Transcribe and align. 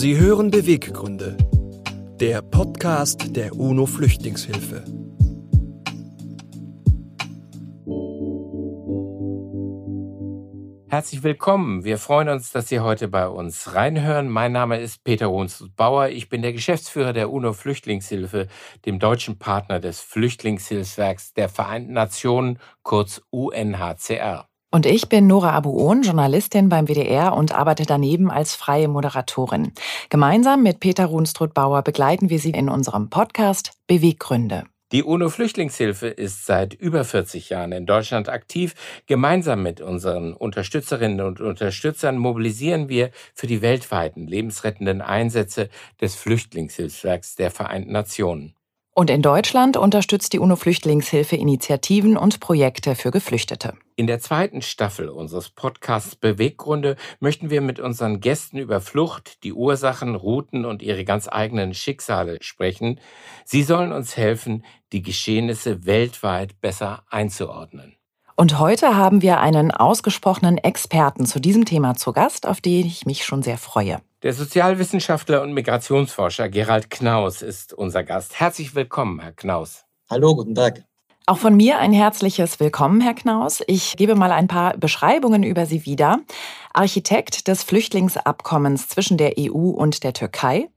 Sie 0.00 0.16
hören 0.16 0.52
Beweggründe, 0.52 1.36
der 2.20 2.40
Podcast 2.40 3.34
der 3.34 3.56
UNO 3.56 3.84
Flüchtlingshilfe. 3.84 4.84
Herzlich 10.88 11.24
willkommen. 11.24 11.82
Wir 11.82 11.98
freuen 11.98 12.28
uns, 12.28 12.52
dass 12.52 12.68
Sie 12.68 12.78
heute 12.78 13.08
bei 13.08 13.26
uns 13.26 13.74
reinhören. 13.74 14.28
Mein 14.28 14.52
Name 14.52 14.78
ist 14.78 15.02
Peter 15.02 15.30
Hohns-Bauer. 15.30 16.10
Ich 16.10 16.28
bin 16.28 16.42
der 16.42 16.52
Geschäftsführer 16.52 17.12
der 17.12 17.32
UNO 17.32 17.52
Flüchtlingshilfe, 17.52 18.46
dem 18.86 19.00
deutschen 19.00 19.40
Partner 19.40 19.80
des 19.80 20.00
Flüchtlingshilfswerks 20.00 21.34
der 21.34 21.48
Vereinten 21.48 21.94
Nationen, 21.94 22.60
kurz 22.84 23.20
UNHCR. 23.30 24.47
Und 24.70 24.84
ich 24.84 25.08
bin 25.08 25.26
Nora 25.26 25.52
Abuon, 25.52 26.02
Journalistin 26.02 26.68
beim 26.68 26.88
WDR 26.88 27.34
und 27.34 27.54
arbeite 27.54 27.84
daneben 27.84 28.30
als 28.30 28.54
freie 28.54 28.86
Moderatorin. 28.86 29.72
Gemeinsam 30.10 30.62
mit 30.62 30.80
Peter 30.80 31.06
Runstruth-Bauer 31.06 31.82
begleiten 31.82 32.28
wir 32.28 32.38
Sie 32.38 32.50
in 32.50 32.68
unserem 32.68 33.08
Podcast 33.08 33.72
Beweggründe. 33.86 34.64
Die 34.92 35.02
UNO-Flüchtlingshilfe 35.02 36.08
ist 36.08 36.44
seit 36.44 36.74
über 36.74 37.04
40 37.04 37.48
Jahren 37.50 37.72
in 37.72 37.86
Deutschland 37.86 38.28
aktiv. 38.28 38.74
Gemeinsam 39.06 39.62
mit 39.62 39.80
unseren 39.80 40.34
Unterstützerinnen 40.34 41.20
und 41.20 41.40
Unterstützern 41.40 42.18
mobilisieren 42.18 42.88
wir 42.88 43.10
für 43.34 43.46
die 43.46 43.62
weltweiten 43.62 44.26
lebensrettenden 44.26 45.00
Einsätze 45.02 45.68
des 46.00 46.14
Flüchtlingshilfswerks 46.14 47.36
der 47.36 47.50
Vereinten 47.50 47.92
Nationen. 47.92 48.54
Und 48.98 49.10
in 49.10 49.22
Deutschland 49.22 49.76
unterstützt 49.76 50.32
die 50.32 50.40
UNO-Flüchtlingshilfe 50.40 51.36
Initiativen 51.36 52.16
und 52.16 52.40
Projekte 52.40 52.96
für 52.96 53.12
Geflüchtete. 53.12 53.74
In 53.94 54.08
der 54.08 54.18
zweiten 54.18 54.60
Staffel 54.60 55.08
unseres 55.08 55.50
Podcasts 55.50 56.16
Beweggründe 56.16 56.96
möchten 57.20 57.48
wir 57.48 57.60
mit 57.60 57.78
unseren 57.78 58.18
Gästen 58.18 58.58
über 58.58 58.80
Flucht, 58.80 59.44
die 59.44 59.52
Ursachen, 59.52 60.16
Routen 60.16 60.64
und 60.64 60.82
ihre 60.82 61.04
ganz 61.04 61.28
eigenen 61.28 61.74
Schicksale 61.74 62.38
sprechen. 62.40 62.98
Sie 63.44 63.62
sollen 63.62 63.92
uns 63.92 64.16
helfen, 64.16 64.64
die 64.90 65.02
Geschehnisse 65.02 65.86
weltweit 65.86 66.60
besser 66.60 67.04
einzuordnen. 67.08 67.97
Und 68.40 68.60
heute 68.60 68.94
haben 68.94 69.20
wir 69.20 69.40
einen 69.40 69.72
ausgesprochenen 69.72 70.58
Experten 70.58 71.26
zu 71.26 71.40
diesem 71.40 71.64
Thema 71.64 71.96
zu 71.96 72.12
Gast, 72.12 72.46
auf 72.46 72.60
den 72.60 72.86
ich 72.86 73.04
mich 73.04 73.24
schon 73.24 73.42
sehr 73.42 73.58
freue. 73.58 73.98
Der 74.22 74.32
Sozialwissenschaftler 74.32 75.42
und 75.42 75.54
Migrationsforscher 75.54 76.48
Gerald 76.48 76.88
Knaus 76.88 77.42
ist 77.42 77.72
unser 77.72 78.04
Gast. 78.04 78.38
Herzlich 78.38 78.76
willkommen, 78.76 79.18
Herr 79.18 79.32
Knaus. 79.32 79.86
Hallo, 80.08 80.36
guten 80.36 80.54
Tag. 80.54 80.84
Auch 81.26 81.38
von 81.38 81.56
mir 81.56 81.80
ein 81.80 81.92
herzliches 81.92 82.60
Willkommen, 82.60 83.00
Herr 83.00 83.14
Knaus. 83.14 83.60
Ich 83.66 83.96
gebe 83.96 84.14
mal 84.14 84.30
ein 84.30 84.46
paar 84.46 84.76
Beschreibungen 84.76 85.42
über 85.42 85.66
Sie 85.66 85.84
wieder. 85.84 86.20
Architekt 86.72 87.48
des 87.48 87.64
Flüchtlingsabkommens 87.64 88.86
zwischen 88.86 89.18
der 89.18 89.32
EU 89.36 89.70
und 89.70 90.04
der 90.04 90.12
Türkei, 90.12 90.68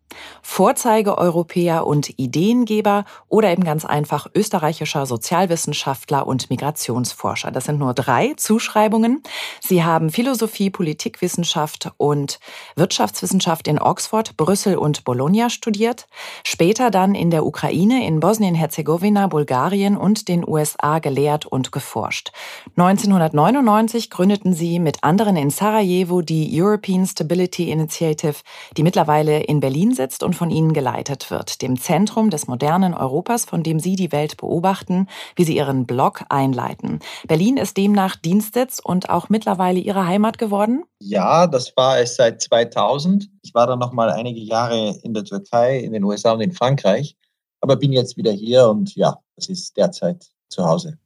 Vorzeigeeuropäer 0.41 1.85
und 1.85 2.17
Ideengeber 2.19 3.05
oder 3.29 3.51
eben 3.51 3.63
ganz 3.63 3.85
einfach 3.85 4.27
österreichischer 4.35 5.05
Sozialwissenschaftler 5.05 6.27
und 6.27 6.49
Migrationsforscher. 6.49 7.51
Das 7.51 7.65
sind 7.65 7.79
nur 7.79 7.93
drei 7.93 8.33
Zuschreibungen. 8.35 9.23
Sie 9.61 9.83
haben 9.83 10.09
Philosophie, 10.09 10.69
Politikwissenschaft 10.69 11.91
und 11.97 12.39
Wirtschaftswissenschaft 12.75 13.67
in 13.67 13.79
Oxford, 13.79 14.35
Brüssel 14.37 14.77
und 14.77 15.03
Bologna 15.03 15.49
studiert, 15.49 16.07
später 16.43 16.91
dann 16.91 17.15
in 17.15 17.31
der 17.31 17.45
Ukraine, 17.45 18.05
in 18.05 18.19
Bosnien-Herzegowina, 18.19 19.27
Bulgarien 19.27 19.97
und 19.97 20.27
den 20.27 20.47
USA 20.47 20.99
gelehrt 20.99 21.45
und 21.45 21.71
geforscht. 21.71 22.31
1999 22.77 24.09
gründeten 24.09 24.53
sie 24.53 24.79
mit 24.79 25.03
anderen 25.03 25.37
in 25.37 25.49
Sarajevo 25.49 26.21
die 26.21 26.49
European 26.53 27.05
Stability 27.05 27.71
Initiative, 27.71 28.35
die 28.77 28.83
mittlerweile 28.83 29.43
in 29.43 29.59
Berlin 29.59 29.93
einsetzt 30.01 30.23
und 30.23 30.35
von 30.35 30.49
ihnen 30.49 30.73
geleitet 30.73 31.29
wird, 31.29 31.61
dem 31.61 31.79
Zentrum 31.79 32.31
des 32.31 32.47
modernen 32.47 32.93
Europas, 32.93 33.45
von 33.45 33.61
dem 33.61 33.79
Sie 33.79 33.95
die 33.95 34.11
Welt 34.11 34.37
beobachten, 34.37 35.07
wie 35.35 35.43
Sie 35.43 35.55
Ihren 35.55 35.85
Blog 35.85 36.23
einleiten. 36.29 36.99
Berlin 37.27 37.57
ist 37.57 37.77
demnach 37.77 38.15
Dienstsitz 38.15 38.79
und 38.83 39.09
auch 39.09 39.29
mittlerweile 39.29 39.79
Ihre 39.79 40.07
Heimat 40.07 40.39
geworden? 40.39 40.83
Ja, 40.99 41.45
das 41.45 41.73
war 41.77 41.99
es 41.99 42.15
seit 42.15 42.41
2000. 42.41 43.29
Ich 43.43 43.53
war 43.53 43.67
dann 43.67 43.79
noch 43.79 43.93
mal 43.93 44.09
einige 44.09 44.39
Jahre 44.39 44.97
in 45.03 45.13
der 45.13 45.23
Türkei, 45.23 45.77
in 45.77 45.93
den 45.93 46.03
USA 46.03 46.31
und 46.31 46.41
in 46.41 46.51
Frankreich, 46.51 47.15
aber 47.61 47.75
bin 47.75 47.93
jetzt 47.93 48.17
wieder 48.17 48.31
hier 48.31 48.67
und 48.67 48.95
ja, 48.95 49.17
das 49.35 49.49
ist 49.49 49.77
derzeit 49.77 50.25
zu 50.49 50.65
Hause. 50.65 50.97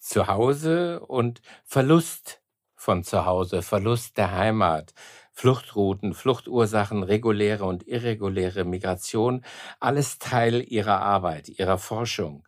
Zu 0.00 0.26
Hause 0.26 1.00
und 1.06 1.40
Verlust 1.64 2.40
von 2.74 3.04
zu 3.04 3.26
Hause, 3.26 3.62
Verlust 3.62 4.16
der 4.16 4.32
Heimat. 4.32 4.92
Fluchtrouten, 5.38 6.14
Fluchtursachen, 6.14 7.04
reguläre 7.04 7.64
und 7.64 7.86
irreguläre 7.86 8.64
Migration, 8.64 9.44
alles 9.78 10.18
Teil 10.18 10.64
ihrer 10.66 11.00
Arbeit, 11.00 11.48
ihrer 11.48 11.78
Forschung, 11.78 12.44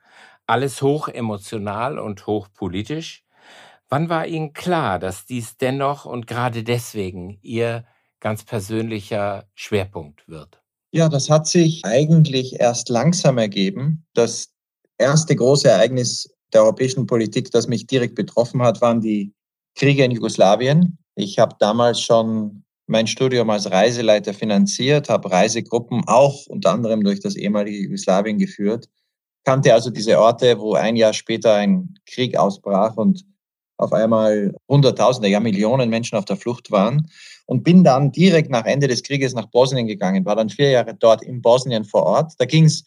alles 0.49 0.83
hoch 0.83 1.07
emotional 1.07 2.01
und 2.01 2.27
hoch 2.27 2.49
politisch. 2.53 3.23
Wann 3.89 4.09
war 4.09 4.27
Ihnen 4.27 4.55
klar, 4.55 4.99
dass 4.99 5.25
dies 5.25 5.57
dennoch 5.57 6.05
und 6.05 6.27
gerade 6.27 6.65
deswegen 6.65 7.39
Ihr 7.43 7.85
ganz 8.19 8.43
persönlicher 8.43 9.45
Schwerpunkt 9.55 10.29
wird? 10.29 10.61
Ja, 10.91 11.09
das 11.09 11.31
hat 11.31 11.47
sich 11.47 11.85
eigentlich 11.85 12.59
erst 12.59 12.89
langsam 12.89 13.39
ergeben. 13.39 14.05
Das 14.15 14.49
erste 14.99 15.37
große 15.37 15.69
Ereignis 15.69 16.29
der 16.53 16.63
europäischen 16.63 17.07
Politik, 17.07 17.53
das 17.53 17.69
mich 17.69 17.87
direkt 17.87 18.17
betroffen 18.17 18.61
hat, 18.63 18.81
waren 18.81 19.01
die 19.01 19.33
Kriege 19.77 20.03
in 20.05 20.11
Jugoslawien. 20.11 20.99
Ich 21.15 21.39
habe 21.39 21.55
damals 21.61 22.01
schon 22.01 22.65
mein 22.91 23.07
Studium 23.07 23.49
als 23.51 23.71
Reiseleiter 23.71 24.35
finanziert, 24.35 25.09
habe 25.09 25.31
Reisegruppen 25.31 26.03
auch 26.07 26.47
unter 26.49 26.73
anderem 26.73 27.05
durch 27.05 27.21
das 27.21 27.37
ehemalige 27.37 27.85
Jugoslawien 27.85 28.37
geführt, 28.37 28.89
kannte 29.45 29.73
also 29.73 29.91
diese 29.91 30.19
Orte, 30.19 30.59
wo 30.59 30.75
ein 30.75 30.97
Jahr 30.97 31.13
später 31.13 31.55
ein 31.55 31.95
Krieg 32.05 32.37
ausbrach 32.37 32.97
und 32.97 33.25
auf 33.77 33.93
einmal 33.93 34.55
Hunderttausende, 34.69 35.29
ja 35.29 35.39
Millionen 35.39 35.89
Menschen 35.89 36.19
auf 36.19 36.25
der 36.25 36.37
Flucht 36.37 36.73
waren 36.73 37.09
und 37.47 37.63
bin 37.63 37.85
dann 37.85 38.11
direkt 38.11 38.51
nach 38.51 38.67
Ende 38.67 38.89
des 38.89 39.05
Krieges 39.05 39.35
nach 39.35 39.47
Bosnien 39.47 39.87
gegangen, 39.87 40.25
war 40.25 40.35
dann 40.35 40.51
vier 40.51 40.71
Jahre 40.71 40.95
dort 40.95 41.23
in 41.23 41.41
Bosnien 41.41 41.85
vor 41.85 42.03
Ort. 42.03 42.33
Da 42.39 42.45
ging 42.45 42.65
es 42.65 42.85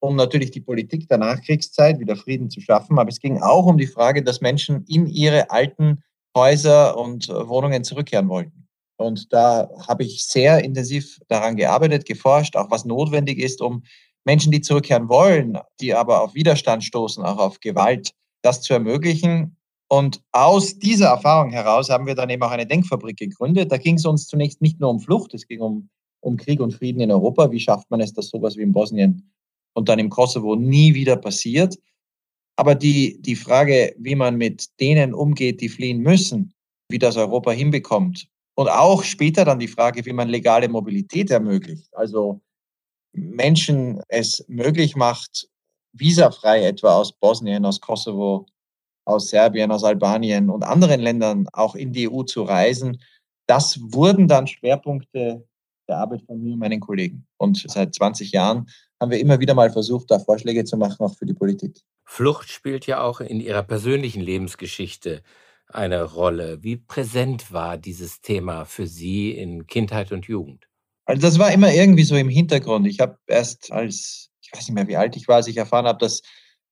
um 0.00 0.16
natürlich 0.16 0.50
die 0.50 0.60
Politik 0.60 1.08
der 1.08 1.18
Nachkriegszeit, 1.18 2.00
wieder 2.00 2.16
Frieden 2.16 2.50
zu 2.50 2.60
schaffen, 2.60 2.98
aber 2.98 3.08
es 3.08 3.20
ging 3.20 3.40
auch 3.40 3.64
um 3.64 3.78
die 3.78 3.86
Frage, 3.86 4.22
dass 4.24 4.40
Menschen 4.40 4.84
in 4.88 5.06
ihre 5.06 5.50
alten 5.50 6.02
Häuser 6.36 6.98
und 6.98 7.28
Wohnungen 7.28 7.84
zurückkehren 7.84 8.28
wollten. 8.28 8.65
Und 8.96 9.32
da 9.32 9.68
habe 9.86 10.04
ich 10.04 10.24
sehr 10.24 10.64
intensiv 10.64 11.18
daran 11.28 11.56
gearbeitet, 11.56 12.06
geforscht, 12.06 12.56
auch 12.56 12.70
was 12.70 12.84
notwendig 12.84 13.38
ist, 13.38 13.60
um 13.60 13.82
Menschen, 14.24 14.50
die 14.50 14.60
zurückkehren 14.60 15.08
wollen, 15.08 15.58
die 15.80 15.94
aber 15.94 16.22
auf 16.22 16.34
Widerstand 16.34 16.82
stoßen, 16.82 17.22
auch 17.24 17.38
auf 17.38 17.60
Gewalt, 17.60 18.12
das 18.42 18.62
zu 18.62 18.72
ermöglichen. 18.72 19.56
Und 19.88 20.20
aus 20.32 20.78
dieser 20.78 21.08
Erfahrung 21.08 21.50
heraus 21.50 21.90
haben 21.90 22.06
wir 22.06 22.16
dann 22.16 22.30
eben 22.30 22.42
auch 22.42 22.50
eine 22.50 22.66
Denkfabrik 22.66 23.18
gegründet. 23.18 23.70
Da 23.70 23.76
ging 23.76 23.96
es 23.96 24.04
uns 24.04 24.26
zunächst 24.26 24.60
nicht 24.60 24.80
nur 24.80 24.90
um 24.90 24.98
Flucht, 24.98 25.32
es 25.34 25.46
ging 25.46 25.60
um, 25.60 25.88
um 26.20 26.36
Krieg 26.36 26.60
und 26.60 26.74
Frieden 26.74 27.00
in 27.00 27.12
Europa. 27.12 27.50
Wie 27.52 27.60
schafft 27.60 27.88
man 27.90 28.00
es, 28.00 28.12
dass 28.12 28.28
sowas 28.28 28.56
wie 28.56 28.62
in 28.62 28.72
Bosnien 28.72 29.30
und 29.74 29.88
dann 29.88 30.00
im 30.00 30.10
Kosovo 30.10 30.56
nie 30.56 30.94
wieder 30.94 31.16
passiert? 31.16 31.78
Aber 32.56 32.74
die, 32.74 33.20
die 33.20 33.36
Frage, 33.36 33.94
wie 33.98 34.14
man 34.16 34.36
mit 34.36 34.66
denen 34.80 35.14
umgeht, 35.14 35.60
die 35.60 35.68
fliehen 35.68 36.00
müssen, 36.00 36.52
wie 36.88 36.98
das 36.98 37.16
Europa 37.16 37.52
hinbekommt, 37.52 38.28
und 38.56 38.68
auch 38.68 39.04
später 39.04 39.44
dann 39.44 39.58
die 39.58 39.68
Frage, 39.68 40.04
wie 40.06 40.12
man 40.12 40.28
legale 40.28 40.68
Mobilität 40.68 41.30
ermöglicht. 41.30 41.88
Also 41.92 42.40
Menschen 43.12 44.00
es 44.08 44.44
möglich 44.48 44.96
macht, 44.96 45.48
visafrei 45.92 46.66
etwa 46.66 46.96
aus 46.96 47.12
Bosnien, 47.12 47.64
aus 47.64 47.80
Kosovo, 47.80 48.46
aus 49.04 49.28
Serbien, 49.28 49.70
aus 49.70 49.84
Albanien 49.84 50.50
und 50.50 50.64
anderen 50.64 51.00
Ländern 51.00 51.46
auch 51.52 51.74
in 51.74 51.92
die 51.92 52.10
EU 52.10 52.22
zu 52.22 52.42
reisen. 52.42 53.00
Das 53.46 53.78
wurden 53.80 54.26
dann 54.26 54.46
Schwerpunkte 54.46 55.46
der 55.88 55.98
Arbeit 55.98 56.22
von 56.22 56.42
mir 56.42 56.54
und 56.54 56.58
meinen 56.58 56.80
Kollegen. 56.80 57.26
Und 57.36 57.62
seit 57.68 57.94
20 57.94 58.32
Jahren 58.32 58.68
haben 59.00 59.10
wir 59.10 59.20
immer 59.20 59.38
wieder 59.38 59.54
mal 59.54 59.70
versucht, 59.70 60.10
da 60.10 60.18
Vorschläge 60.18 60.64
zu 60.64 60.76
machen, 60.76 61.04
auch 61.04 61.14
für 61.14 61.26
die 61.26 61.34
Politik. 61.34 61.80
Flucht 62.04 62.48
spielt 62.48 62.86
ja 62.86 63.02
auch 63.02 63.20
in 63.20 63.40
Ihrer 63.40 63.62
persönlichen 63.62 64.22
Lebensgeschichte 64.22 65.22
eine 65.68 66.02
Rolle. 66.04 66.62
Wie 66.62 66.76
präsent 66.76 67.52
war 67.52 67.76
dieses 67.76 68.20
Thema 68.20 68.64
für 68.64 68.86
Sie 68.86 69.32
in 69.32 69.66
Kindheit 69.66 70.12
und 70.12 70.26
Jugend? 70.26 70.68
Also 71.06 71.22
das 71.22 71.38
war 71.38 71.52
immer 71.52 71.72
irgendwie 71.72 72.04
so 72.04 72.16
im 72.16 72.28
Hintergrund. 72.28 72.86
Ich 72.86 73.00
habe 73.00 73.18
erst 73.26 73.70
als, 73.72 74.30
ich 74.40 74.50
weiß 74.52 74.68
nicht 74.68 74.74
mehr, 74.74 74.88
wie 74.88 74.96
alt 74.96 75.16
ich 75.16 75.28
war, 75.28 75.36
als 75.36 75.46
ich 75.46 75.56
erfahren 75.56 75.86
habe, 75.86 75.98
dass 75.98 76.22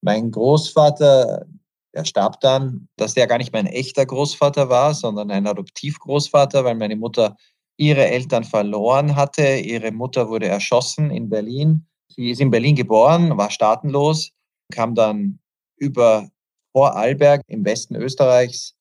mein 0.01 0.31
Großvater, 0.31 1.47
der 1.95 2.05
starb 2.05 2.41
dann, 2.41 2.89
dass 2.97 3.15
der 3.15 3.27
gar 3.27 3.39
nicht 3.39 3.53
mein 3.53 3.67
echter 3.67 4.05
Großvater 4.05 4.69
war, 4.69 4.95
sondern 4.95 5.31
ein 5.31 5.47
Adoptivgroßvater, 5.47 6.65
weil 6.65 6.75
meine 6.75 6.97
Mutter 6.97 7.37
ihre 7.77 8.07
Eltern 8.07 8.45
verloren 8.45 9.17
hatte. 9.17 9.57
Ihre 9.57 9.93
Mutter 9.93 10.29
wurde 10.29 10.49
erschossen 10.49 11.11
in 11.11 11.29
Berlin. 11.29 11.87
Sie 12.09 12.31
ist 12.31 12.41
in 12.41 12.51
Berlin 12.51 12.77
geboren, 12.77 13.37
war 13.37 13.51
staatenlos, 13.51 14.31
kam 14.73 14.95
dann 14.95 15.39
über 15.77 16.29
Vorarlberg 16.73 17.43
im 17.47 17.65
Westen 17.65 17.95
Österreichs 17.97 18.75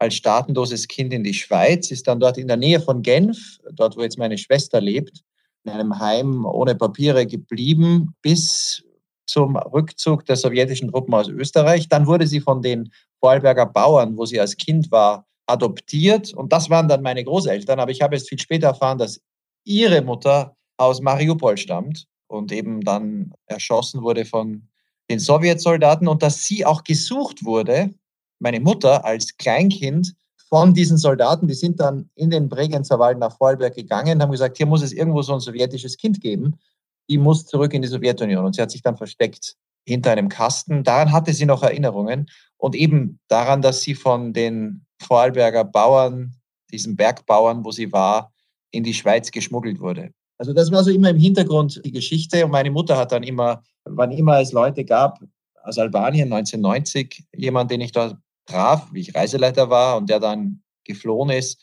als 0.00 0.14
staatenloses 0.14 0.88
Kind 0.88 1.12
in 1.12 1.22
die 1.22 1.34
Schweiz, 1.34 1.90
ist 1.90 2.08
dann 2.08 2.20
dort 2.20 2.38
in 2.38 2.48
der 2.48 2.56
Nähe 2.56 2.80
von 2.80 3.02
Genf, 3.02 3.58
dort 3.72 3.96
wo 3.96 4.02
jetzt 4.02 4.18
meine 4.18 4.38
Schwester 4.38 4.80
lebt, 4.80 5.20
in 5.64 5.72
einem 5.72 5.98
Heim 5.98 6.46
ohne 6.46 6.74
Papiere 6.74 7.26
geblieben 7.26 8.14
bis 8.22 8.82
zum 9.26 9.56
Rückzug 9.56 10.24
der 10.24 10.36
sowjetischen 10.36 10.90
Truppen 10.90 11.12
aus 11.14 11.28
Österreich. 11.28 11.88
Dann 11.88 12.06
wurde 12.06 12.26
sie 12.26 12.40
von 12.40 12.62
den 12.62 12.90
Vorarlberger 13.20 13.66
Bauern, 13.66 14.16
wo 14.16 14.24
sie 14.24 14.40
als 14.40 14.56
Kind 14.56 14.90
war, 14.90 15.26
adoptiert. 15.46 16.32
Und 16.32 16.52
das 16.52 16.70
waren 16.70 16.88
dann 16.88 17.02
meine 17.02 17.22
Großeltern. 17.22 17.78
Aber 17.78 17.90
ich 17.90 18.00
habe 18.00 18.16
jetzt 18.16 18.28
viel 18.28 18.40
später 18.40 18.68
erfahren, 18.68 18.98
dass 18.98 19.20
ihre 19.64 20.00
Mutter 20.00 20.56
aus 20.78 21.02
Mariupol 21.02 21.58
stammt 21.58 22.06
und 22.26 22.52
eben 22.52 22.80
dann 22.80 23.34
erschossen 23.46 24.00
wurde 24.02 24.24
von 24.24 24.66
den 25.10 25.18
Sowjetsoldaten 25.18 26.08
und 26.08 26.22
dass 26.22 26.44
sie 26.44 26.64
auch 26.64 26.84
gesucht 26.84 27.44
wurde, 27.44 27.90
meine 28.40 28.60
Mutter 28.60 29.04
als 29.04 29.36
Kleinkind, 29.36 30.14
von 30.50 30.74
diesen 30.74 30.98
Soldaten, 30.98 31.46
die 31.46 31.54
sind 31.54 31.78
dann 31.78 32.10
in 32.16 32.28
den 32.28 32.48
Bregenzer 32.48 32.98
Wald 32.98 33.18
nach 33.18 33.36
Vorarlberg 33.36 33.74
gegangen, 33.74 34.20
haben 34.20 34.32
gesagt, 34.32 34.56
hier 34.56 34.66
muss 34.66 34.82
es 34.82 34.92
irgendwo 34.92 35.22
so 35.22 35.32
ein 35.32 35.40
sowjetisches 35.40 35.96
Kind 35.96 36.20
geben. 36.20 36.58
Die 37.08 37.18
muss 37.18 37.46
zurück 37.46 37.72
in 37.72 37.82
die 37.82 37.88
Sowjetunion. 37.88 38.44
Und 38.44 38.56
sie 38.56 38.62
hat 38.62 38.72
sich 38.72 38.82
dann 38.82 38.96
versteckt 38.96 39.56
hinter 39.86 40.10
einem 40.10 40.28
Kasten. 40.28 40.82
Daran 40.82 41.12
hatte 41.12 41.32
sie 41.32 41.46
noch 41.46 41.62
Erinnerungen 41.62 42.26
und 42.56 42.74
eben 42.74 43.20
daran, 43.28 43.62
dass 43.62 43.82
sie 43.82 43.94
von 43.94 44.32
den 44.32 44.84
Vorarlberger 45.00 45.64
Bauern, 45.64 46.34
diesen 46.72 46.96
Bergbauern, 46.96 47.64
wo 47.64 47.70
sie 47.70 47.92
war, 47.92 48.32
in 48.72 48.82
die 48.82 48.94
Schweiz 48.94 49.30
geschmuggelt 49.30 49.80
wurde. 49.80 50.10
Also 50.38 50.52
das 50.52 50.72
war 50.72 50.82
so 50.82 50.90
immer 50.90 51.10
im 51.10 51.16
Hintergrund 51.16 51.80
die 51.84 51.92
Geschichte 51.92 52.44
und 52.44 52.50
meine 52.50 52.70
Mutter 52.70 52.96
hat 52.96 53.12
dann 53.12 53.22
immer, 53.22 53.62
wann 53.84 54.10
immer 54.10 54.40
es 54.40 54.52
Leute 54.52 54.84
gab 54.84 55.20
aus 55.62 55.78
Albanien 55.78 56.32
1990, 56.32 57.24
jemand, 57.36 57.70
den 57.70 57.82
ich 57.82 57.92
da 57.92 58.18
traf, 58.46 58.88
wie 58.92 59.00
ich 59.00 59.14
Reiseleiter 59.14 59.70
war 59.70 59.96
und 59.96 60.08
der 60.08 60.20
dann 60.20 60.62
geflohen 60.84 61.30
ist, 61.30 61.60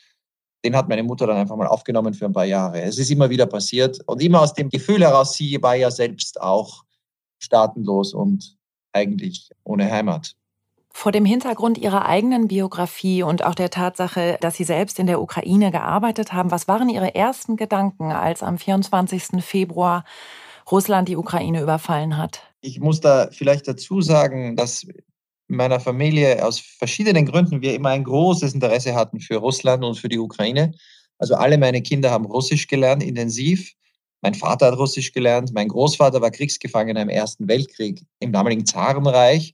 den 0.64 0.76
hat 0.76 0.90
meine 0.90 1.04
Mutter 1.04 1.28
dann 1.28 1.38
einfach 1.38 1.56
mal 1.56 1.68
aufgenommen 1.68 2.14
für 2.14 2.26
ein 2.26 2.34
paar 2.34 2.46
Jahre. 2.46 2.82
Es 2.82 2.98
ist 2.98 3.12
immer 3.12 3.30
wieder 3.30 3.46
passiert 3.46 4.00
und 4.06 4.22
immer 4.22 4.42
aus 4.42 4.54
dem 4.54 4.70
Gefühl 4.70 5.02
heraus, 5.02 5.34
sie 5.34 5.62
war 5.62 5.76
ja 5.76 5.92
selbst 5.92 6.42
auch 6.42 6.84
staatenlos 7.40 8.14
und 8.14 8.58
eigentlich 8.94 9.50
ohne 9.64 9.90
Heimat. 9.90 10.36
Vor 10.92 11.12
dem 11.12 11.26
Hintergrund 11.26 11.78
Ihrer 11.78 12.08
eigenen 12.08 12.48
Biografie 12.48 13.22
und 13.22 13.46
auch 13.46 13.54
der 13.54 13.70
Tatsache, 13.70 14.38
dass 14.42 14.56
Sie 14.56 14.64
selbst 14.64 14.98
in 14.98 15.06
der 15.06 15.22
Ukraine 15.22 15.70
gearbeitet 15.70 16.34
haben, 16.34 16.50
was 16.50 16.68
waren 16.68 16.90
Ihre 16.90 17.14
ersten 17.14 17.56
Gedanken, 17.56 18.12
als 18.12 18.42
am 18.42 18.58
24. 18.58 19.44
Februar 19.44 20.06
Russland 20.72 21.08
die 21.08 21.16
Ukraine 21.16 21.62
überfallen 21.62 22.18
hat? 22.18 22.42
Ich 22.62 22.80
muss 22.80 23.00
da 23.00 23.30
vielleicht 23.32 23.68
dazu 23.68 24.02
sagen, 24.02 24.56
dass 24.56 24.88
meiner 25.48 25.80
Familie 25.80 26.46
aus 26.46 26.60
verschiedenen 26.60 27.26
Gründen 27.26 27.62
wir 27.62 27.74
immer 27.74 27.90
ein 27.90 28.04
großes 28.04 28.54
Interesse 28.54 28.96
hatten 28.96 29.20
für 29.20 29.38
Russland 29.38 29.84
und 29.84 29.96
für 29.96 30.10
die 30.10 30.20
Ukraine. 30.20 30.74
Also 31.20 31.36
alle 31.36 31.58
meine 31.58 31.82
Kinder 31.82 32.12
haben 32.12 32.26
Russisch 32.26 32.68
gelernt, 32.68 33.04
intensiv. 33.04 33.74
Mein 34.22 34.34
Vater 34.34 34.68
hat 34.68 34.78
Russisch 34.78 35.12
gelernt. 35.14 35.52
Mein 35.54 35.70
Großvater 35.70 36.22
war 36.22 36.32
Kriegsgefangener 36.32 37.02
im 37.02 37.10
Ersten 37.10 37.48
Weltkrieg 37.48 38.04
im 38.20 38.32
damaligen 38.32 38.66
Zarenreich 38.66 39.54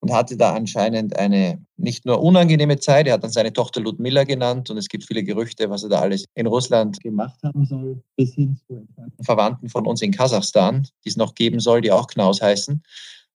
und 0.00 0.12
hatte 0.12 0.36
da 0.36 0.54
anscheinend 0.54 1.16
eine 1.18 1.64
nicht 1.76 2.06
nur 2.06 2.22
unangenehme 2.22 2.78
Zeit, 2.78 3.06
er 3.06 3.14
hat 3.14 3.24
dann 3.24 3.32
seine 3.32 3.52
Tochter 3.52 3.80
Ludmilla 3.80 4.24
genannt 4.24 4.70
und 4.70 4.76
es 4.76 4.88
gibt 4.88 5.04
viele 5.04 5.24
Gerüchte, 5.24 5.70
was 5.70 5.82
er 5.82 5.88
da 5.88 6.00
alles 6.00 6.24
in 6.34 6.46
Russland 6.46 7.00
gemacht 7.00 7.38
haben 7.42 7.64
soll, 7.64 8.02
bis 8.16 8.34
hin 8.34 8.58
zu 8.66 8.86
Verwandten 9.22 9.68
von 9.68 9.86
uns 9.86 10.02
in 10.02 10.12
Kasachstan, 10.12 10.86
die 11.04 11.08
es 11.08 11.16
noch 11.16 11.34
geben 11.34 11.60
soll, 11.60 11.80
die 11.80 11.90
auch 11.90 12.06
Knaus 12.06 12.40
heißen. 12.40 12.82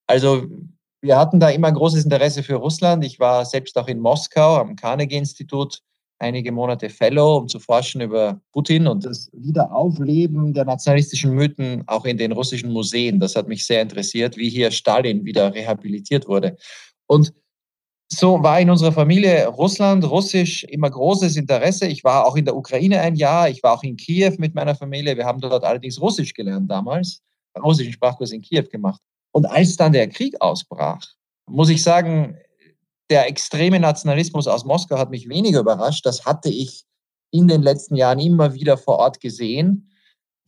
Also 0.07 0.47
wir 1.03 1.17
hatten 1.17 1.39
da 1.41 1.49
immer 1.49 1.67
ein 1.67 1.73
großes 1.73 2.05
Interesse 2.05 2.43
für 2.43 2.55
Russland. 2.55 3.03
Ich 3.03 3.19
war 3.19 3.43
selbst 3.43 3.77
auch 3.77 3.89
in 3.89 3.99
Moskau 3.99 4.55
am 4.55 4.77
Carnegie-Institut 4.77 5.81
einige 6.19 6.53
Monate 6.53 6.89
Fellow, 6.89 7.35
um 7.35 7.49
zu 7.49 7.59
forschen 7.59 7.99
über 7.99 8.39
Putin 8.53 8.87
und 8.87 9.05
das 9.05 9.29
Wiederaufleben 9.33 10.53
der 10.53 10.63
nationalistischen 10.63 11.35
Mythen 11.35 11.83
auch 11.87 12.05
in 12.05 12.17
den 12.17 12.31
russischen 12.31 12.71
Museen. 12.71 13.19
Das 13.19 13.35
hat 13.35 13.49
mich 13.49 13.65
sehr 13.65 13.81
interessiert, 13.81 14.37
wie 14.37 14.49
hier 14.49 14.71
Stalin 14.71 15.25
wieder 15.25 15.53
rehabilitiert 15.53 16.25
wurde. 16.29 16.55
Und 17.07 17.33
so 18.07 18.41
war 18.41 18.61
in 18.61 18.69
unserer 18.69 18.93
Familie 18.93 19.47
Russland, 19.47 20.09
Russisch 20.09 20.63
immer 20.63 20.89
großes 20.89 21.35
Interesse. 21.35 21.85
Ich 21.85 22.05
war 22.05 22.25
auch 22.25 22.37
in 22.37 22.45
der 22.45 22.55
Ukraine 22.55 23.01
ein 23.01 23.15
Jahr. 23.15 23.49
Ich 23.49 23.61
war 23.61 23.73
auch 23.73 23.83
in 23.83 23.97
Kiew 23.97 24.35
mit 24.37 24.55
meiner 24.55 24.75
Familie. 24.75 25.17
Wir 25.17 25.25
haben 25.25 25.41
dort 25.41 25.65
allerdings 25.65 25.99
Russisch 25.99 26.33
gelernt 26.33 26.71
damals, 26.71 27.21
russischen 27.61 27.91
Sprachkurs 27.91 28.31
in 28.31 28.41
Kiew 28.41 28.63
gemacht. 28.71 29.01
Und 29.33 29.45
als 29.45 29.75
dann 29.75 29.93
der 29.93 30.07
Krieg 30.07 30.39
ausbrach, 30.41 31.01
muss 31.49 31.69
ich 31.69 31.83
sagen, 31.83 32.37
der 33.09 33.27
extreme 33.27 33.79
Nationalismus 33.79 34.47
aus 34.47 34.65
Moskau 34.65 34.97
hat 34.97 35.09
mich 35.09 35.27
weniger 35.27 35.59
überrascht. 35.59 36.05
Das 36.05 36.25
hatte 36.25 36.49
ich 36.49 36.85
in 37.31 37.47
den 37.47 37.61
letzten 37.61 37.95
Jahren 37.95 38.19
immer 38.19 38.53
wieder 38.53 38.77
vor 38.77 38.99
Ort 38.99 39.19
gesehen. 39.19 39.91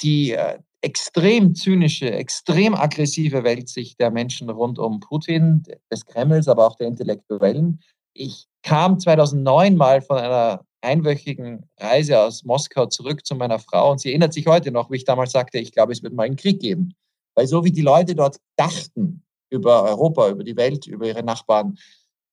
Die 0.01 0.31
äh, 0.31 0.59
extrem 0.81 1.55
zynische, 1.55 2.11
extrem 2.11 2.75
aggressive 2.75 3.43
Weltsicht 3.43 3.99
der 3.99 4.11
Menschen 4.11 4.49
rund 4.51 4.77
um 4.77 4.99
Putin, 4.99 5.63
des 5.91 6.05
Kremls, 6.05 6.47
aber 6.47 6.67
auch 6.67 6.75
der 6.75 6.87
Intellektuellen. 6.87 7.81
Ich 8.13 8.45
kam 8.61 8.99
2009 8.99 9.75
mal 9.75 10.01
von 10.01 10.17
einer 10.17 10.63
einwöchigen 10.81 11.67
Reise 11.79 12.19
aus 12.19 12.43
Moskau 12.43 12.85
zurück 12.85 13.25
zu 13.25 13.35
meiner 13.35 13.57
Frau 13.57 13.91
und 13.91 13.99
sie 13.99 14.09
erinnert 14.09 14.33
sich 14.33 14.45
heute 14.45 14.71
noch, 14.71 14.91
wie 14.91 14.97
ich 14.97 15.05
damals 15.05 15.31
sagte, 15.31 15.57
ich 15.57 15.71
glaube, 15.71 15.91
es 15.91 16.03
wird 16.03 16.13
mal 16.13 16.23
einen 16.23 16.35
Krieg 16.35 16.59
geben. 16.59 16.93
Weil 17.35 17.47
so 17.47 17.63
wie 17.63 17.71
die 17.71 17.81
Leute 17.81 18.15
dort 18.15 18.37
dachten 18.55 19.23
über 19.49 19.83
Europa, 19.83 20.29
über 20.29 20.43
die 20.43 20.55
Welt, 20.55 20.87
über 20.87 21.05
ihre 21.05 21.23
Nachbarn, 21.23 21.77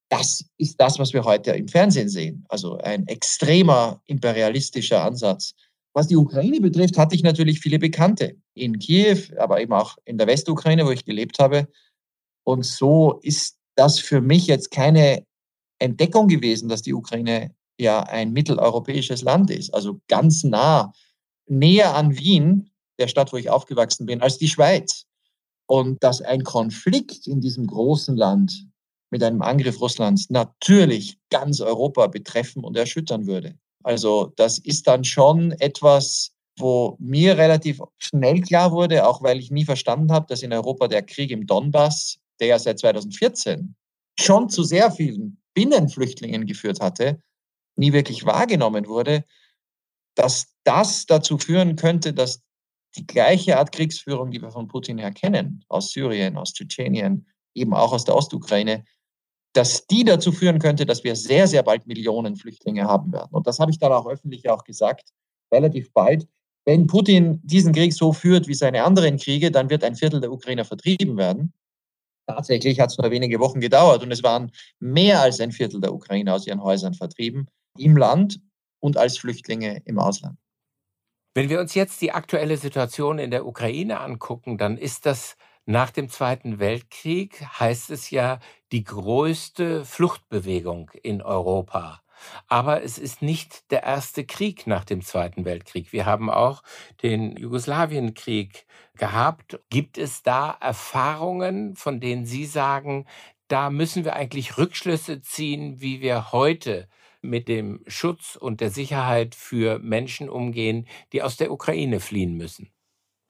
das 0.08 0.44
ist 0.58 0.78
das, 0.78 0.98
was 0.98 1.12
wir 1.12 1.24
heute 1.24 1.52
im 1.52 1.68
Fernsehen 1.68 2.08
sehen. 2.08 2.44
Also 2.48 2.76
ein 2.78 3.06
extremer 3.06 4.00
imperialistischer 4.06 5.02
Ansatz. 5.02 5.54
Was 5.94 6.08
die 6.08 6.16
Ukraine 6.16 6.60
betrifft, 6.60 6.98
hatte 6.98 7.14
ich 7.14 7.22
natürlich 7.22 7.60
viele 7.60 7.78
Bekannte 7.78 8.36
in 8.54 8.78
Kiew, 8.78 9.18
aber 9.38 9.60
eben 9.60 9.72
auch 9.72 9.96
in 10.04 10.18
der 10.18 10.26
Westukraine, 10.26 10.86
wo 10.86 10.90
ich 10.90 11.04
gelebt 11.04 11.38
habe. 11.38 11.68
Und 12.44 12.64
so 12.64 13.20
ist 13.22 13.56
das 13.74 13.98
für 13.98 14.20
mich 14.20 14.46
jetzt 14.46 14.70
keine 14.70 15.24
Entdeckung 15.78 16.28
gewesen, 16.28 16.68
dass 16.68 16.82
die 16.82 16.94
Ukraine 16.94 17.54
ja 17.78 18.02
ein 18.02 18.32
mitteleuropäisches 18.32 19.22
Land 19.22 19.50
ist, 19.50 19.72
also 19.72 20.00
ganz 20.08 20.44
nah, 20.44 20.92
näher 21.46 21.94
an 21.94 22.16
Wien 22.18 22.70
der 22.98 23.08
Stadt, 23.08 23.32
wo 23.32 23.36
ich 23.36 23.50
aufgewachsen 23.50 24.06
bin, 24.06 24.20
als 24.20 24.38
die 24.38 24.48
Schweiz. 24.48 25.04
Und 25.66 26.02
dass 26.02 26.20
ein 26.20 26.44
Konflikt 26.44 27.26
in 27.26 27.40
diesem 27.40 27.66
großen 27.66 28.16
Land 28.16 28.66
mit 29.10 29.22
einem 29.22 29.42
Angriff 29.42 29.80
Russlands 29.80 30.30
natürlich 30.30 31.18
ganz 31.30 31.60
Europa 31.60 32.06
betreffen 32.06 32.64
und 32.64 32.76
erschüttern 32.76 33.26
würde. 33.26 33.56
Also 33.82 34.32
das 34.36 34.58
ist 34.58 34.86
dann 34.86 35.04
schon 35.04 35.52
etwas, 35.52 36.32
wo 36.58 36.96
mir 36.98 37.36
relativ 37.38 37.80
schnell 37.98 38.40
klar 38.40 38.72
wurde, 38.72 39.06
auch 39.06 39.22
weil 39.22 39.38
ich 39.38 39.50
nie 39.50 39.64
verstanden 39.64 40.12
habe, 40.12 40.26
dass 40.28 40.42
in 40.42 40.52
Europa 40.52 40.88
der 40.88 41.02
Krieg 41.02 41.30
im 41.30 41.46
Donbass, 41.46 42.18
der 42.40 42.48
ja 42.48 42.58
seit 42.58 42.78
2014 42.78 43.74
schon 44.18 44.48
zu 44.48 44.62
sehr 44.62 44.90
vielen 44.90 45.40
Binnenflüchtlingen 45.54 46.46
geführt 46.46 46.80
hatte, 46.80 47.20
nie 47.76 47.92
wirklich 47.92 48.24
wahrgenommen 48.24 48.86
wurde, 48.86 49.24
dass 50.14 50.54
das 50.64 51.06
dazu 51.06 51.38
führen 51.38 51.76
könnte, 51.76 52.12
dass 52.12 52.42
die 52.96 53.06
gleiche 53.06 53.58
Art 53.58 53.72
Kriegsführung, 53.72 54.30
die 54.30 54.40
wir 54.40 54.50
von 54.50 54.68
Putin 54.68 54.98
her 54.98 55.12
kennen, 55.12 55.64
aus 55.68 55.92
Syrien, 55.92 56.36
aus 56.36 56.52
Tschetschenien, 56.52 57.26
eben 57.54 57.74
auch 57.74 57.92
aus 57.92 58.04
der 58.04 58.16
Ostukraine, 58.16 58.84
dass 59.54 59.86
die 59.86 60.04
dazu 60.04 60.32
führen 60.32 60.58
könnte, 60.58 60.86
dass 60.86 61.04
wir 61.04 61.14
sehr, 61.14 61.46
sehr 61.46 61.62
bald 61.62 61.86
Millionen 61.86 62.36
Flüchtlinge 62.36 62.84
haben 62.84 63.12
werden. 63.12 63.30
Und 63.32 63.46
das 63.46 63.58
habe 63.58 63.70
ich 63.70 63.78
dann 63.78 63.92
auch 63.92 64.06
öffentlich 64.06 64.48
auch 64.48 64.64
gesagt, 64.64 65.10
relativ 65.52 65.92
bald. 65.92 66.26
Wenn 66.64 66.86
Putin 66.86 67.40
diesen 67.42 67.72
Krieg 67.72 67.92
so 67.92 68.12
führt 68.12 68.48
wie 68.48 68.54
seine 68.54 68.84
anderen 68.84 69.18
Kriege, 69.18 69.50
dann 69.50 69.68
wird 69.68 69.84
ein 69.84 69.96
Viertel 69.96 70.20
der 70.20 70.32
Ukrainer 70.32 70.64
vertrieben 70.64 71.16
werden. 71.16 71.52
Tatsächlich 72.26 72.78
hat 72.78 72.90
es 72.90 72.98
nur 72.98 73.10
wenige 73.10 73.40
Wochen 73.40 73.60
gedauert 73.60 74.02
und 74.02 74.12
es 74.12 74.22
waren 74.22 74.52
mehr 74.78 75.20
als 75.20 75.40
ein 75.40 75.52
Viertel 75.52 75.80
der 75.80 75.92
Ukrainer 75.92 76.34
aus 76.34 76.46
ihren 76.46 76.62
Häusern 76.62 76.94
vertrieben, 76.94 77.48
im 77.76 77.96
Land 77.96 78.40
und 78.80 78.96
als 78.96 79.18
Flüchtlinge 79.18 79.82
im 79.84 79.98
Ausland. 79.98 80.38
Wenn 81.34 81.48
wir 81.48 81.60
uns 81.60 81.74
jetzt 81.74 82.02
die 82.02 82.12
aktuelle 82.12 82.58
Situation 82.58 83.18
in 83.18 83.30
der 83.30 83.46
Ukraine 83.46 84.00
angucken, 84.00 84.58
dann 84.58 84.76
ist 84.76 85.06
das 85.06 85.38
nach 85.64 85.90
dem 85.90 86.10
Zweiten 86.10 86.58
Weltkrieg, 86.58 87.42
heißt 87.58 87.90
es 87.90 88.10
ja, 88.10 88.38
die 88.70 88.84
größte 88.84 89.86
Fluchtbewegung 89.86 90.90
in 91.02 91.22
Europa. 91.22 92.02
Aber 92.48 92.82
es 92.82 92.98
ist 92.98 93.22
nicht 93.22 93.70
der 93.70 93.82
erste 93.82 94.26
Krieg 94.26 94.66
nach 94.66 94.84
dem 94.84 95.00
Zweiten 95.00 95.46
Weltkrieg. 95.46 95.92
Wir 95.92 96.04
haben 96.04 96.28
auch 96.28 96.62
den 97.02 97.34
Jugoslawienkrieg 97.36 98.66
gehabt. 98.96 99.58
Gibt 99.70 99.96
es 99.96 100.22
da 100.22 100.50
Erfahrungen, 100.60 101.76
von 101.76 101.98
denen 101.98 102.26
Sie 102.26 102.44
sagen, 102.44 103.06
da 103.48 103.70
müssen 103.70 104.04
wir 104.04 104.16
eigentlich 104.16 104.58
Rückschlüsse 104.58 105.22
ziehen, 105.22 105.80
wie 105.80 106.02
wir 106.02 106.30
heute 106.30 106.88
mit 107.22 107.48
dem 107.48 107.80
Schutz 107.86 108.36
und 108.36 108.60
der 108.60 108.70
Sicherheit 108.70 109.34
für 109.34 109.78
Menschen 109.78 110.28
umgehen, 110.28 110.86
die 111.12 111.22
aus 111.22 111.36
der 111.36 111.52
Ukraine 111.52 112.00
fliehen 112.00 112.36
müssen? 112.36 112.68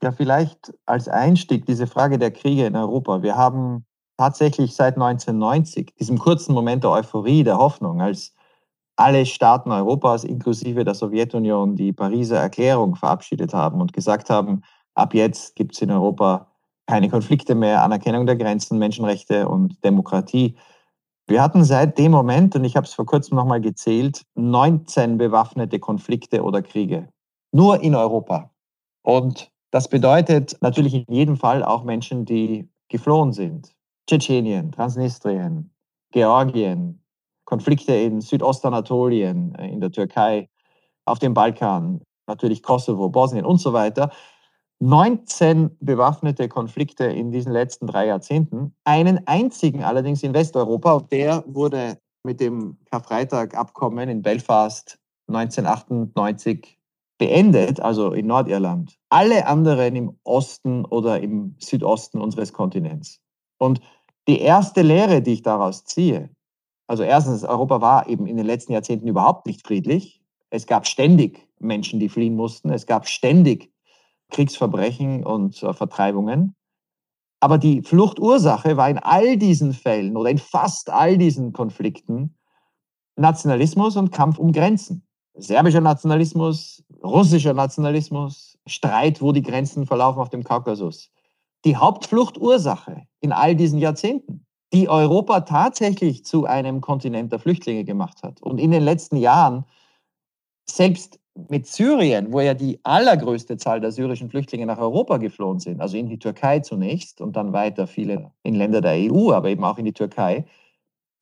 Ja, 0.03 0.11
vielleicht 0.11 0.75
als 0.85 1.09
Einstieg 1.09 1.65
diese 1.67 1.87
Frage 1.87 2.19
der 2.19 2.33
Kriege 2.33 2.67
in 2.67 2.75
Europa. 2.75 3.23
Wir 3.23 3.37
haben 3.37 3.87
tatsächlich 4.17 4.75
seit 4.75 4.95
1990, 4.95 5.95
diesem 5.95 6.19
kurzen 6.19 6.55
Moment 6.55 6.85
der 6.85 6.91
Euphorie, 6.91 7.45
der 7.45 7.59
Hoffnung, 7.59 8.01
als 8.01 8.35
alle 8.97 9.27
Staaten 9.27 9.71
Europas, 9.71 10.25
inklusive 10.25 10.85
der 10.85 10.95
Sowjetunion, 10.95 11.77
die 11.77 11.93
Pariser 11.93 12.39
Erklärung 12.39 12.97
verabschiedet 12.97 13.55
haben 13.55 13.81
und 13.81 13.93
gesagt 13.93 14.29
haben, 14.31 14.63
ab 14.95 15.15
jetzt 15.15 15.57
gibt 15.57 15.75
es 15.75 15.83
in 15.83 15.91
Europa 15.91 16.49
keine 16.87 17.09
Konflikte 17.09 17.55
mehr, 17.55 17.83
Anerkennung 17.83 18.27
der 18.27 18.37
Grenzen, 18.37 18.79
Menschenrechte 18.79 19.49
und 19.49 19.83
Demokratie. 19.85 20.57
Wir 21.33 21.41
hatten 21.41 21.65
seit 21.65 21.97
dem 21.97 22.13
Moment, 22.13 22.55
und 22.57 22.65
ich 22.65 22.77
habe 22.77 22.85
es 22.85 22.93
vor 22.93 23.07
kurzem 23.07 23.39
nochmal 23.39 23.63
gezählt, 23.63 24.21
19 24.35 25.17
bewaffnete 25.17 25.79
Konflikte 25.79 26.43
oder 26.43 26.61
Kriege. 26.61 27.09
Nur 27.53 27.83
in 27.83 27.95
Europa. 27.95 28.51
Und 29.01 29.51
das 29.71 29.89
bedeutet 29.89 30.59
natürlich 30.61 30.93
in 30.93 31.07
jedem 31.09 31.39
Fall 31.39 31.65
auch 31.65 31.85
Menschen, 31.85 32.27
die 32.27 32.69
geflohen 32.91 33.33
sind. 33.33 33.75
Tschetschenien, 34.07 34.73
Transnistrien, 34.73 35.71
Georgien, 36.11 37.03
Konflikte 37.47 37.95
in 37.95 38.21
Südostanatolien, 38.21 39.55
äh, 39.55 39.69
in 39.69 39.81
der 39.81 39.91
Türkei, 39.91 40.51
auf 41.07 41.19
dem 41.19 41.33
Balkan, 41.33 42.03
natürlich 42.27 42.63
Kosovo, 42.63 43.09
Bosnien 43.09 43.47
und 43.47 43.57
so 43.57 43.73
weiter. 43.73 44.11
19 44.83 45.77
bewaffnete 45.79 46.49
Konflikte 46.49 47.05
in 47.05 47.31
diesen 47.31 47.53
letzten 47.53 47.87
drei 47.87 48.09
Jahrzehnten, 48.09 48.75
einen 48.83 49.25
einzigen 49.29 49.85
allerdings 49.85 50.25
in 50.25 50.35
Westeuropa. 50.35 51.03
Der 51.13 51.45
wurde 51.47 51.99
mit 52.25 52.41
dem 52.41 52.79
Karfreitag-Abkommen 52.91 54.09
in 54.09 54.23
Belfast 54.23 54.99
1998 55.29 56.81
beendet, 57.17 57.79
also 57.79 58.11
in 58.11 58.27
Nordirland. 58.27 58.99
Alle 59.09 59.47
anderen 59.47 59.95
im 59.95 60.19
Osten 60.25 60.85
oder 60.85 61.21
im 61.21 61.55
Südosten 61.61 62.21
unseres 62.21 62.53
Kontinents. 62.53 63.21
Und 63.59 63.81
die 64.27 64.41
erste 64.41 64.83
Lehre, 64.83 65.23
die 65.23 65.35
ich 65.35 65.43
daraus 65.43 65.85
ziehe, 65.85 66.29
also 66.89 67.05
erstens, 67.05 67.45
Europa 67.45 67.81
war 67.81 68.09
eben 68.09 68.27
in 68.27 68.37
den 68.37 68.47
letzten 68.47 68.73
Jahrzehnten 68.73 69.07
überhaupt 69.07 69.47
nicht 69.47 69.65
friedlich. 69.65 70.21
Es 70.51 70.67
gab 70.67 70.89
ständig 70.89 71.47
Menschen, 71.61 72.01
die 72.01 72.09
fliehen 72.09 72.35
mussten. 72.35 72.71
Es 72.71 72.87
gab 72.87 73.07
ständig 73.07 73.72
Kriegsverbrechen 74.33 75.25
und 75.25 75.63
äh, 75.63 75.73
Vertreibungen. 75.73 76.57
Aber 77.41 77.59
die 77.59 77.83
Fluchtursache 77.83 78.77
war 78.77 78.89
in 78.89 78.99
all 78.99 79.37
diesen 79.37 79.73
Fällen 79.73 80.17
oder 80.17 80.31
in 80.31 80.39
fast 80.39 80.91
all 80.91 81.19
diesen 81.19 81.53
Konflikten 81.53 82.37
Nationalismus 83.17 83.97
und 83.97 84.11
Kampf 84.11 84.39
um 84.39 84.53
Grenzen. 84.53 85.07
Serbischer 85.35 85.81
Nationalismus, 85.81 86.85
russischer 87.03 87.55
Nationalismus, 87.55 88.59
Streit, 88.67 89.21
wo 89.23 89.33
die 89.33 89.43
Grenzen 89.43 89.87
verlaufen 89.87 90.21
auf 90.21 90.29
dem 90.29 90.45
Kaukasus. 90.45 91.11
Die 91.65 91.77
Hauptfluchtursache 91.77 93.07
in 93.21 93.33
all 93.33 93.57
diesen 93.57 93.79
Jahrzehnten, 93.79 94.47
die 94.73 94.89
Europa 94.89 95.41
tatsächlich 95.41 96.25
zu 96.25 96.45
einem 96.47 96.81
Kontinent 96.81 97.33
der 97.33 97.39
Flüchtlinge 97.39 97.85
gemacht 97.85 98.23
hat. 98.23 98.43
Und 98.43 98.59
in 98.59 98.71
den 98.71 98.83
letzten 98.83 99.17
Jahren 99.17 99.65
selbst 100.69 101.19
mit 101.49 101.67
Syrien, 101.67 102.33
wo 102.33 102.41
ja 102.41 102.55
die 102.55 102.79
allergrößte 102.83 103.57
Zahl 103.57 103.81
der 103.81 103.93
syrischen 103.93 104.31
Flüchtlinge 104.31 104.67
nach 104.67 104.79
Europa 104.79 105.17
geflohen 105.17 105.59
sind, 105.61 105.81
also 105.81 105.97
in 105.97 106.09
die 106.09 106.19
Türkei 106.19 106.61
zunächst 106.61 107.21
und 107.21 107.37
dann 107.37 107.53
weiter 107.53 107.87
viele 107.87 108.31
in 108.43 108.55
Länder 108.55 108.81
der 108.81 109.13
EU, 109.13 109.33
aber 109.33 109.49
eben 109.49 109.65
auch 109.65 109.79
in 109.79 109.85
die 109.85 109.93
Türkei. 109.93 110.45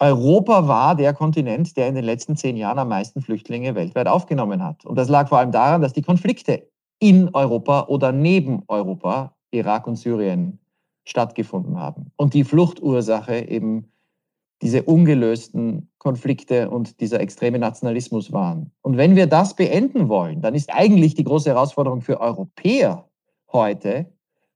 Europa 0.01 0.67
war 0.67 0.97
der 0.97 1.13
Kontinent, 1.13 1.77
der 1.77 1.89
in 1.89 1.95
den 1.95 2.05
letzten 2.05 2.37
zehn 2.37 2.57
Jahren 2.57 2.79
am 2.79 2.89
meisten 2.89 3.21
Flüchtlinge 3.21 3.75
weltweit 3.75 4.09
aufgenommen 4.09 4.65
hat. 4.65 4.85
Und 4.87 4.97
das 4.97 5.09
lag 5.09 5.29
vor 5.29 5.39
allem 5.39 5.53
daran, 5.53 5.83
dass 5.83 5.93
die 5.93 6.03
Konflikte 6.03 6.67
in 6.99 7.29
Europa 7.35 7.87
oder 7.89 8.11
neben 8.11 8.63
Europa, 8.69 9.37
Irak 9.51 9.87
und 9.87 9.97
Syrien, 9.97 10.59
stattgefunden 11.05 11.79
haben. 11.79 12.13
Und 12.17 12.35
die 12.35 12.45
Fluchtursache 12.45 13.49
eben 13.49 13.93
diese 14.63 14.83
ungelösten 14.83 15.91
Konflikte 15.99 16.71
und 16.71 17.01
dieser 17.01 17.21
extreme 17.21 17.59
Nationalismus 17.59 18.33
waren. 18.33 18.71
Und 18.83 18.97
wenn 18.97 19.17
wir 19.17 19.27
das 19.27 19.55
beenden 19.57 20.09
wollen, 20.09 20.43
dann 20.43 20.55
ist 20.55 20.71
eigentlich 20.73 21.15
die 21.15 21.25
große 21.25 21.51
Herausforderung 21.51 22.03
für 22.03 22.21
Europäer 22.21 23.09
heute 23.53 24.13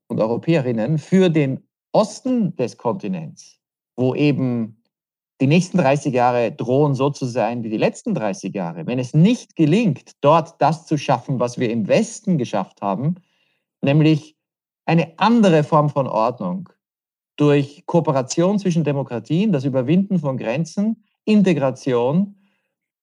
und 0.09 0.21
Europäerinnen 0.21 0.99
für 0.99 1.31
den 1.31 1.67
Osten 1.93 2.55
des 2.57 2.77
Kontinents, 2.77 3.61
wo 3.97 4.15
eben 4.15 4.83
die 5.41 5.47
nächsten 5.47 5.79
30 5.79 6.13
Jahre 6.13 6.53
drohen 6.53 6.95
so 6.95 7.11
zu 7.11 7.27
sein 7.27 7.63
wie 7.63 7.71
die 7.71 7.77
letzten 7.77 8.15
30 8.15 8.55
Jahre. 8.55 8.87
Wenn 8.87 8.99
es 8.99 9.15
nicht 9.15 9.57
gelingt, 9.57 10.13
dort 10.21 10.61
das 10.61 10.87
zu 10.87 10.97
schaffen, 10.97 11.41
was 11.41 11.59
wir 11.59 11.71
im 11.71 11.89
Westen 11.89 12.39
geschafft 12.39 12.83
haben, 12.83 13.17
nämlich 13.83 14.37
eine 14.87 15.19
andere 15.19 15.65
Form 15.65 15.89
von 15.89 16.07
Ordnung, 16.07 16.69
durch 17.37 17.85
Kooperation 17.87 18.59
zwischen 18.59 18.85
Demokratien, 18.85 19.53
das 19.53 19.65
Überwinden 19.65 20.19
von 20.19 20.37
Grenzen, 20.37 21.05
Integration, 21.25 22.37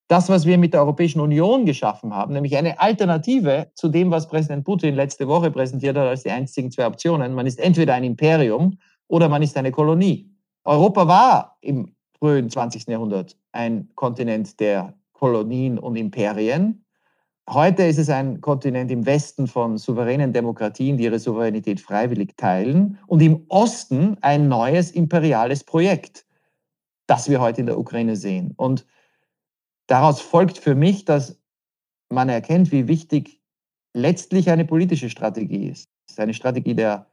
das, 0.08 0.28
was 0.28 0.46
wir 0.46 0.58
mit 0.58 0.74
der 0.74 0.82
Europäischen 0.82 1.22
Union 1.22 1.66
geschaffen 1.66 2.14
haben, 2.14 2.34
nämlich 2.34 2.58
eine 2.58 2.80
Alternative 2.80 3.72
zu 3.76 3.88
dem, 3.88 4.12
was 4.12 4.28
Präsident 4.28 4.66
Putin 4.66 4.96
letzte 4.96 5.28
Woche 5.28 5.52
präsentiert 5.52 5.96
hat 5.96 6.08
als 6.08 6.24
die 6.24 6.32
einzigen 6.32 6.70
zwei 6.70 6.86
Optionen. 6.86 7.34
Man 7.34 7.48
ist 7.48 7.60
entweder 7.60 7.94
ein 7.94 8.04
Imperium 8.04 8.78
oder 9.08 9.30
man 9.30 9.42
ist 9.42 9.56
eine 9.56 9.72
Kolonie. 9.72 10.30
Europa 10.66 11.08
war 11.08 11.58
im 11.62 11.96
frühen 12.20 12.50
20. 12.50 12.88
Jahrhundert 12.88 13.38
ein 13.54 13.90
Kontinent 13.96 14.60
der 14.60 14.94
Kolonien 15.14 15.80
und 15.80 15.96
Imperien. 15.96 16.84
Heute 17.50 17.84
ist 17.84 17.98
es 17.98 18.10
ein 18.10 18.40
Kontinent 18.40 18.92
im 18.92 19.06
Westen 19.06 19.48
von 19.48 19.78
souveränen 19.78 20.32
Demokratien, 20.32 20.98
die 20.98 21.06
ihre 21.06 21.20
Souveränität 21.20 21.82
freiwillig 21.82 22.38
teilen, 22.38 23.00
und 23.08 23.22
im 23.22 23.46
Osten 23.50 24.18
ein 24.22 24.48
neues 24.48 24.92
imperiales 24.92 25.64
Projekt, 25.64 26.26
das 27.08 27.30
wir 27.30 27.42
heute 27.42 27.62
in 27.62 27.68
der 27.68 27.80
Ukraine 27.80 28.16
sehen. 28.16 28.54
Und 28.56 28.86
daraus 29.88 30.22
folgt 30.22 30.60
für 30.60 30.76
mich, 30.76 31.04
dass 31.04 31.40
man 32.10 32.30
erkennt, 32.30 32.72
wie 32.72 32.88
wichtig 32.88 33.42
letztlich 33.94 34.50
eine 34.50 34.66
politische 34.66 35.10
Strategie 35.10 35.68
ist. 35.68 35.90
Es 36.08 36.14
ist 36.14 36.20
eine 36.20 36.34
Strategie 36.34 36.76
der 36.76 37.08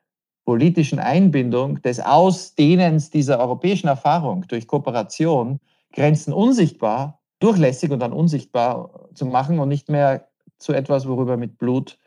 politischen 0.44 0.98
Einbindung, 0.98 1.82
des 1.82 2.00
Ausdehnens 2.00 3.10
dieser 3.10 3.38
europäischen 3.38 3.88
Erfahrung 3.88 4.46
durch 4.48 4.66
Kooperation, 4.66 5.60
Grenzen 5.92 6.32
unsichtbar 6.32 7.17
durchlässig 7.38 7.90
und 7.90 8.00
dann 8.00 8.12
unsichtbar 8.12 9.08
zu 9.14 9.26
machen 9.26 9.58
und 9.58 9.68
nicht 9.68 9.88
mehr 9.88 10.28
zu 10.58 10.72
etwas, 10.72 11.06
worüber 11.06 11.36
mit 11.36 11.58
Blut 11.58 11.98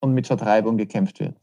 und 0.00 0.12
mit 0.12 0.26
Vertreibung 0.26 0.76
gekämpft 0.76 1.20
wird. 1.20 1.36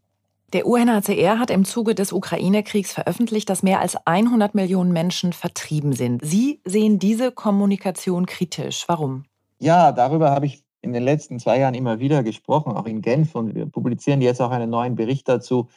Der 0.53 0.67
UNHCR 0.67 1.39
hat 1.39 1.49
im 1.49 1.65
Zuge 1.65 1.95
des 1.95 2.13
Ukraine-Kriegs 2.13 2.93
veröffentlicht, 2.93 3.49
dass 3.49 3.63
mehr 3.63 3.79
als 3.79 3.97
100 4.05 4.53
Millionen 4.53 4.91
Menschen 4.91 5.33
vertrieben 5.33 5.93
sind. 5.93 6.23
Sie 6.23 6.61
sehen 6.63 6.99
diese 6.99 7.31
Kommunikation 7.31 8.27
kritisch. 8.27 8.85
Warum? 8.87 9.23
Ja, 9.57 9.91
darüber 9.91 10.29
habe 10.29 10.45
ich 10.45 10.63
in 10.81 10.93
den 10.93 11.01
letzten 11.01 11.39
zwei 11.39 11.59
Jahren 11.59 11.73
immer 11.73 11.99
wieder 11.99 12.21
gesprochen, 12.21 12.73
auch 12.73 12.85
in 12.85 13.01
Genf. 13.01 13.33
Und 13.33 13.55
wir 13.55 13.65
publizieren 13.65 14.21
jetzt 14.21 14.41
auch 14.41 14.51
einen 14.51 14.69
neuen 14.69 14.93
Bericht 14.93 15.27
dazu. 15.27 15.69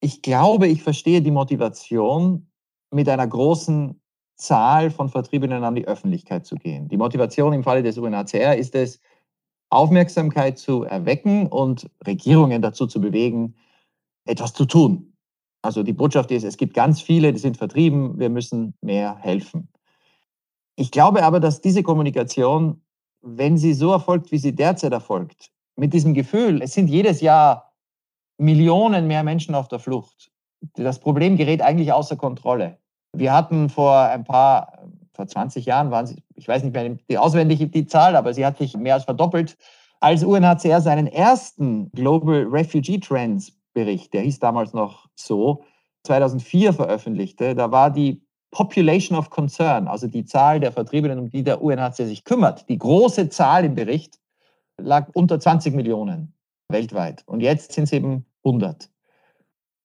Ich 0.00 0.22
glaube, 0.22 0.68
ich 0.68 0.82
verstehe 0.82 1.20
die 1.20 1.30
Motivation, 1.30 2.46
mit 2.90 3.08
einer 3.08 3.26
großen 3.26 4.00
Zahl 4.36 4.90
von 4.90 5.08
Vertriebenen 5.08 5.64
an 5.64 5.74
die 5.74 5.86
Öffentlichkeit 5.86 6.46
zu 6.46 6.56
gehen. 6.56 6.88
Die 6.88 6.96
Motivation 6.96 7.52
im 7.52 7.62
Falle 7.62 7.82
des 7.82 7.98
UNHCR 7.98 8.56
ist 8.56 8.74
es, 8.74 9.00
Aufmerksamkeit 9.70 10.58
zu 10.58 10.84
erwecken 10.84 11.46
und 11.48 11.90
Regierungen 12.06 12.62
dazu 12.62 12.86
zu 12.86 13.00
bewegen, 13.00 13.56
etwas 14.24 14.52
zu 14.52 14.64
tun. 14.66 15.14
Also 15.62 15.82
die 15.82 15.92
Botschaft 15.92 16.30
ist, 16.30 16.44
es 16.44 16.56
gibt 16.56 16.74
ganz 16.74 17.00
viele, 17.00 17.32
die 17.32 17.38
sind 17.38 17.56
vertrieben, 17.56 18.18
wir 18.18 18.28
müssen 18.28 18.74
mehr 18.82 19.16
helfen. 19.18 19.68
Ich 20.76 20.90
glaube 20.90 21.24
aber, 21.24 21.40
dass 21.40 21.60
diese 21.60 21.82
Kommunikation, 21.82 22.82
wenn 23.22 23.56
sie 23.56 23.74
so 23.74 23.92
erfolgt, 23.92 24.30
wie 24.30 24.38
sie 24.38 24.54
derzeit 24.54 24.92
erfolgt, 24.92 25.50
mit 25.76 25.92
diesem 25.92 26.14
Gefühl, 26.14 26.62
es 26.62 26.74
sind 26.74 26.88
jedes 26.88 27.20
Jahr 27.20 27.72
Millionen 28.38 29.06
mehr 29.06 29.22
Menschen 29.22 29.54
auf 29.54 29.68
der 29.68 29.78
Flucht, 29.78 30.30
das 30.74 31.00
Problem 31.00 31.36
gerät 31.36 31.62
eigentlich 31.62 31.92
außer 31.92 32.16
Kontrolle. 32.16 32.78
Wir 33.14 33.32
hatten 33.32 33.68
vor 33.68 33.98
ein 33.98 34.24
paar, 34.24 34.78
vor 35.12 35.26
20 35.26 35.66
Jahren 35.66 35.90
waren 35.90 36.06
sie, 36.06 36.22
ich 36.34 36.48
weiß 36.48 36.62
nicht 36.62 36.74
mehr 36.74 36.96
die 37.08 37.18
auswendige 37.18 37.68
die 37.68 37.86
Zahl, 37.86 38.16
aber 38.16 38.34
sie 38.34 38.44
hat 38.44 38.58
sich 38.58 38.76
mehr 38.76 38.94
als 38.94 39.04
verdoppelt, 39.04 39.56
als 40.00 40.22
UNHCR 40.22 40.80
seinen 40.80 41.06
ersten 41.06 41.90
Global 41.92 42.44
Refugee 42.50 42.98
Trends 42.98 43.52
Bericht, 43.72 44.14
der 44.14 44.22
hieß 44.22 44.38
damals 44.38 44.72
noch 44.72 45.08
so, 45.14 45.64
2004 46.04 46.72
veröffentlichte, 46.72 47.54
da 47.54 47.70
war 47.70 47.90
die 47.90 48.22
Population 48.50 49.18
of 49.18 49.30
Concern, 49.30 49.88
also 49.88 50.06
die 50.06 50.24
Zahl 50.24 50.60
der 50.60 50.70
Vertriebenen, 50.70 51.18
um 51.18 51.30
die 51.30 51.42
der 51.42 51.60
UNHCR 51.60 52.06
sich 52.06 52.24
kümmert, 52.24 52.68
die 52.68 52.78
große 52.78 53.28
Zahl 53.28 53.64
im 53.64 53.74
Bericht, 53.74 54.20
lag 54.80 55.08
unter 55.14 55.40
20 55.40 55.74
Millionen 55.74 56.34
weltweit. 56.68 57.24
Und 57.26 57.40
jetzt 57.40 57.72
sind 57.72 57.84
es 57.84 57.92
eben 57.92 58.26
100. 58.44 58.90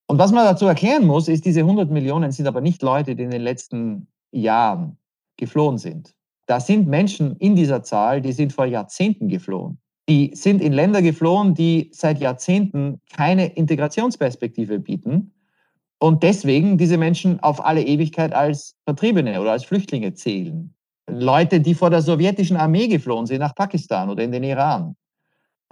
Und 0.09 0.17
was 0.17 0.31
man 0.31 0.43
dazu 0.43 0.65
erklären 0.65 1.05
muss, 1.05 1.27
ist, 1.27 1.45
diese 1.45 1.59
100 1.59 1.91
Millionen 1.91 2.31
sind 2.31 2.47
aber 2.47 2.61
nicht 2.61 2.81
Leute, 2.81 3.15
die 3.15 3.21
in 3.21 3.29
den 3.29 3.43
letzten 3.43 4.07
Jahren 4.31 4.97
geflohen 5.37 5.77
sind. 5.77 6.15
Da 6.47 6.59
sind 6.59 6.87
Menschen 6.87 7.35
in 7.35 7.55
dieser 7.55 7.83
Zahl, 7.83 8.19
die 8.19 8.31
sind 8.31 8.51
vor 8.51 8.65
Jahrzehnten 8.65 9.27
geflohen. 9.27 9.77
Die 10.09 10.31
sind 10.33 10.63
in 10.63 10.73
Länder 10.73 11.03
geflohen, 11.03 11.53
die 11.53 11.91
seit 11.93 12.19
Jahrzehnten 12.19 12.99
keine 13.13 13.53
Integrationsperspektive 13.53 14.79
bieten 14.79 15.31
und 15.99 16.23
deswegen 16.23 16.79
diese 16.79 16.97
Menschen 16.97 17.39
auf 17.41 17.63
alle 17.63 17.83
Ewigkeit 17.83 18.33
als 18.33 18.75
Vertriebene 18.85 19.39
oder 19.39 19.51
als 19.51 19.63
Flüchtlinge 19.63 20.15
zählen. 20.15 20.73
Leute, 21.07 21.61
die 21.61 21.75
vor 21.75 21.91
der 21.91 22.01
sowjetischen 22.01 22.57
Armee 22.57 22.87
geflohen 22.87 23.27
sind 23.27 23.41
nach 23.41 23.53
Pakistan 23.53 24.09
oder 24.09 24.23
in 24.23 24.31
den 24.31 24.43
Iran. 24.43 24.95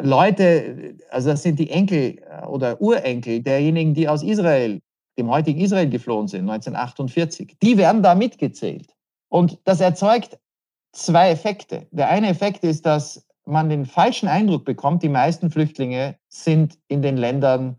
Leute, 0.01 0.95
also 1.09 1.29
das 1.29 1.43
sind 1.43 1.57
die 1.59 1.71
Enkel 1.71 2.19
äh, 2.19 2.45
oder 2.45 2.79
Urenkel 2.81 3.41
derjenigen, 3.41 3.93
die 3.93 4.07
aus 4.07 4.23
Israel, 4.23 4.79
dem 5.17 5.29
heutigen 5.29 5.59
Israel 5.59 5.89
geflohen 5.89 6.27
sind, 6.27 6.41
1948. 6.41 7.57
Die 7.61 7.77
werden 7.77 8.03
da 8.03 8.13
mitgezählt. 8.13 8.93
Und 9.29 9.59
das 9.63 9.81
erzeugt 9.81 10.37
zwei 10.93 11.31
Effekte. 11.31 11.87
Der 11.91 12.09
eine 12.09 12.29
Effekt 12.29 12.63
ist, 12.63 12.85
dass 12.85 13.25
man 13.45 13.69
den 13.69 13.85
falschen 13.85 14.27
Eindruck 14.27 14.65
bekommt, 14.65 15.01
die 15.03 15.09
meisten 15.09 15.49
Flüchtlinge 15.49 16.17
sind 16.29 16.77
in 16.87 17.01
den 17.01 17.17
Ländern, 17.17 17.77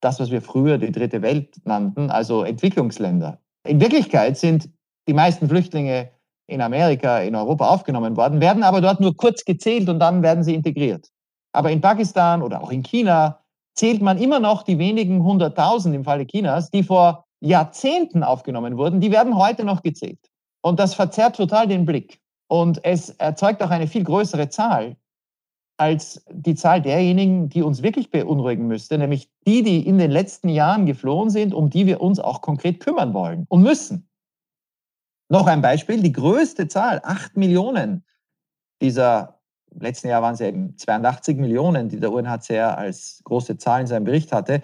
das, 0.00 0.20
was 0.20 0.30
wir 0.30 0.40
früher 0.40 0.78
die 0.78 0.92
dritte 0.92 1.22
Welt 1.22 1.56
nannten, 1.64 2.10
also 2.10 2.44
Entwicklungsländer. 2.44 3.40
In 3.66 3.80
Wirklichkeit 3.80 4.38
sind 4.38 4.70
die 5.08 5.12
meisten 5.12 5.48
Flüchtlinge 5.48 6.10
in 6.46 6.62
Amerika, 6.62 7.20
in 7.20 7.34
Europa 7.34 7.68
aufgenommen 7.68 8.16
worden, 8.16 8.40
werden 8.40 8.62
aber 8.62 8.80
dort 8.80 9.00
nur 9.00 9.16
kurz 9.16 9.44
gezählt 9.44 9.88
und 9.88 9.98
dann 9.98 10.22
werden 10.22 10.44
sie 10.44 10.54
integriert. 10.54 11.10
Aber 11.58 11.72
in 11.72 11.80
Pakistan 11.80 12.40
oder 12.40 12.62
auch 12.62 12.70
in 12.70 12.84
China 12.84 13.40
zählt 13.74 14.00
man 14.00 14.16
immer 14.16 14.38
noch 14.38 14.62
die 14.62 14.78
wenigen 14.78 15.24
hunderttausend 15.24 15.92
im 15.92 16.04
Falle 16.04 16.24
Chinas, 16.24 16.70
die 16.70 16.84
vor 16.84 17.24
Jahrzehnten 17.40 18.22
aufgenommen 18.22 18.76
wurden, 18.76 19.00
die 19.00 19.10
werden 19.10 19.36
heute 19.36 19.64
noch 19.64 19.82
gezählt. 19.82 20.20
Und 20.60 20.78
das 20.78 20.94
verzerrt 20.94 21.34
total 21.34 21.66
den 21.66 21.84
Blick. 21.84 22.20
Und 22.46 22.84
es 22.84 23.10
erzeugt 23.10 23.60
auch 23.60 23.70
eine 23.70 23.88
viel 23.88 24.04
größere 24.04 24.48
Zahl 24.48 24.94
als 25.78 26.24
die 26.30 26.54
Zahl 26.54 26.80
derjenigen, 26.80 27.48
die 27.48 27.62
uns 27.62 27.82
wirklich 27.82 28.12
beunruhigen 28.12 28.68
müsste, 28.68 28.96
nämlich 28.96 29.28
die, 29.44 29.64
die 29.64 29.84
in 29.84 29.98
den 29.98 30.12
letzten 30.12 30.50
Jahren 30.50 30.86
geflohen 30.86 31.28
sind, 31.28 31.52
um 31.52 31.70
die 31.70 31.88
wir 31.88 32.00
uns 32.00 32.20
auch 32.20 32.40
konkret 32.40 32.78
kümmern 32.78 33.14
wollen 33.14 33.46
und 33.48 33.64
müssen. 33.64 34.08
Noch 35.28 35.48
ein 35.48 35.60
Beispiel, 35.60 36.02
die 36.02 36.12
größte 36.12 36.68
Zahl, 36.68 37.00
acht 37.02 37.36
Millionen 37.36 38.04
dieser, 38.80 39.37
im 39.78 39.84
letzten 39.84 40.08
Jahr 40.08 40.22
waren 40.22 40.34
es 40.34 40.40
eben 40.40 40.76
82 40.76 41.36
Millionen, 41.36 41.88
die 41.88 42.00
der 42.00 42.12
UNHCR 42.12 42.76
als 42.76 43.20
große 43.22 43.58
Zahl 43.58 43.82
in 43.82 43.86
seinem 43.86 44.04
Bericht 44.04 44.32
hatte. 44.32 44.60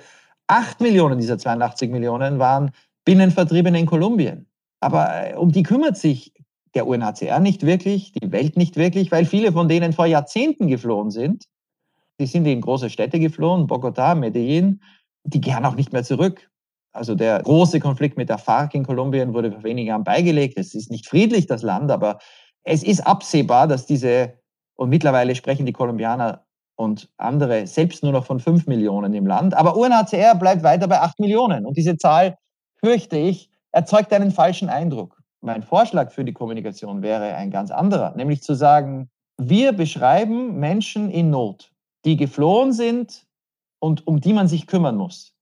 Acht 0.48 0.80
Millionen 0.80 1.18
dieser 1.18 1.38
82 1.38 1.88
Millionen 1.88 2.40
waren 2.40 2.72
Binnenvertriebene 3.04 3.78
in 3.78 3.86
Kolumbien. 3.86 4.46
Aber 4.80 5.30
äh, 5.30 5.34
um 5.36 5.52
die 5.52 5.62
kümmert 5.62 5.96
sich 5.96 6.32
der 6.74 6.88
UNHCR 6.88 7.38
nicht 7.38 7.64
wirklich, 7.64 8.10
die 8.12 8.32
Welt 8.32 8.56
nicht 8.56 8.76
wirklich, 8.76 9.12
weil 9.12 9.24
viele 9.24 9.52
von 9.52 9.68
denen 9.68 9.92
vor 9.92 10.06
Jahrzehnten 10.06 10.66
geflohen 10.66 11.12
sind. 11.12 11.44
Die 12.18 12.26
sind 12.26 12.44
in 12.46 12.60
große 12.60 12.90
Städte 12.90 13.20
geflohen, 13.20 13.68
Bogotá, 13.68 14.16
Medellin. 14.16 14.80
Die 15.22 15.40
kehren 15.40 15.64
auch 15.64 15.76
nicht 15.76 15.92
mehr 15.92 16.02
zurück. 16.02 16.50
Also 16.92 17.14
der 17.14 17.40
große 17.40 17.78
Konflikt 17.78 18.16
mit 18.16 18.28
der 18.28 18.38
FARC 18.38 18.74
in 18.74 18.84
Kolumbien 18.84 19.32
wurde 19.32 19.52
vor 19.52 19.62
wenigen 19.62 19.88
Jahren 19.88 20.04
beigelegt. 20.04 20.58
Es 20.58 20.74
ist 20.74 20.90
nicht 20.90 21.06
friedlich, 21.08 21.46
das 21.46 21.62
Land, 21.62 21.92
aber 21.92 22.18
es 22.64 22.82
ist 22.82 23.06
absehbar, 23.06 23.68
dass 23.68 23.86
diese, 23.86 24.34
und 24.74 24.88
mittlerweile 24.88 25.34
sprechen 25.34 25.66
die 25.66 25.72
Kolumbianer 25.72 26.44
und 26.76 27.08
andere 27.16 27.66
selbst 27.66 28.02
nur 28.02 28.12
noch 28.12 28.26
von 28.26 28.40
fünf 28.40 28.66
Millionen 28.66 29.14
im 29.14 29.26
Land. 29.26 29.54
Aber 29.54 29.76
UNHCR 29.76 30.34
bleibt 30.34 30.62
weiter 30.62 30.88
bei 30.88 31.00
acht 31.00 31.20
Millionen. 31.20 31.66
Und 31.66 31.76
diese 31.76 31.96
Zahl, 31.96 32.36
fürchte 32.76 33.16
ich, 33.16 33.48
erzeugt 33.70 34.12
einen 34.12 34.32
falschen 34.32 34.68
Eindruck 34.68 35.24
mein 35.44 35.62
Vorschlag 35.62 36.10
für 36.10 36.24
die 36.24 36.32
Kommunikation 36.32 37.02
wäre 37.02 37.34
ein 37.34 37.50
ganz 37.50 37.70
anderer, 37.70 38.14
nämlich 38.16 38.42
zu 38.42 38.54
sagen, 38.54 39.10
wir 39.36 39.72
beschreiben 39.72 40.58
Menschen 40.58 41.10
in 41.10 41.30
Not, 41.30 41.70
die 42.04 42.16
geflohen 42.16 42.72
sind 42.72 43.26
und 43.78 44.06
um 44.06 44.20
die 44.20 44.32
man 44.32 44.48
sich 44.48 44.66
kümmern 44.66 44.96
muss. 44.96 45.34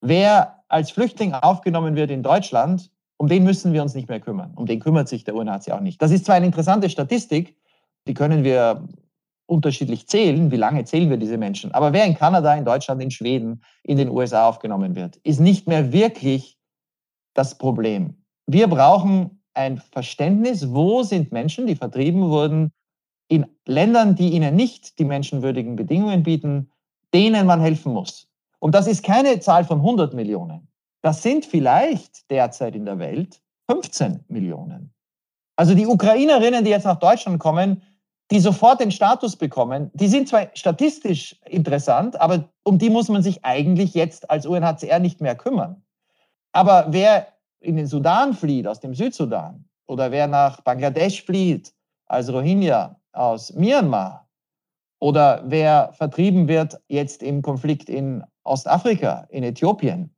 Wer 0.00 0.64
als 0.68 0.90
Flüchtling 0.90 1.34
aufgenommen 1.34 1.94
wird 1.94 2.10
in 2.10 2.22
Deutschland, 2.22 2.90
um 3.16 3.28
den 3.28 3.44
müssen 3.44 3.72
wir 3.72 3.82
uns 3.82 3.94
nicht 3.94 4.08
mehr 4.08 4.18
kümmern. 4.18 4.52
Um 4.56 4.66
den 4.66 4.80
kümmert 4.80 5.08
sich 5.08 5.22
der 5.22 5.36
UNHCR 5.36 5.76
auch 5.76 5.80
nicht. 5.80 6.02
Das 6.02 6.10
ist 6.10 6.24
zwar 6.24 6.34
eine 6.34 6.46
interessante 6.46 6.90
Statistik, 6.90 7.56
die 8.06 8.14
können 8.14 8.44
wir 8.44 8.86
unterschiedlich 9.46 10.08
zählen, 10.08 10.50
wie 10.50 10.56
lange 10.56 10.84
zählen 10.84 11.10
wir 11.10 11.16
diese 11.16 11.36
Menschen. 11.36 11.72
Aber 11.72 11.92
wer 11.92 12.04
in 12.04 12.14
Kanada, 12.14 12.54
in 12.54 12.64
Deutschland, 12.64 13.02
in 13.02 13.10
Schweden, 13.10 13.62
in 13.82 13.98
den 13.98 14.08
USA 14.08 14.48
aufgenommen 14.48 14.94
wird, 14.94 15.16
ist 15.18 15.40
nicht 15.40 15.68
mehr 15.68 15.92
wirklich 15.92 16.58
das 17.34 17.58
Problem. 17.58 18.16
Wir 18.46 18.68
brauchen 18.68 19.42
ein 19.54 19.78
Verständnis, 19.78 20.72
wo 20.72 21.02
sind 21.02 21.32
Menschen, 21.32 21.66
die 21.66 21.76
vertrieben 21.76 22.30
wurden, 22.30 22.72
in 23.28 23.46
Ländern, 23.66 24.14
die 24.14 24.30
ihnen 24.30 24.56
nicht 24.56 24.98
die 24.98 25.04
menschenwürdigen 25.04 25.76
Bedingungen 25.76 26.22
bieten, 26.22 26.70
denen 27.14 27.46
man 27.46 27.60
helfen 27.60 27.92
muss. 27.92 28.28
Und 28.58 28.74
das 28.74 28.86
ist 28.86 29.02
keine 29.02 29.40
Zahl 29.40 29.64
von 29.64 29.78
100 29.78 30.14
Millionen. 30.14 30.68
Das 31.02 31.22
sind 31.22 31.44
vielleicht 31.44 32.30
derzeit 32.30 32.76
in 32.76 32.84
der 32.84 32.98
Welt 32.98 33.40
15 33.70 34.24
Millionen. 34.28 34.92
Also 35.56 35.74
die 35.74 35.86
Ukrainerinnen, 35.86 36.64
die 36.64 36.70
jetzt 36.70 36.84
nach 36.84 36.98
Deutschland 36.98 37.38
kommen, 37.38 37.82
die 38.32 38.40
sofort 38.40 38.80
den 38.80 38.90
Status 38.90 39.36
bekommen, 39.36 39.90
die 39.92 40.08
sind 40.08 40.26
zwar 40.26 40.48
statistisch 40.54 41.38
interessant, 41.44 42.18
aber 42.18 42.48
um 42.62 42.78
die 42.78 42.88
muss 42.88 43.10
man 43.10 43.22
sich 43.22 43.44
eigentlich 43.44 43.92
jetzt 43.92 44.30
als 44.30 44.46
UNHCR 44.46 45.00
nicht 45.00 45.20
mehr 45.20 45.34
kümmern. 45.34 45.82
Aber 46.52 46.86
wer 46.88 47.28
in 47.60 47.76
den 47.76 47.86
Sudan 47.86 48.32
flieht, 48.32 48.66
aus 48.66 48.80
dem 48.80 48.94
Südsudan, 48.94 49.66
oder 49.86 50.10
wer 50.10 50.28
nach 50.28 50.62
Bangladesch 50.62 51.22
flieht, 51.22 51.74
als 52.06 52.32
Rohingya 52.32 52.96
aus 53.12 53.52
Myanmar, 53.52 54.26
oder 54.98 55.42
wer 55.44 55.92
vertrieben 55.92 56.48
wird 56.48 56.80
jetzt 56.88 57.22
im 57.22 57.42
Konflikt 57.42 57.90
in 57.90 58.24
Ostafrika, 58.44 59.26
in 59.28 59.42
Äthiopien, 59.44 60.14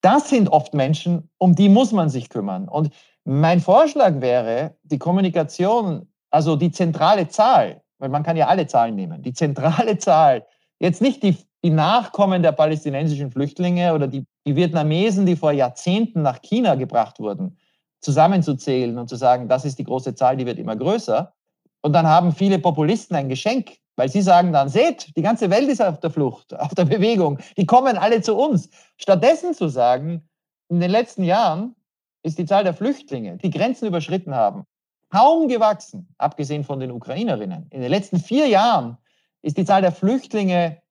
das 0.00 0.28
sind 0.28 0.48
oft 0.48 0.74
Menschen, 0.74 1.30
um 1.38 1.54
die 1.54 1.68
muss 1.68 1.92
man 1.92 2.08
sich 2.08 2.30
kümmern. 2.30 2.66
Und 2.66 2.90
mein 3.24 3.60
Vorschlag 3.60 4.20
wäre, 4.20 4.76
die 4.82 4.98
Kommunikation, 4.98 6.08
also 6.30 6.56
die 6.56 6.70
zentrale 6.70 7.28
Zahl, 7.28 7.82
weil 7.98 8.08
man 8.08 8.22
kann 8.22 8.36
ja 8.36 8.46
alle 8.46 8.66
Zahlen 8.66 8.94
nehmen, 8.94 9.22
die 9.22 9.32
zentrale 9.32 9.98
Zahl, 9.98 10.46
jetzt 10.78 11.02
nicht 11.02 11.22
die 11.22 11.36
die 11.64 11.70
Nachkommen 11.70 12.42
der 12.42 12.52
palästinensischen 12.52 13.30
Flüchtlinge 13.30 13.94
oder 13.94 14.06
die, 14.06 14.24
die 14.46 14.54
Vietnamesen, 14.54 15.26
die 15.26 15.36
vor 15.36 15.52
Jahrzehnten 15.52 16.22
nach 16.22 16.40
China 16.40 16.76
gebracht 16.76 17.18
wurden, 17.18 17.58
zusammenzuzählen 18.00 18.96
und 18.98 19.08
zu 19.08 19.16
sagen, 19.16 19.48
das 19.48 19.64
ist 19.64 19.78
die 19.78 19.84
große 19.84 20.14
Zahl, 20.14 20.36
die 20.36 20.46
wird 20.46 20.58
immer 20.58 20.76
größer. 20.76 21.32
Und 21.80 21.92
dann 21.92 22.06
haben 22.06 22.32
viele 22.32 22.58
Populisten 22.58 23.16
ein 23.16 23.28
Geschenk, 23.28 23.76
weil 23.96 24.08
sie 24.08 24.22
sagen 24.22 24.52
dann, 24.52 24.68
seht, 24.68 25.16
die 25.16 25.22
ganze 25.22 25.50
Welt 25.50 25.68
ist 25.68 25.82
auf 25.82 25.98
der 25.98 26.10
Flucht, 26.10 26.54
auf 26.54 26.74
der 26.74 26.84
Bewegung, 26.84 27.38
die 27.56 27.66
kommen 27.66 27.96
alle 27.98 28.22
zu 28.22 28.36
uns. 28.36 28.70
Stattdessen 28.96 29.54
zu 29.54 29.68
sagen, 29.68 30.28
in 30.68 30.78
den 30.80 30.90
letzten 30.90 31.24
Jahren 31.24 31.74
ist 32.22 32.38
die 32.38 32.46
Zahl 32.46 32.62
der 32.62 32.74
Flüchtlinge, 32.74 33.36
die 33.38 33.50
Grenzen 33.50 33.86
überschritten 33.86 34.34
haben, 34.34 34.64
kaum 35.10 35.48
gewachsen, 35.48 36.08
abgesehen 36.18 36.64
von 36.64 36.80
den 36.80 36.90
Ukrainerinnen. 36.90 37.66
In 37.70 37.80
den 37.80 37.90
letzten 37.90 38.18
vier 38.18 38.46
Jahren 38.46 38.98
ist 39.42 39.56
die 39.56 39.64
Zahl 39.64 39.82
der 39.82 39.92
Flüchtlinge 39.92 40.82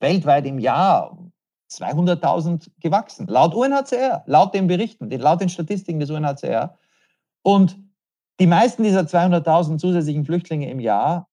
weltweit 0.00 0.46
im 0.46 0.58
Jahr 0.58 1.16
200.000 1.70 2.70
gewachsen, 2.80 3.26
laut 3.26 3.54
UNHCR, 3.54 4.24
laut 4.26 4.54
den 4.54 4.66
Berichten, 4.66 5.10
laut 5.10 5.40
den 5.40 5.48
Statistiken 5.48 6.00
des 6.00 6.10
UNHCR. 6.10 6.76
Und 7.42 7.78
die 8.40 8.46
meisten 8.46 8.82
dieser 8.82 9.02
200.000 9.02 9.78
zusätzlichen 9.78 10.24
Flüchtlinge 10.24 10.70
im 10.70 10.80
Jahr 10.80 11.28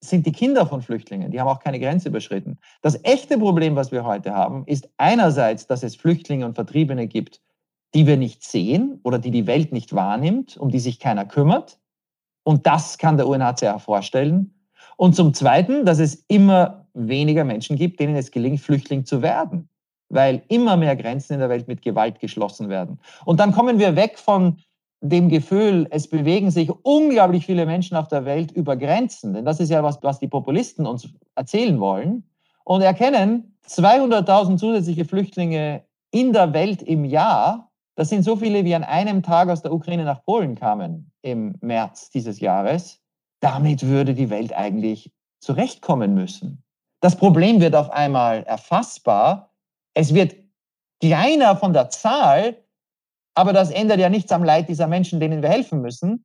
sind 0.00 0.26
die 0.26 0.32
Kinder 0.32 0.66
von 0.66 0.80
Flüchtlingen. 0.82 1.32
Die 1.32 1.40
haben 1.40 1.48
auch 1.48 1.58
keine 1.58 1.80
Grenze 1.80 2.08
überschritten. 2.08 2.58
Das 2.82 3.02
echte 3.04 3.36
Problem, 3.36 3.74
was 3.74 3.90
wir 3.90 4.04
heute 4.04 4.32
haben, 4.32 4.64
ist 4.66 4.88
einerseits, 4.96 5.66
dass 5.66 5.82
es 5.82 5.96
Flüchtlinge 5.96 6.46
und 6.46 6.54
Vertriebene 6.54 7.08
gibt, 7.08 7.40
die 7.94 8.06
wir 8.06 8.16
nicht 8.16 8.42
sehen 8.44 9.00
oder 9.02 9.18
die 9.18 9.30
die 9.30 9.46
Welt 9.46 9.72
nicht 9.72 9.94
wahrnimmt, 9.94 10.56
um 10.56 10.70
die 10.70 10.80
sich 10.80 11.00
keiner 11.00 11.24
kümmert. 11.24 11.78
Und 12.42 12.66
das 12.66 12.98
kann 12.98 13.16
der 13.16 13.28
UNHCR 13.28 13.78
vorstellen. 13.78 14.54
Und 14.96 15.14
zum 15.14 15.32
Zweiten, 15.34 15.84
dass 15.84 15.98
es 15.98 16.24
immer 16.28 16.86
weniger 16.94 17.44
Menschen 17.44 17.76
gibt, 17.76 18.00
denen 18.00 18.16
es 18.16 18.30
gelingt, 18.30 18.60
Flüchtling 18.60 19.04
zu 19.04 19.22
werden, 19.22 19.68
weil 20.08 20.42
immer 20.48 20.76
mehr 20.76 20.96
Grenzen 20.96 21.34
in 21.34 21.40
der 21.40 21.48
Welt 21.48 21.68
mit 21.68 21.82
Gewalt 21.82 22.20
geschlossen 22.20 22.68
werden. 22.68 22.98
Und 23.24 23.40
dann 23.40 23.52
kommen 23.52 23.78
wir 23.78 23.96
weg 23.96 24.18
von 24.18 24.58
dem 25.00 25.28
Gefühl, 25.28 25.86
es 25.90 26.08
bewegen 26.08 26.50
sich 26.50 26.70
unglaublich 26.82 27.46
viele 27.46 27.66
Menschen 27.66 27.96
auf 27.96 28.08
der 28.08 28.24
Welt 28.24 28.50
über 28.50 28.76
Grenzen, 28.76 29.32
denn 29.32 29.44
das 29.44 29.60
ist 29.60 29.70
ja 29.70 29.82
was, 29.82 30.02
was 30.02 30.18
die 30.18 30.26
Populisten 30.26 30.86
uns 30.86 31.08
erzählen 31.36 31.78
wollen, 31.78 32.24
und 32.64 32.82
erkennen 32.82 33.56
200.000 33.66 34.58
zusätzliche 34.58 35.06
Flüchtlinge 35.06 35.84
in 36.10 36.34
der 36.34 36.52
Welt 36.52 36.82
im 36.82 37.04
Jahr. 37.04 37.67
Das 37.98 38.10
sind 38.10 38.22
so 38.22 38.36
viele, 38.36 38.64
wie 38.64 38.76
an 38.76 38.84
einem 38.84 39.24
Tag 39.24 39.48
aus 39.48 39.62
der 39.62 39.72
Ukraine 39.72 40.04
nach 40.04 40.22
Polen 40.22 40.54
kamen 40.54 41.10
im 41.22 41.56
März 41.60 42.10
dieses 42.10 42.38
Jahres. 42.38 43.00
Damit 43.40 43.82
würde 43.82 44.14
die 44.14 44.30
Welt 44.30 44.52
eigentlich 44.52 45.10
zurechtkommen 45.40 46.14
müssen. 46.14 46.62
Das 47.00 47.16
Problem 47.16 47.60
wird 47.60 47.74
auf 47.74 47.90
einmal 47.90 48.44
erfassbar. 48.44 49.52
Es 49.94 50.14
wird 50.14 50.36
kleiner 51.00 51.56
von 51.56 51.72
der 51.72 51.90
Zahl, 51.90 52.62
aber 53.34 53.52
das 53.52 53.72
ändert 53.72 53.98
ja 53.98 54.10
nichts 54.10 54.30
am 54.30 54.44
Leid 54.44 54.68
dieser 54.68 54.86
Menschen, 54.86 55.18
denen 55.18 55.42
wir 55.42 55.48
helfen 55.48 55.80
müssen. 55.80 56.24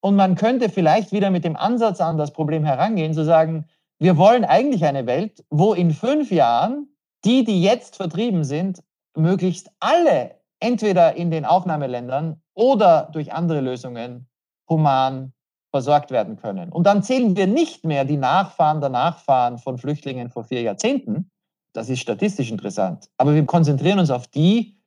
Und 0.00 0.16
man 0.16 0.36
könnte 0.36 0.70
vielleicht 0.70 1.12
wieder 1.12 1.28
mit 1.28 1.44
dem 1.44 1.56
Ansatz 1.56 2.00
an 2.00 2.16
das 2.16 2.32
Problem 2.32 2.64
herangehen, 2.64 3.12
zu 3.12 3.26
sagen, 3.26 3.66
wir 3.98 4.16
wollen 4.16 4.46
eigentlich 4.46 4.86
eine 4.86 5.04
Welt, 5.04 5.44
wo 5.50 5.74
in 5.74 5.90
fünf 5.90 6.30
Jahren 6.30 6.88
die, 7.26 7.44
die 7.44 7.62
jetzt 7.62 7.96
vertrieben 7.96 8.42
sind, 8.42 8.82
möglichst 9.14 9.70
alle 9.80 10.42
entweder 10.64 11.14
in 11.14 11.30
den 11.30 11.44
Aufnahmeländern 11.44 12.40
oder 12.54 13.10
durch 13.12 13.32
andere 13.32 13.60
Lösungen 13.60 14.26
human 14.68 15.32
versorgt 15.70 16.10
werden 16.10 16.36
können. 16.36 16.70
Und 16.70 16.86
dann 16.86 17.02
zählen 17.02 17.36
wir 17.36 17.46
nicht 17.46 17.84
mehr 17.84 18.04
die 18.04 18.16
Nachfahren 18.16 18.80
der 18.80 18.90
Nachfahren 18.90 19.58
von 19.58 19.76
Flüchtlingen 19.76 20.30
vor 20.30 20.44
vier 20.44 20.62
Jahrzehnten. 20.62 21.30
Das 21.74 21.90
ist 21.90 22.00
statistisch 22.00 22.50
interessant. 22.50 23.10
Aber 23.18 23.34
wir 23.34 23.44
konzentrieren 23.44 23.98
uns 23.98 24.10
auf 24.10 24.26
die, 24.26 24.78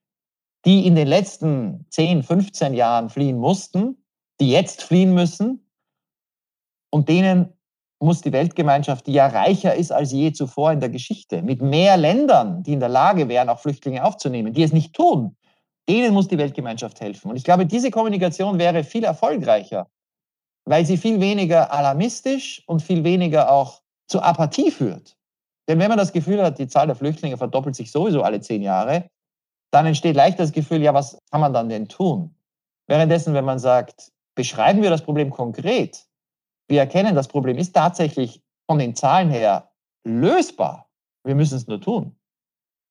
die 0.66 0.88
in 0.88 0.96
den 0.96 1.08
letzten 1.08 1.86
10, 1.92 2.24
15 2.24 2.74
Jahren 2.74 3.10
fliehen 3.10 3.38
mussten, 3.38 4.04
die 4.40 4.50
jetzt 4.50 4.82
fliehen 4.82 5.14
müssen. 5.14 5.70
Und 6.90 7.10
denen 7.10 7.54
muss 8.00 8.22
die 8.22 8.32
Weltgemeinschaft, 8.32 9.06
die 9.08 9.14
ja 9.14 9.28
reicher 9.28 9.76
ist 9.76 9.92
als 9.92 10.12
je 10.12 10.32
zuvor 10.32 10.72
in 10.72 10.80
der 10.80 10.90
Geschichte, 10.90 11.42
mit 11.42 11.62
mehr 11.62 11.98
Ländern, 11.98 12.64
die 12.64 12.74
in 12.74 12.80
der 12.80 12.90
Lage 12.90 13.28
wären, 13.28 13.50
auch 13.50 13.60
Flüchtlinge 13.60 14.04
aufzunehmen, 14.04 14.54
die 14.54 14.64
es 14.64 14.72
nicht 14.72 14.96
tun, 14.96 15.36
denen 15.88 16.14
muss 16.14 16.28
die 16.28 16.38
Weltgemeinschaft 16.38 17.00
helfen. 17.02 17.30
Und 17.30 17.38
ich 17.38 17.44
glaube, 17.44 17.66
diese 17.66 17.92
Kommunikation 17.92 18.60
wäre 18.60 18.84
viel 18.84 19.04
erfolgreicher, 19.04 19.88
weil 20.66 20.86
sie 20.86 20.98
viel 20.98 21.20
weniger 21.20 21.72
alarmistisch 21.72 22.64
und 22.68 22.82
viel 22.82 23.04
weniger 23.04 23.52
auch 23.52 23.82
zu 24.08 24.22
Apathie 24.22 24.72
führt. 24.72 25.18
Denn 25.68 25.80
wenn 25.80 25.90
man 25.90 25.98
das 25.98 26.14
Gefühl 26.14 26.42
hat, 26.42 26.60
die 26.60 26.68
Zahl 26.68 26.88
der 26.88 26.96
Flüchtlinge 26.96 27.38
verdoppelt 27.38 27.76
sich 27.76 27.92
sowieso 27.92 28.24
alle 28.24 28.40
zehn 28.40 28.62
Jahre, 28.62 29.10
dann 29.72 29.86
entsteht 29.86 30.16
leicht 30.16 30.40
das 30.40 30.52
Gefühl, 30.52 30.82
ja, 30.82 30.94
was 30.94 31.18
kann 31.32 31.42
man 31.42 31.54
dann 31.54 31.70
denn 31.70 31.88
tun? 31.88 32.34
Währenddessen, 32.88 33.34
wenn 33.34 33.46
man 33.46 33.60
sagt, 33.60 34.12
beschreiben 34.36 34.82
wir 34.82 34.90
das 34.90 35.04
Problem 35.04 35.30
konkret, 35.30 36.06
wir 36.70 36.80
erkennen, 36.80 37.16
das 37.16 37.28
Problem 37.28 37.58
ist 37.58 37.74
tatsächlich 37.74 38.42
von 38.66 38.80
den 38.80 38.96
Zahlen 38.96 39.30
her 39.30 39.72
lösbar, 40.06 40.90
wir 41.26 41.36
müssen 41.36 41.58
es 41.58 41.68
nur 41.68 41.82
tun. 41.82 42.16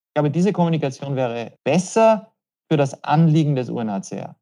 Ich 0.09 0.15
glaube, 0.15 0.31
diese 0.31 0.53
Kommunikation 0.53 1.17
wäre 1.17 1.53
besser 1.65 2.33
für 2.71 2.77
das 2.77 3.03
Anliegen 3.05 3.57
des 3.57 3.71
UNHCR. 3.71 4.37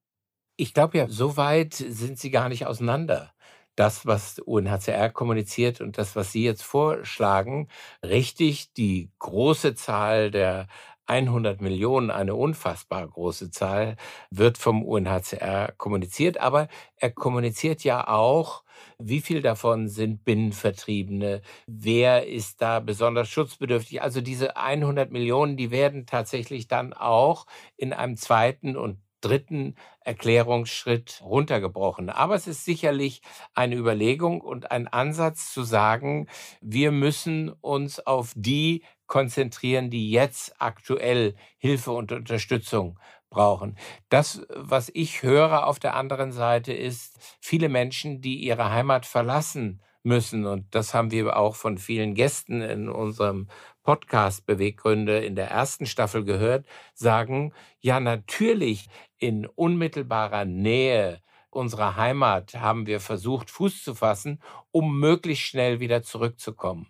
Ich 0.57 0.73
glaube 0.75 0.99
ja, 0.99 1.09
so 1.09 1.37
weit 1.37 1.75
sind 1.75 2.19
sie 2.19 2.31
gar 2.31 2.49
nicht 2.49 2.67
auseinander. 2.67 3.33
Das, 3.77 4.07
was 4.07 4.39
UNHCR 4.39 5.11
kommuniziert 5.11 5.81
und 5.81 5.99
das, 5.99 6.15
was 6.15 6.31
Sie 6.31 6.45
jetzt 6.45 6.63
vorschlagen, 6.63 7.69
richtig 8.05 8.73
die 8.75 9.11
große 9.19 9.75
Zahl 9.75 10.31
der 10.31 10.69
100 11.07 11.61
Millionen, 11.61 12.11
eine 12.11 12.35
unfassbar 12.35 13.07
große 13.07 13.51
Zahl, 13.51 13.97
wird 14.31 14.59
vom 14.59 14.83
UNHCR 14.83 15.73
kommuniziert. 15.77 16.39
Aber 16.39 16.69
er 16.97 17.11
kommuniziert 17.11 17.85
ja 17.85 18.09
auch, 18.09 18.65
wie 18.99 19.21
viel 19.21 19.43
davon 19.43 19.89
sind 19.89 20.25
Binnenvertriebene, 20.25 21.43
wer 21.67 22.27
ist 22.27 22.61
da 22.63 22.81
besonders 22.81 23.29
schutzbedürftig. 23.29 24.03
Also 24.03 24.21
diese 24.21 24.57
100 24.57 25.11
Millionen, 25.11 25.57
die 25.57 25.71
werden 25.71 26.07
tatsächlich 26.07 26.69
dann 26.69 26.93
auch 26.93 27.47
in 27.77 27.93
einem 27.93 28.17
zweiten 28.17 28.77
und 28.77 28.99
dritten 29.25 29.75
Erklärungsschritt 30.01 31.23
runtergebrochen. 31.25 32.11
Aber 32.11 32.35
es 32.35 32.47
ist 32.47 32.65
sicherlich 32.65 33.23
eine 33.55 33.77
Überlegung 33.77 34.41
und 34.43 34.71
ein 34.71 34.87
Ansatz 34.87 35.53
zu 35.53 35.63
sagen, 35.63 36.29
wir 36.61 36.93
müssen 36.93 37.49
uns 37.51 38.01
auf 38.01 38.33
die 38.37 38.85
konzentrieren, 39.07 39.91
die 39.91 40.11
jetzt 40.11 40.55
aktuell 40.59 41.35
Hilfe 41.59 41.93
und 41.93 42.13
Unterstützung 42.13 42.99
brauchen. 43.31 43.77
Das, 44.09 44.47
was 44.55 44.91
ich 44.95 45.23
höre 45.23 45.67
auf 45.67 45.79
der 45.79 45.95
anderen 45.97 46.33
Seite, 46.33 46.73
ist 46.73 47.19
viele 47.41 47.69
Menschen, 47.69 48.21
die 48.21 48.37
ihre 48.37 48.71
Heimat 48.71 49.07
verlassen 49.07 49.83
müssen. 50.03 50.47
Und 50.47 50.75
das 50.75 50.95
haben 50.95 51.11
wir 51.11 51.37
auch 51.37 51.57
von 51.57 51.79
vielen 51.79 52.15
Gästen 52.15 52.61
in 52.61 52.89
unserem 52.89 53.49
Podcast 53.83 54.47
Beweggründe 54.47 55.19
in 55.19 55.37
der 55.37 55.51
ersten 55.51 55.87
Staffel 55.87 56.25
gehört, 56.25 56.67
sagen, 56.95 57.53
ja, 57.81 58.01
natürlich 58.01 58.89
in 59.19 59.47
unmittelbarer 59.47 60.45
Nähe 60.45 61.21
unserer 61.51 61.97
Heimat 61.97 62.55
haben 62.55 62.87
wir 62.87 63.01
versucht, 63.01 63.51
Fuß 63.51 63.85
zu 63.85 63.95
fassen, 63.95 64.41
um 64.73 64.99
möglichst 64.99 65.45
schnell 65.45 65.81
wieder 65.81 66.03
zurückzukommen. 66.03 66.89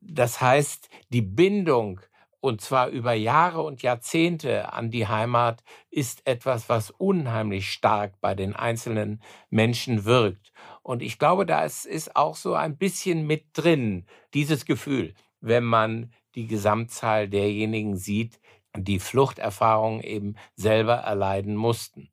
Das 0.00 0.40
heißt, 0.40 0.88
die 1.10 1.22
Bindung 1.22 2.00
und 2.40 2.60
zwar 2.60 2.88
über 2.88 3.12
Jahre 3.12 3.62
und 3.62 3.82
Jahrzehnte 3.82 4.72
an 4.72 4.90
die 4.90 5.08
Heimat 5.08 5.64
ist 5.90 6.24
etwas, 6.26 6.68
was 6.68 6.90
unheimlich 6.92 7.72
stark 7.72 8.20
bei 8.20 8.36
den 8.36 8.54
einzelnen 8.54 9.20
Menschen 9.50 10.04
wirkt. 10.04 10.52
Und 10.82 11.02
ich 11.02 11.18
glaube, 11.18 11.44
da 11.44 11.64
ist 11.64 12.14
auch 12.14 12.36
so 12.36 12.54
ein 12.54 12.76
bisschen 12.76 13.26
mit 13.26 13.46
drin, 13.52 14.06
dieses 14.32 14.64
Gefühl, 14.64 15.14
wenn 15.40 15.64
man 15.64 16.12
die 16.36 16.46
Gesamtzahl 16.46 17.28
derjenigen 17.28 17.96
sieht, 17.96 18.38
die 18.76 19.00
Fluchterfahrungen 19.00 20.02
eben 20.02 20.36
selber 20.54 20.94
erleiden 20.94 21.56
mussten. 21.56 22.10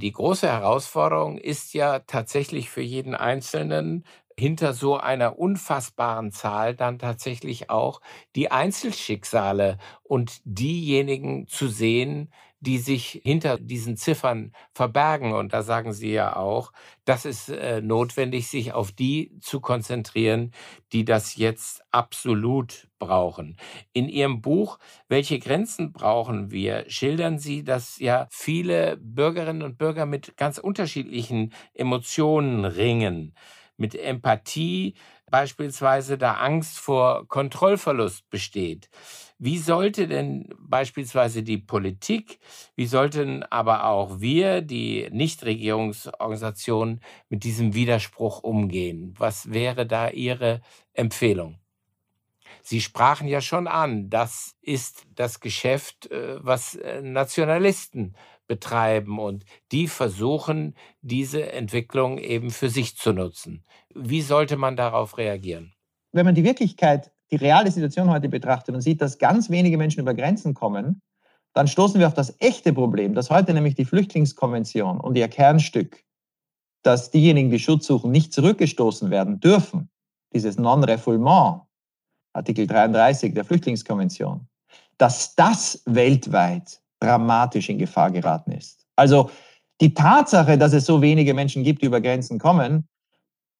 Die 0.00 0.12
große 0.12 0.46
Herausforderung 0.46 1.38
ist 1.38 1.74
ja 1.74 1.98
tatsächlich 2.00 2.70
für 2.70 2.82
jeden 2.82 3.16
Einzelnen, 3.16 4.04
hinter 4.38 4.72
so 4.72 4.96
einer 4.96 5.38
unfassbaren 5.38 6.32
Zahl 6.32 6.74
dann 6.74 6.98
tatsächlich 6.98 7.70
auch 7.70 8.00
die 8.36 8.50
Einzelschicksale 8.50 9.78
und 10.02 10.40
diejenigen 10.44 11.46
zu 11.48 11.68
sehen, 11.68 12.32
die 12.60 12.78
sich 12.78 13.20
hinter 13.24 13.56
diesen 13.58 13.96
Ziffern 13.96 14.52
verbergen. 14.74 15.32
Und 15.32 15.52
da 15.52 15.62
sagen 15.62 15.92
Sie 15.92 16.10
ja 16.12 16.34
auch, 16.36 16.72
das 17.04 17.24
ist 17.24 17.48
äh, 17.50 17.80
notwendig, 17.80 18.48
sich 18.48 18.72
auf 18.72 18.90
die 18.92 19.32
zu 19.40 19.60
konzentrieren, 19.60 20.52
die 20.92 21.04
das 21.04 21.36
jetzt 21.36 21.82
absolut 21.92 22.88
brauchen. 22.98 23.56
In 23.92 24.08
Ihrem 24.08 24.40
Buch 24.40 24.78
Welche 25.08 25.38
Grenzen 25.38 25.92
brauchen 25.92 26.50
wir? 26.50 26.84
schildern 26.88 27.38
Sie, 27.38 27.64
dass 27.64 27.98
ja 27.98 28.26
viele 28.30 28.96
Bürgerinnen 28.98 29.62
und 29.62 29.78
Bürger 29.78 30.06
mit 30.06 30.36
ganz 30.36 30.58
unterschiedlichen 30.58 31.52
Emotionen 31.74 32.64
ringen 32.64 33.34
mit 33.78 33.94
Empathie 33.94 34.94
beispielsweise 35.30 36.18
da 36.18 36.34
Angst 36.34 36.78
vor 36.78 37.26
Kontrollverlust 37.28 38.28
besteht. 38.30 38.90
Wie 39.38 39.58
sollte 39.58 40.08
denn 40.08 40.48
beispielsweise 40.58 41.42
die 41.42 41.58
Politik, 41.58 42.38
wie 42.74 42.86
sollten 42.86 43.44
aber 43.44 43.84
auch 43.84 44.20
wir, 44.20 44.62
die 44.62 45.08
Nichtregierungsorganisationen, 45.10 47.00
mit 47.28 47.44
diesem 47.44 47.74
Widerspruch 47.74 48.42
umgehen? 48.42 49.14
Was 49.16 49.52
wäre 49.52 49.86
da 49.86 50.10
Ihre 50.10 50.60
Empfehlung? 50.92 51.58
Sie 52.62 52.80
sprachen 52.80 53.28
ja 53.28 53.40
schon 53.40 53.66
an, 53.66 54.10
das 54.10 54.56
ist 54.60 55.06
das 55.14 55.40
Geschäft, 55.40 56.10
äh, 56.10 56.44
was 56.44 56.74
äh, 56.74 57.00
Nationalisten 57.00 58.14
betreiben 58.48 59.18
und 59.18 59.44
die 59.70 59.86
versuchen, 59.86 60.74
diese 61.00 61.52
Entwicklung 61.52 62.18
eben 62.18 62.50
für 62.50 62.68
sich 62.70 62.96
zu 62.96 63.12
nutzen. 63.12 63.64
Wie 63.94 64.22
sollte 64.22 64.56
man 64.56 64.76
darauf 64.76 65.18
reagieren? 65.18 65.74
Wenn 66.12 66.26
man 66.26 66.34
die 66.34 66.44
Wirklichkeit, 66.44 67.12
die 67.30 67.36
reale 67.36 67.70
Situation 67.70 68.10
heute 68.10 68.28
betrachtet 68.28 68.74
und 68.74 68.80
sieht, 68.80 69.00
dass 69.00 69.18
ganz 69.18 69.50
wenige 69.50 69.78
Menschen 69.78 70.00
über 70.00 70.14
Grenzen 70.14 70.54
kommen, 70.54 71.02
dann 71.52 71.68
stoßen 71.68 72.00
wir 72.00 72.06
auf 72.06 72.14
das 72.14 72.34
echte 72.40 72.72
Problem, 72.72 73.14
dass 73.14 73.30
heute 73.30 73.54
nämlich 73.54 73.74
die 73.74 73.84
Flüchtlingskonvention 73.84 75.00
und 75.00 75.16
ihr 75.16 75.28
Kernstück, 75.28 76.04
dass 76.82 77.10
diejenigen, 77.10 77.50
die 77.50 77.58
Schutz 77.58 77.86
suchen, 77.86 78.10
nicht 78.10 78.32
zurückgestoßen 78.32 79.10
werden 79.10 79.40
dürfen, 79.40 79.90
dieses 80.32 80.58
Non-Refoulement, 80.58 81.62
Artikel 82.32 82.66
33 82.66 83.34
der 83.34 83.44
Flüchtlingskonvention, 83.44 84.46
dass 84.98 85.34
das 85.34 85.82
weltweit 85.86 86.80
dramatisch 87.00 87.68
in 87.68 87.78
Gefahr 87.78 88.10
geraten 88.10 88.52
ist. 88.52 88.86
Also 88.96 89.30
die 89.80 89.94
Tatsache, 89.94 90.58
dass 90.58 90.72
es 90.72 90.86
so 90.86 91.00
wenige 91.00 91.34
Menschen 91.34 91.62
gibt, 91.62 91.82
die 91.82 91.86
über 91.86 92.00
Grenzen 92.00 92.38
kommen, 92.38 92.88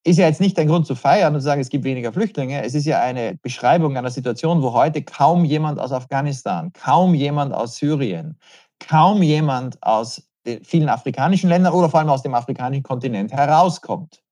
ist 0.04 0.18
ja 0.18 0.26
jetzt 0.26 0.40
nicht 0.40 0.58
ein 0.58 0.68
Grund 0.68 0.86
zu 0.86 0.94
feiern 0.94 1.34
und 1.34 1.40
zu 1.40 1.44
sagen, 1.44 1.60
es 1.60 1.68
gibt 1.68 1.84
weniger 1.84 2.12
Flüchtlinge. 2.12 2.62
Es 2.64 2.74
ist 2.74 2.86
ja 2.86 3.00
eine 3.00 3.36
Beschreibung 3.42 3.96
einer 3.96 4.10
Situation, 4.10 4.62
wo 4.62 4.72
heute 4.72 5.02
kaum 5.02 5.44
jemand 5.44 5.78
aus 5.78 5.92
Afghanistan, 5.92 6.72
kaum 6.72 7.14
jemand 7.14 7.52
aus 7.52 7.76
Syrien, 7.76 8.38
kaum 8.78 9.22
jemand 9.22 9.80
aus 9.82 10.22
vielen 10.62 10.88
afrikanischen 10.88 11.50
Ländern 11.50 11.74
oder 11.74 11.90
vor 11.90 12.00
allem 12.00 12.08
aus 12.08 12.22
dem 12.22 12.34
afrikanischen 12.34 12.82
Kontinent 12.82 13.32
herauskommt. 13.32 14.22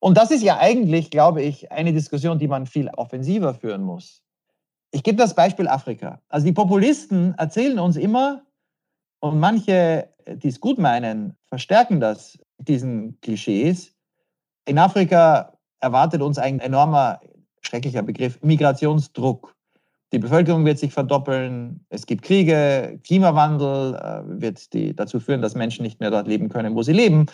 Und 0.00 0.16
das 0.16 0.30
ist 0.30 0.42
ja 0.42 0.58
eigentlich, 0.58 1.10
glaube 1.10 1.42
ich, 1.42 1.72
eine 1.72 1.92
Diskussion, 1.92 2.38
die 2.38 2.48
man 2.48 2.66
viel 2.66 2.88
offensiver 2.90 3.54
führen 3.54 3.82
muss. 3.82 4.22
Ich 4.90 5.02
gebe 5.02 5.18
das 5.18 5.34
Beispiel 5.34 5.68
Afrika. 5.68 6.20
Also 6.28 6.46
die 6.46 6.52
Populisten 6.52 7.34
erzählen 7.36 7.78
uns 7.78 7.96
immer, 7.96 8.42
und 9.20 9.38
manche, 9.40 10.08
die 10.28 10.48
es 10.48 10.60
gut 10.60 10.78
meinen, 10.78 11.36
verstärken 11.48 12.00
das, 12.00 12.38
diesen 12.58 13.20
Klischees. 13.20 13.94
In 14.64 14.78
Afrika 14.78 15.52
erwartet 15.80 16.22
uns 16.22 16.38
ein 16.38 16.60
enormer, 16.60 17.20
schrecklicher 17.62 18.02
Begriff, 18.02 18.38
Migrationsdruck. 18.42 19.54
Die 20.12 20.18
Bevölkerung 20.18 20.64
wird 20.64 20.78
sich 20.78 20.92
verdoppeln, 20.92 21.84
es 21.90 22.06
gibt 22.06 22.22
Kriege, 22.22 22.98
Klimawandel 23.04 23.94
äh, 23.94 24.40
wird 24.40 24.72
die, 24.72 24.94
dazu 24.94 25.20
führen, 25.20 25.42
dass 25.42 25.54
Menschen 25.54 25.82
nicht 25.82 26.00
mehr 26.00 26.10
dort 26.10 26.26
leben 26.26 26.48
können, 26.48 26.74
wo 26.74 26.82
sie 26.82 26.94
leben. 26.94 27.26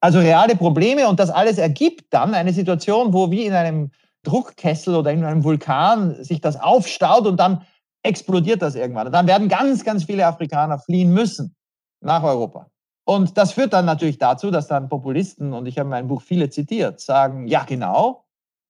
Also 0.00 0.20
reale 0.20 0.54
Probleme 0.54 1.08
und 1.08 1.18
das 1.18 1.30
alles 1.30 1.58
ergibt 1.58 2.06
dann 2.10 2.34
eine 2.34 2.52
Situation, 2.52 3.12
wo 3.12 3.30
wie 3.30 3.46
in 3.46 3.54
einem 3.54 3.90
Druckkessel 4.22 4.94
oder 4.94 5.12
in 5.12 5.24
einem 5.24 5.44
Vulkan 5.44 6.22
sich 6.22 6.40
das 6.40 6.60
aufstaut 6.60 7.26
und 7.26 7.38
dann 7.38 7.64
explodiert 8.02 8.62
das 8.62 8.74
irgendwann. 8.74 9.06
Und 9.06 9.12
dann 9.12 9.26
werden 9.26 9.48
ganz, 9.48 9.84
ganz 9.84 10.04
viele 10.04 10.26
Afrikaner 10.26 10.78
fliehen 10.78 11.12
müssen 11.12 11.54
nach 12.00 12.22
Europa. 12.22 12.66
Und 13.04 13.36
das 13.36 13.52
führt 13.52 13.72
dann 13.72 13.84
natürlich 13.84 14.18
dazu, 14.18 14.50
dass 14.50 14.68
dann 14.68 14.88
Populisten, 14.88 15.52
und 15.52 15.66
ich 15.66 15.78
habe 15.78 15.86
in 15.86 15.90
meinem 15.90 16.08
Buch 16.08 16.22
viele 16.22 16.50
zitiert, 16.50 17.00
sagen, 17.00 17.48
ja 17.48 17.64
genau, 17.64 18.24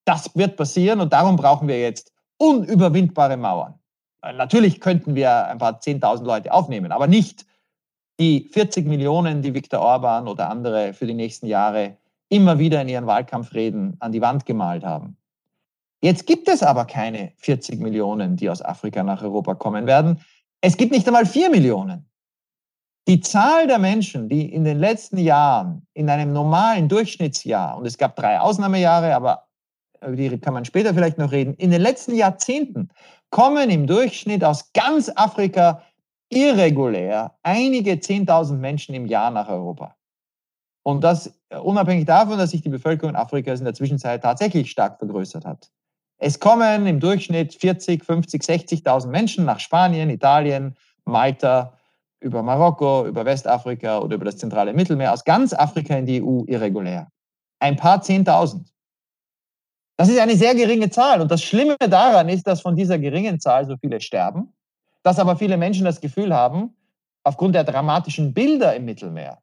das 0.04 0.34
wird 0.34 0.56
passieren 0.56 1.00
und 1.00 1.12
darum 1.12 1.36
brauchen 1.36 1.68
wir 1.68 1.80
jetzt 1.80 2.12
unüberwindbare 2.38 3.36
Mauern. 3.36 3.74
Natürlich 4.22 4.80
könnten 4.80 5.14
wir 5.14 5.46
ein 5.46 5.58
paar 5.58 5.80
10.000 5.80 6.24
Leute 6.24 6.52
aufnehmen, 6.52 6.92
aber 6.92 7.06
nicht 7.06 7.44
die 8.20 8.48
40 8.52 8.86
Millionen, 8.86 9.42
die 9.42 9.54
Viktor 9.54 9.80
Orban 9.80 10.28
oder 10.28 10.48
andere 10.48 10.92
für 10.92 11.06
die 11.06 11.14
nächsten 11.14 11.46
Jahre 11.46 11.96
immer 12.28 12.58
wieder 12.58 12.80
in 12.80 12.88
ihren 12.88 13.06
Wahlkampfreden 13.06 13.96
an 14.00 14.12
die 14.12 14.20
Wand 14.20 14.46
gemalt 14.46 14.84
haben. 14.84 15.16
Jetzt 16.02 16.26
gibt 16.26 16.48
es 16.48 16.64
aber 16.64 16.84
keine 16.84 17.32
40 17.36 17.80
Millionen, 17.80 18.36
die 18.36 18.50
aus 18.50 18.60
Afrika 18.60 19.04
nach 19.04 19.22
Europa 19.22 19.54
kommen 19.54 19.86
werden. 19.86 20.20
Es 20.60 20.76
gibt 20.76 20.90
nicht 20.90 21.06
einmal 21.06 21.26
4 21.26 21.48
Millionen. 21.50 22.08
Die 23.08 23.20
Zahl 23.20 23.68
der 23.68 23.78
Menschen, 23.78 24.28
die 24.28 24.52
in 24.52 24.64
den 24.64 24.78
letzten 24.78 25.18
Jahren 25.18 25.86
in 25.94 26.10
einem 26.10 26.32
normalen 26.32 26.88
Durchschnittsjahr, 26.88 27.76
und 27.76 27.86
es 27.86 27.98
gab 27.98 28.16
drei 28.16 28.38
Ausnahmejahre, 28.38 29.14
aber 29.14 29.46
über 30.00 30.16
die 30.16 30.38
kann 30.38 30.54
man 30.54 30.64
später 30.64 30.92
vielleicht 30.92 31.18
noch 31.18 31.30
reden, 31.30 31.54
in 31.54 31.70
den 31.70 31.80
letzten 31.80 32.14
Jahrzehnten 32.14 32.88
kommen 33.30 33.70
im 33.70 33.86
Durchschnitt 33.86 34.44
aus 34.44 34.72
ganz 34.72 35.10
Afrika 35.14 35.82
irregulär 36.30 37.36
einige 37.42 37.92
10.000 37.92 38.56
Menschen 38.56 38.94
im 38.94 39.06
Jahr 39.06 39.30
nach 39.30 39.48
Europa. 39.48 39.96
Und 40.84 41.04
das 41.04 41.32
unabhängig 41.50 42.06
davon, 42.06 42.38
dass 42.38 42.50
sich 42.50 42.62
die 42.62 42.68
Bevölkerung 42.68 43.14
Afrikas 43.14 43.60
in 43.60 43.66
der 43.66 43.74
Zwischenzeit 43.74 44.22
tatsächlich 44.22 44.70
stark 44.70 44.98
vergrößert 44.98 45.44
hat. 45.44 45.70
Es 46.24 46.38
kommen 46.38 46.86
im 46.86 47.00
Durchschnitt 47.00 47.52
40, 47.52 48.04
50, 48.04 48.42
60.000 48.42 49.08
Menschen 49.08 49.44
nach 49.44 49.58
Spanien, 49.58 50.08
Italien, 50.08 50.76
Malta, 51.04 51.76
über 52.20 52.44
Marokko, 52.44 53.08
über 53.08 53.24
Westafrika 53.24 53.98
oder 53.98 54.14
über 54.14 54.26
das 54.26 54.38
zentrale 54.38 54.72
Mittelmeer 54.72 55.12
aus 55.12 55.24
ganz 55.24 55.52
Afrika 55.52 55.96
in 55.96 56.06
die 56.06 56.22
EU 56.22 56.44
irregulär. 56.46 57.08
Ein 57.58 57.74
paar 57.74 58.02
Zehntausend. 58.02 58.72
Das 59.96 60.08
ist 60.08 60.20
eine 60.20 60.36
sehr 60.36 60.54
geringe 60.54 60.90
Zahl. 60.90 61.20
Und 61.20 61.28
das 61.28 61.42
Schlimme 61.42 61.76
daran 61.80 62.28
ist, 62.28 62.46
dass 62.46 62.60
von 62.60 62.76
dieser 62.76 63.00
geringen 63.00 63.40
Zahl 63.40 63.66
so 63.66 63.76
viele 63.76 64.00
sterben, 64.00 64.52
dass 65.02 65.18
aber 65.18 65.36
viele 65.36 65.56
Menschen 65.56 65.84
das 65.84 66.00
Gefühl 66.00 66.32
haben, 66.32 66.76
aufgrund 67.24 67.56
der 67.56 67.64
dramatischen 67.64 68.32
Bilder 68.32 68.76
im 68.76 68.84
Mittelmeer, 68.84 69.38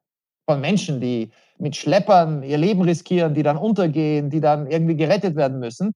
von 0.48 0.62
Menschen, 0.62 0.98
die 0.98 1.30
mit 1.58 1.76
Schleppern 1.76 2.42
ihr 2.42 2.56
Leben 2.56 2.80
riskieren, 2.80 3.34
die 3.34 3.42
dann 3.42 3.58
untergehen, 3.58 4.30
die 4.30 4.40
dann 4.40 4.66
irgendwie 4.66 4.96
gerettet 4.96 5.36
werden 5.36 5.60
müssen, 5.60 5.94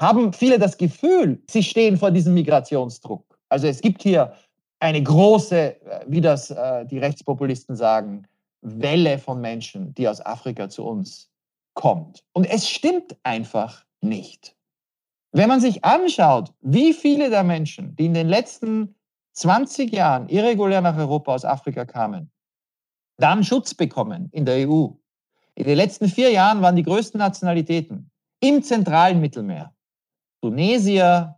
haben 0.00 0.32
viele 0.32 0.58
das 0.58 0.76
Gefühl, 0.76 1.42
sie 1.48 1.62
stehen 1.62 1.96
vor 1.96 2.10
diesem 2.10 2.34
Migrationsdruck. 2.34 3.38
Also 3.48 3.66
es 3.66 3.80
gibt 3.80 4.02
hier 4.02 4.32
eine 4.80 5.02
große, 5.02 5.80
äh, 5.80 6.04
wie 6.06 6.20
das 6.20 6.50
äh, 6.50 6.84
die 6.86 6.98
Rechtspopulisten 6.98 7.76
sagen, 7.76 8.26
Welle 8.62 9.18
von 9.18 9.40
Menschen, 9.40 9.94
die 9.94 10.08
aus 10.08 10.24
Afrika 10.24 10.68
zu 10.68 10.84
uns 10.84 11.30
kommt. 11.74 12.24
Und 12.32 12.44
es 12.44 12.68
stimmt 12.68 13.16
einfach 13.22 13.84
nicht. 14.00 14.56
Wenn 15.32 15.48
man 15.48 15.60
sich 15.60 15.84
anschaut, 15.84 16.52
wie 16.60 16.92
viele 16.92 17.30
der 17.30 17.44
Menschen, 17.44 17.96
die 17.96 18.06
in 18.06 18.14
den 18.14 18.28
letzten 18.28 18.94
20 19.32 19.90
Jahren 19.92 20.28
irregulär 20.28 20.80
nach 20.80 20.96
Europa 20.96 21.34
aus 21.34 21.44
Afrika 21.44 21.84
kamen, 21.84 22.30
dann 23.18 23.44
Schutz 23.44 23.74
bekommen 23.74 24.28
in 24.32 24.44
der 24.44 24.68
EU. 24.68 24.88
In 25.54 25.64
den 25.64 25.76
letzten 25.76 26.08
vier 26.08 26.30
Jahren 26.30 26.60
waren 26.60 26.76
die 26.76 26.82
größten 26.82 27.18
Nationalitäten 27.18 28.10
im 28.40 28.62
zentralen 28.62 29.20
Mittelmeer 29.20 29.72
Tunesier, 30.42 31.36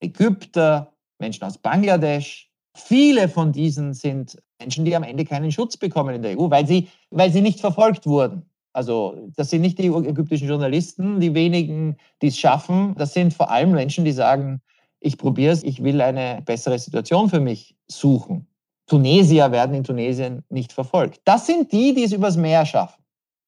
Ägypter, 0.00 0.92
Menschen 1.18 1.44
aus 1.44 1.58
Bangladesch. 1.58 2.50
Viele 2.76 3.28
von 3.28 3.52
diesen 3.52 3.94
sind 3.94 4.40
Menschen, 4.60 4.84
die 4.84 4.94
am 4.94 5.02
Ende 5.02 5.24
keinen 5.24 5.50
Schutz 5.50 5.76
bekommen 5.76 6.14
in 6.14 6.22
der 6.22 6.38
EU, 6.38 6.50
weil 6.50 6.66
sie, 6.66 6.88
weil 7.10 7.32
sie 7.32 7.40
nicht 7.40 7.60
verfolgt 7.60 8.06
wurden. 8.06 8.42
Also 8.72 9.16
das 9.36 9.50
sind 9.50 9.62
nicht 9.62 9.78
die 9.78 9.86
ägyptischen 9.86 10.48
Journalisten, 10.48 11.20
die 11.20 11.32
wenigen, 11.34 11.96
die 12.20 12.26
es 12.26 12.38
schaffen. 12.38 12.94
Das 12.96 13.14
sind 13.14 13.32
vor 13.32 13.50
allem 13.50 13.72
Menschen, 13.72 14.04
die 14.04 14.12
sagen, 14.12 14.60
ich 15.00 15.16
probiere 15.16 15.52
es, 15.52 15.62
ich 15.62 15.82
will 15.82 16.00
eine 16.00 16.42
bessere 16.44 16.78
Situation 16.78 17.30
für 17.30 17.40
mich 17.40 17.76
suchen. 17.88 18.48
Tunesier 18.86 19.52
werden 19.52 19.74
in 19.74 19.84
Tunesien 19.84 20.42
nicht 20.48 20.72
verfolgt. 20.72 21.20
Das 21.24 21.46
sind 21.46 21.72
die, 21.72 21.94
die 21.94 22.04
es 22.04 22.12
übers 22.12 22.36
Meer 22.36 22.66
schaffen. 22.66 23.02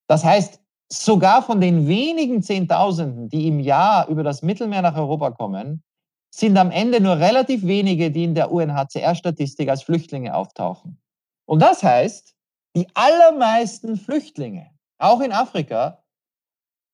Das 0.07 0.25
heißt, 0.25 0.61
sogar 0.92 1.42
von 1.42 1.61
den 1.61 1.88
wenigen 1.88 2.42
Zehntausenden, 2.42 3.29
die 3.29 3.49
im 3.49 3.61
Jahr 3.61 4.09
über 4.09 4.22
das 4.22 4.42
Mittelmeer 4.42 4.83
nach 4.83 4.96
Europa 4.96 5.31
kommen, 5.33 5.83
sind 6.31 6.57
am 6.59 6.70
Ende 6.70 7.01
nur 7.01 7.18
relativ 7.18 7.66
wenige, 7.66 8.11
die 8.11 8.25
in 8.25 8.35
der 8.35 8.53
UNHCR-Statistik 8.53 9.68
als 9.68 9.83
Flüchtlinge 9.83 10.35
auftauchen. 10.35 11.01
Und 11.46 11.61
das 11.61 11.83
heißt, 11.83 12.35
die 12.77 12.87
allermeisten 12.94 13.96
Flüchtlinge, 13.96 14.70
auch 14.99 15.20
in 15.20 15.33
Afrika, 15.33 16.05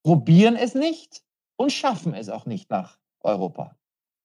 probieren 0.04 0.56
es 0.56 0.74
nicht 0.74 1.22
und 1.56 1.72
schaffen 1.72 2.14
es 2.14 2.28
auch 2.28 2.46
nicht 2.46 2.70
nach 2.70 2.98
Europa. 3.20 3.76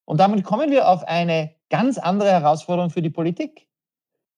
Und 0.06 0.20
damit 0.20 0.44
kommen 0.44 0.72
wir 0.72 0.88
auf 0.88 1.04
eine 1.04 1.56
ganz 1.70 1.98
andere 1.98 2.32
Herausforderung 2.32 2.90
für 2.90 3.02
die 3.02 3.10
Politik. 3.10 3.68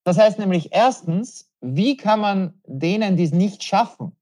Das 0.04 0.18
heißt 0.18 0.38
nämlich 0.38 0.72
erstens, 0.72 1.52
wie 1.60 1.96
kann 1.96 2.20
man 2.20 2.60
denen, 2.66 3.16
die 3.16 3.24
es 3.24 3.32
nicht 3.32 3.62
schaffen, 3.62 4.16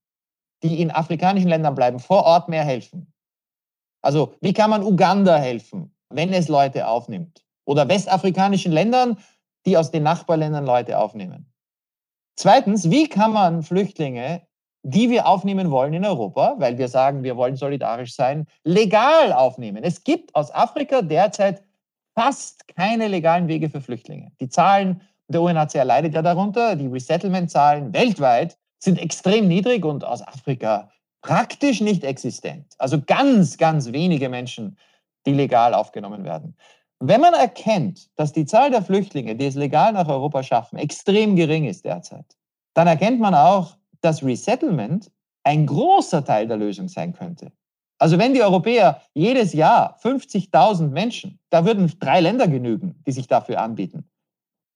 die 0.63 0.81
in 0.81 0.91
afrikanischen 0.91 1.49
Ländern 1.49 1.75
bleiben, 1.75 1.99
vor 1.99 2.25
Ort 2.25 2.49
mehr 2.49 2.65
helfen? 2.65 3.13
Also 4.03 4.35
wie 4.41 4.53
kann 4.53 4.71
man 4.71 4.83
Uganda 4.83 5.37
helfen, 5.37 5.95
wenn 6.11 6.33
es 6.33 6.49
Leute 6.49 6.87
aufnimmt? 6.87 7.45
Oder 7.65 7.89
westafrikanischen 7.89 8.73
Ländern, 8.73 9.19
die 9.67 9.77
aus 9.77 9.91
den 9.91 10.03
Nachbarländern 10.03 10.65
Leute 10.65 10.99
aufnehmen? 10.99 11.53
Zweitens, 12.37 12.91
wie 12.91 13.09
kann 13.09 13.33
man 13.33 13.63
Flüchtlinge, 13.63 14.43
die 14.85 15.11
wir 15.11 15.27
aufnehmen 15.27 15.71
wollen 15.71 15.93
in 15.93 16.05
Europa, 16.05 16.55
weil 16.59 16.79
wir 16.79 16.89
sagen, 16.89 17.25
wir 17.25 17.37
wollen 17.37 17.57
solidarisch 17.57 18.15
sein, 18.15 18.47
legal 18.63 19.33
aufnehmen? 19.33 19.83
Es 19.83 20.05
gibt 20.05 20.35
aus 20.35 20.55
Afrika 20.55 21.03
derzeit 21.03 21.63
fast 22.15 22.67
keine 22.69 23.09
legalen 23.09 23.49
Wege 23.49 23.69
für 23.69 23.81
Flüchtlinge. 23.81 24.33
Die 24.41 24.49
Zahlen 24.49 25.03
der 25.29 25.43
UNHCR 25.43 25.85
leidet 25.85 26.15
ja 26.15 26.23
darunter. 26.23 26.75
Die 26.77 26.87
Resettlement-Zahlen 26.87 27.93
weltweit 27.93 28.57
sind 28.79 28.99
extrem 28.99 29.49
niedrig 29.49 29.85
und 29.85 30.05
aus 30.05 30.27
Afrika 30.27 30.91
praktisch 31.23 31.81
nicht 31.81 32.05
existent. 32.05 32.75
Also 32.79 33.01
ganz, 33.01 33.59
ganz 33.59 33.93
wenige 33.93 34.29
Menschen, 34.29 34.79
die 35.27 35.33
legal 35.33 35.75
aufgenommen 35.75 36.25
werden. 36.25 36.57
Wenn 37.01 37.21
man 37.21 37.35
erkennt, 37.35 38.09
dass 38.17 38.33
die 38.33 38.47
Zahl 38.47 38.71
der 38.71 38.83
Flüchtlinge, 38.83 39.37
die 39.37 39.47
es 39.47 39.55
legal 39.55 39.93
nach 39.93 40.09
Europa 40.09 40.43
schaffen, 40.43 40.79
extrem 40.79 41.37
gering 41.37 41.65
ist 41.65 41.85
derzeit, 41.85 42.37
dann 42.75 42.87
erkennt 42.87 43.21
man 43.21 43.35
auch, 43.35 43.77
dass 44.01 44.25
Resettlement 44.25 45.11
ein 45.45 45.67
großer 45.67 46.25
Teil 46.25 46.47
der 46.47 46.57
Lösung 46.57 46.89
sein 46.89 47.13
könnte. 47.13 47.53
Also 47.99 48.19
wenn 48.19 48.35
die 48.35 48.43
Europäer 48.43 49.03
jedes 49.15 49.53
Jahr 49.53 49.99
50.000 50.03 50.89
Menschen, 50.89 51.41
da 51.51 51.65
würden 51.65 51.93
drei 51.99 52.21
Länder 52.21 52.47
genügen, 52.47 53.03
die 53.07 53.13
sich 53.13 53.27
dafür 53.27 53.61
anbieten, 53.61 54.09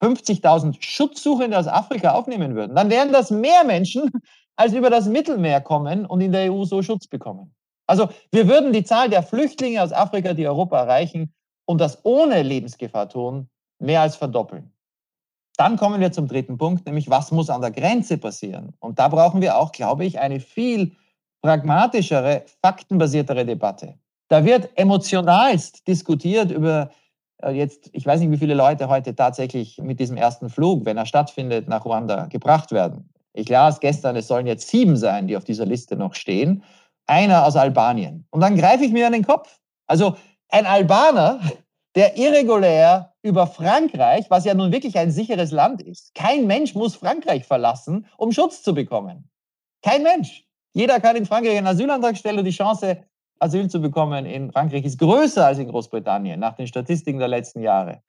50.000 0.03 0.77
Schutzsuchende 0.81 1.59
aus 1.59 1.69
Afrika 1.69 2.13
aufnehmen 2.13 2.55
würden, 2.55 2.75
dann 2.75 2.91
wären 2.91 3.13
das 3.13 3.31
mehr 3.31 3.65
Menschen, 3.65 4.11
als 4.57 4.73
über 4.73 4.91
das 4.91 5.07
Mittelmeer 5.07 5.61
kommen 5.61 6.05
und 6.05 6.21
in 6.21 6.33
der 6.33 6.53
EU 6.53 6.65
so 6.65 6.83
Schutz 6.83 7.07
bekommen. 7.07 7.55
Also 7.87 8.09
wir 8.31 8.49
würden 8.49 8.73
die 8.73 8.85
Zahl 8.85 9.09
der 9.09 9.23
Flüchtlinge 9.23 9.83
aus 9.83 9.93
Afrika, 9.93 10.35
die 10.35 10.47
Europa 10.47 10.79
erreichen 10.79 11.33
und 11.67 11.81
das 11.81 12.05
ohne 12.05 12.43
Lebensgefahr 12.43 13.09
tun, 13.09 13.49
mehr 13.79 14.03
als 14.03 14.17
verdoppeln. 14.17 14.73
Dann 15.57 15.77
kommen 15.77 16.01
wir 16.01 16.13
zum 16.13 16.29
dritten 16.29 16.59
Punkt, 16.59 16.87
nämlich 16.87 17.11
was 17.11 17.31
muss 17.31 17.51
an 17.51 17.61
der 17.61 17.71
Grenze 17.71 18.19
passieren? 18.19 18.75
Und 18.81 18.99
da 18.99 19.09
brauchen 19.09 19.41
wir 19.41 19.59
auch, 19.59 19.73
glaube 19.73 20.05
ich, 20.05 20.19
eine 20.19 20.41
viel 20.41 20.97
pragmatischere, 21.43 22.45
faktenbasiertere 22.63 23.45
Debatte. 23.45 23.99
Da 24.29 24.45
wird 24.45 24.71
emotionalst 24.77 25.87
diskutiert 25.87 26.51
über 26.51 26.91
jetzt, 27.51 27.91
ich 27.93 28.07
weiß 28.07 28.21
nicht, 28.21 28.31
wie 28.31 28.39
viele 28.39 28.55
Leute 28.55 28.89
heute 28.89 29.15
tatsächlich 29.15 29.79
mit 29.79 30.01
diesem 30.01 30.17
ersten 30.17 30.49
Flug, 30.49 30.85
wenn 30.85 30.97
er 30.97 31.07
stattfindet, 31.07 31.69
nach 31.69 31.85
Ruanda 31.85 32.27
gebracht 32.27 32.73
werden. 32.73 33.11
Ich 33.33 33.49
las 33.49 33.81
gestern, 33.81 34.17
es 34.17 34.29
sollen 34.29 34.47
jetzt 34.47 34.69
sieben 34.69 34.97
sein, 34.97 35.27
die 35.27 35.37
auf 35.37 35.45
dieser 35.45 35.67
Liste 35.67 35.97
noch 35.97 36.15
stehen. 36.15 36.63
Einer 37.07 37.47
aus 37.47 37.57
Albanien. 37.57 38.27
Und 38.31 38.41
dann 38.41 38.57
greife 38.57 38.85
ich 38.85 38.93
mir 38.93 39.07
an 39.07 39.13
den 39.13 39.27
Kopf. 39.27 39.59
Also 39.87 40.17
ein 40.49 40.67
Albaner, 40.67 41.41
der 41.95 42.17
irregulär 42.17 43.15
über 43.23 43.47
Frankreich, 43.47 44.27
was 44.31 44.45
ja 44.45 44.55
nun 44.55 44.73
wirklich 44.73 44.99
ein 44.99 45.11
sicheres 45.11 45.51
Land 45.51 45.83
ist. 45.83 46.15
Kein 46.15 46.47
Mensch 46.47 46.75
muss 46.75 46.97
Frankreich 46.97 47.45
verlassen, 47.45 48.07
um 48.17 48.33
Schutz 48.33 48.63
zu 48.63 48.75
bekommen. 48.75 49.29
Kein 49.83 50.03
Mensch. 50.03 50.47
Jeder 50.75 51.01
kann 51.01 51.17
in 51.17 51.27
Frankreich 51.27 51.57
einen 51.59 51.67
Asylantrag 51.67 52.17
stellen 52.17 52.39
und 52.39 52.45
die 52.45 52.51
Chance, 52.51 53.05
Asyl 53.43 53.69
zu 53.69 53.81
bekommen 53.81 54.25
in 54.25 54.53
Frankreich 54.53 54.85
ist 54.85 54.99
größer 54.99 55.45
als 55.45 55.59
in 55.59 55.69
Großbritannien 55.69 56.39
nach 56.39 56.55
den 56.55 56.69
Statistiken 56.69 57.19
der 57.19 57.29
letzten 57.29 57.61
Jahre. 57.61 58.01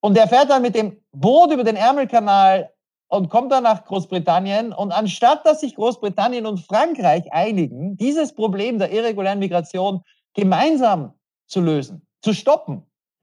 Und 0.00 0.16
der 0.16 0.28
fährt 0.28 0.50
dann 0.50 0.62
mit 0.62 0.74
dem 0.74 0.98
Boot 1.12 1.50
über 1.50 1.64
den 1.64 1.76
Ärmelkanal 1.76 2.70
und 3.08 3.30
kommt 3.30 3.52
dann 3.52 3.62
nach 3.62 3.84
Großbritannien. 3.84 4.72
Und 4.72 4.92
anstatt 4.92 5.46
dass 5.46 5.60
sich 5.60 5.76
Großbritannien 5.76 6.44
und 6.44 6.60
Frankreich 6.60 7.32
einigen, 7.32 7.96
dieses 7.96 8.34
Problem 8.34 8.78
der 8.78 8.92
irregulären 8.92 9.38
Migration 9.38 10.02
gemeinsam 10.34 11.14
zu 11.46 11.60
lösen, 11.60 12.06
zu 12.20 12.34
stoppen, 12.34 12.82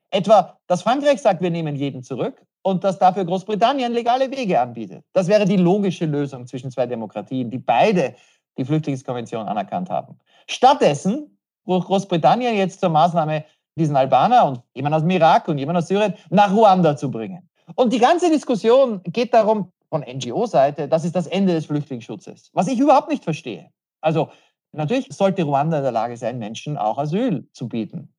etwa, 0.09 0.57
dass 0.65 0.81
Frankreich 0.81 1.21
sagt, 1.21 1.41
wir 1.41 1.51
nehmen 1.51 1.75
jeden 1.75 2.01
zurück 2.01 2.41
und 2.63 2.83
dass 2.83 2.97
dafür 2.97 3.25
Großbritannien 3.25 3.93
legale 3.93 4.31
Wege 4.31 4.59
anbietet. 4.59 5.03
Das 5.13 5.27
wäre 5.27 5.45
die 5.45 5.57
logische 5.57 6.05
Lösung 6.05 6.47
zwischen 6.47 6.71
zwei 6.71 6.87
Demokratien, 6.87 7.51
die 7.51 7.59
beide 7.59 8.15
die 8.57 8.65
Flüchtlingskonvention 8.65 9.47
anerkannt 9.47 9.89
haben. 9.89 10.19
Stattdessen 10.47 11.38
ruft 11.69 11.87
Großbritannien 11.87 12.55
jetzt 12.55 12.81
zur 12.81 12.89
Maßnahme, 12.89 13.45
diesen 13.75 13.95
Albaner 13.95 14.45
und 14.45 14.61
jemand 14.73 14.95
aus 14.95 15.01
dem 15.01 15.11
Irak 15.11 15.47
und 15.47 15.57
jemand 15.57 15.77
aus 15.77 15.87
Syrien 15.87 16.15
nach 16.29 16.53
Ruanda 16.53 16.97
zu 16.97 17.09
bringen. 17.09 17.49
Und 17.75 17.93
die 17.93 17.99
ganze 17.99 18.29
Diskussion 18.29 19.01
geht 19.03 19.33
darum, 19.33 19.71
von 19.89 20.01
NGO-Seite, 20.01 20.87
das 20.87 21.03
ist 21.03 21.15
das 21.15 21.27
Ende 21.27 21.53
des 21.53 21.65
Flüchtlingsschutzes, 21.65 22.51
was 22.53 22.67
ich 22.67 22.79
überhaupt 22.79 23.09
nicht 23.09 23.23
verstehe. 23.23 23.71
Also 24.01 24.29
natürlich 24.71 25.07
sollte 25.09 25.43
Ruanda 25.43 25.77
in 25.77 25.83
der 25.83 25.91
Lage 25.91 26.15
sein, 26.15 26.37
Menschen 26.37 26.77
auch 26.77 26.97
Asyl 26.97 27.47
zu 27.53 27.67
bieten. 27.67 28.13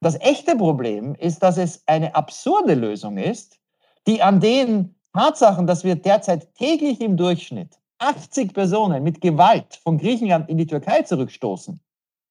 Das 0.00 0.20
echte 0.20 0.56
Problem 0.56 1.14
ist, 1.14 1.42
dass 1.42 1.56
es 1.56 1.82
eine 1.86 2.14
absurde 2.14 2.74
Lösung 2.74 3.18
ist, 3.18 3.58
die 4.06 4.22
an 4.22 4.40
den 4.40 4.94
Tatsachen, 5.14 5.66
dass 5.66 5.82
wir 5.82 5.96
derzeit 5.96 6.54
täglich 6.54 7.00
im 7.00 7.16
Durchschnitt 7.16 7.78
80 7.98 8.52
Personen 8.52 9.02
mit 9.02 9.20
Gewalt 9.20 9.80
von 9.82 9.98
Griechenland 9.98 10.48
in 10.48 10.58
die 10.58 10.66
Türkei 10.66 11.02
zurückstoßen, 11.02 11.80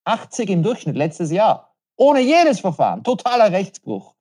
80 0.05 0.49
im 0.49 0.63
Durchschnitt 0.63 0.95
letztes 0.95 1.31
Jahr, 1.31 1.73
ohne 1.97 2.21
jedes 2.21 2.59
Verfahren, 2.59 3.03
totaler 3.03 3.51
Rechtsbruch. 3.51 4.13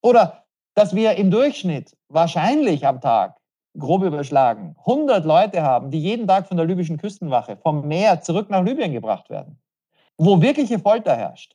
Oder 0.00 0.44
dass 0.74 0.94
wir 0.94 1.16
im 1.16 1.30
Durchschnitt 1.30 1.96
wahrscheinlich 2.08 2.86
am 2.86 3.00
Tag, 3.00 3.36
grob 3.78 4.02
überschlagen, 4.02 4.76
100 4.80 5.24
Leute 5.24 5.62
haben, 5.62 5.90
die 5.90 6.00
jeden 6.00 6.26
Tag 6.26 6.46
von 6.46 6.56
der 6.56 6.66
libyschen 6.66 6.98
Küstenwache 6.98 7.56
vom 7.56 7.86
Meer 7.86 8.20
zurück 8.20 8.50
nach 8.50 8.64
Libyen 8.64 8.92
gebracht 8.92 9.30
werden, 9.30 9.58
wo 10.16 10.40
wirkliche 10.40 10.78
Folter 10.78 11.16
herrscht. 11.16 11.54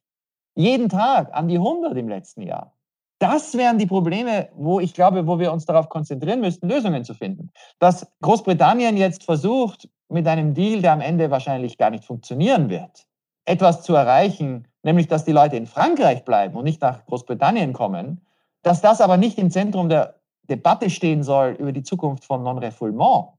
Jeden 0.56 0.90
Tag 0.90 1.34
an 1.34 1.48
die 1.48 1.58
100 1.58 1.98
im 1.98 2.10
letzten 2.10 2.44
Jahr. 2.44 2.74
Das 3.20 3.58
wären 3.58 3.78
die 3.78 3.86
Probleme, 3.86 4.50
wo 4.56 4.80
ich 4.80 4.94
glaube, 4.94 5.26
wo 5.26 5.40
wir 5.40 5.54
uns 5.54 5.66
darauf 5.66 5.90
konzentrieren 5.90 6.42
müssten, 6.42 6.68
Lösungen 6.68 7.06
zu 7.06 7.14
finden. 7.14 7.52
Dass 7.80 8.06
Großbritannien 8.22 8.98
jetzt 8.98 9.24
versucht, 9.24 9.88
mit 10.10 10.28
einem 10.28 10.54
Deal, 10.54 10.82
der 10.82 10.92
am 10.92 11.02
Ende 11.02 11.32
wahrscheinlich 11.32 11.78
gar 11.78 11.90
nicht 11.90 12.04
funktionieren 12.04 12.70
wird, 12.70 13.06
etwas 13.46 13.84
zu 13.84 13.94
erreichen, 13.94 14.68
nämlich 14.84 15.08
dass 15.08 15.26
die 15.26 15.32
Leute 15.32 15.56
in 15.56 15.68
Frankreich 15.68 16.26
bleiben 16.26 16.56
und 16.56 16.64
nicht 16.64 16.82
nach 16.82 17.06
Großbritannien 17.06 17.74
kommen, 17.74 18.22
dass 18.62 18.82
das 18.82 19.02
aber 19.02 19.18
nicht 19.18 19.38
im 19.38 19.52
Zentrum 19.52 19.90
der 19.90 20.16
Debatte 20.50 20.90
stehen 20.90 21.24
soll 21.24 21.56
über 21.60 21.72
die 21.72 21.84
Zukunft 21.84 22.26
von 22.26 22.44
Non-Refoulement, 22.44 23.30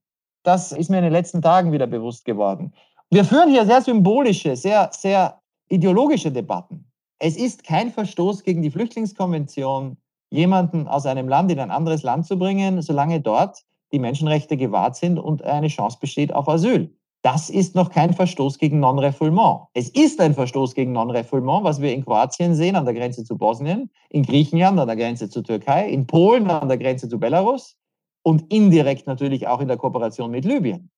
das 0.42 0.72
ist 0.72 0.90
mir 0.90 0.98
in 0.98 1.04
den 1.04 1.12
letzten 1.12 1.42
Tagen 1.42 1.72
wieder 1.72 1.86
bewusst 1.86 2.24
geworden. 2.24 2.72
Wir 3.10 3.24
führen 3.24 3.50
hier 3.50 3.64
sehr 3.64 3.80
symbolische, 3.80 4.56
sehr, 4.56 4.90
sehr 4.92 5.40
ideologische 5.68 6.30
Debatten. 6.30 6.84
Es 7.18 7.36
ist 7.36 7.64
kein 7.64 7.90
Verstoß 7.90 8.42
gegen 8.42 8.62
die 8.62 8.70
Flüchtlingskonvention, 8.70 9.96
jemanden 10.30 10.88
aus 10.88 11.06
einem 11.06 11.28
Land 11.28 11.50
in 11.50 11.60
ein 11.60 11.70
anderes 11.70 12.02
Land 12.02 12.26
zu 12.26 12.38
bringen, 12.38 12.82
solange 12.82 13.20
dort 13.20 13.64
die 13.92 13.98
Menschenrechte 13.98 14.56
gewahrt 14.56 14.96
sind 14.96 15.18
und 15.18 15.42
eine 15.42 15.68
Chance 15.68 15.98
besteht 16.00 16.34
auf 16.34 16.48
Asyl. 16.48 16.94
Das 17.24 17.48
ist 17.48 17.74
noch 17.74 17.88
kein 17.88 18.12
Verstoß 18.12 18.58
gegen 18.58 18.80
Non-Refoulement. 18.80 19.68
Es 19.72 19.88
ist 19.88 20.20
ein 20.20 20.34
Verstoß 20.34 20.74
gegen 20.74 20.92
Non-Refoulement, 20.92 21.64
was 21.64 21.80
wir 21.80 21.90
in 21.90 22.04
Kroatien 22.04 22.54
sehen, 22.54 22.76
an 22.76 22.84
der 22.84 22.92
Grenze 22.92 23.24
zu 23.24 23.38
Bosnien, 23.38 23.88
in 24.10 24.24
Griechenland, 24.24 24.78
an 24.78 24.86
der 24.86 24.96
Grenze 24.96 25.30
zur 25.30 25.42
Türkei, 25.42 25.88
in 25.88 26.06
Polen, 26.06 26.50
an 26.50 26.68
der 26.68 26.76
Grenze 26.76 27.08
zu 27.08 27.18
Belarus 27.18 27.78
und 28.22 28.52
indirekt 28.52 29.06
natürlich 29.06 29.46
auch 29.46 29.60
in 29.60 29.68
der 29.68 29.78
Kooperation 29.78 30.30
mit 30.30 30.44
Libyen. 30.44 30.90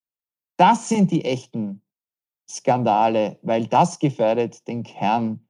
Das 0.56 0.88
sind 0.88 1.12
die 1.12 1.24
echten 1.24 1.80
Skandale, 2.50 3.38
weil 3.42 3.68
das 3.68 4.00
gefährdet 4.00 4.66
den 4.66 4.82
Kern 4.82 5.46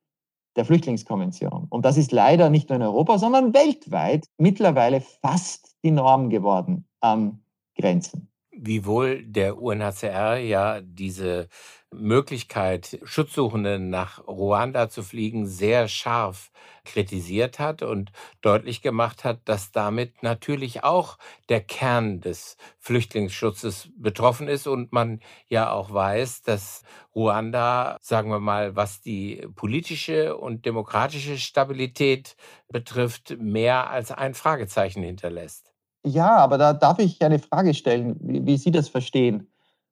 der 0.56 0.66
Flüchtlingskonvention. 0.66 1.68
Und 1.70 1.86
das 1.86 1.96
ist 1.96 2.12
leider 2.12 2.50
nicht 2.50 2.68
nur 2.68 2.76
in 2.76 2.82
Europa, 2.82 3.16
sondern 3.16 3.54
weltweit 3.54 4.26
mittlerweile 4.36 5.00
fast 5.00 5.74
die 5.82 5.90
Norm 5.90 6.28
geworden 6.28 6.86
an 7.00 7.42
Grenzen. 7.76 8.28
Wiewohl 8.58 9.22
der 9.22 9.58
UNHCR 9.58 10.38
ja 10.38 10.80
diese 10.80 11.48
Möglichkeit, 11.92 12.98
Schutzsuchende 13.04 13.78
nach 13.78 14.26
Ruanda 14.26 14.88
zu 14.88 15.02
fliegen, 15.02 15.46
sehr 15.46 15.88
scharf 15.88 16.50
kritisiert 16.84 17.58
hat 17.58 17.82
und 17.82 18.12
deutlich 18.40 18.80
gemacht 18.80 19.24
hat, 19.24 19.40
dass 19.44 19.72
damit 19.72 20.22
natürlich 20.22 20.84
auch 20.84 21.18
der 21.50 21.60
Kern 21.60 22.20
des 22.20 22.56
Flüchtlingsschutzes 22.78 23.90
betroffen 23.96 24.48
ist 24.48 24.66
und 24.66 24.90
man 24.92 25.20
ja 25.48 25.70
auch 25.70 25.92
weiß, 25.92 26.42
dass 26.42 26.82
Ruanda, 27.14 27.98
sagen 28.00 28.30
wir 28.30 28.40
mal, 28.40 28.74
was 28.74 29.00
die 29.02 29.46
politische 29.54 30.36
und 30.36 30.64
demokratische 30.64 31.38
Stabilität 31.38 32.36
betrifft, 32.68 33.36
mehr 33.38 33.90
als 33.90 34.12
ein 34.12 34.34
Fragezeichen 34.34 35.02
hinterlässt. 35.02 35.75
Ja, 36.06 36.36
aber 36.36 36.56
da 36.56 36.72
darf 36.72 37.00
ich 37.00 37.20
eine 37.22 37.40
Frage 37.40 37.74
stellen, 37.74 38.16
wie, 38.20 38.46
wie 38.46 38.56
Sie 38.56 38.70
das 38.70 38.88
verstehen. 38.88 39.48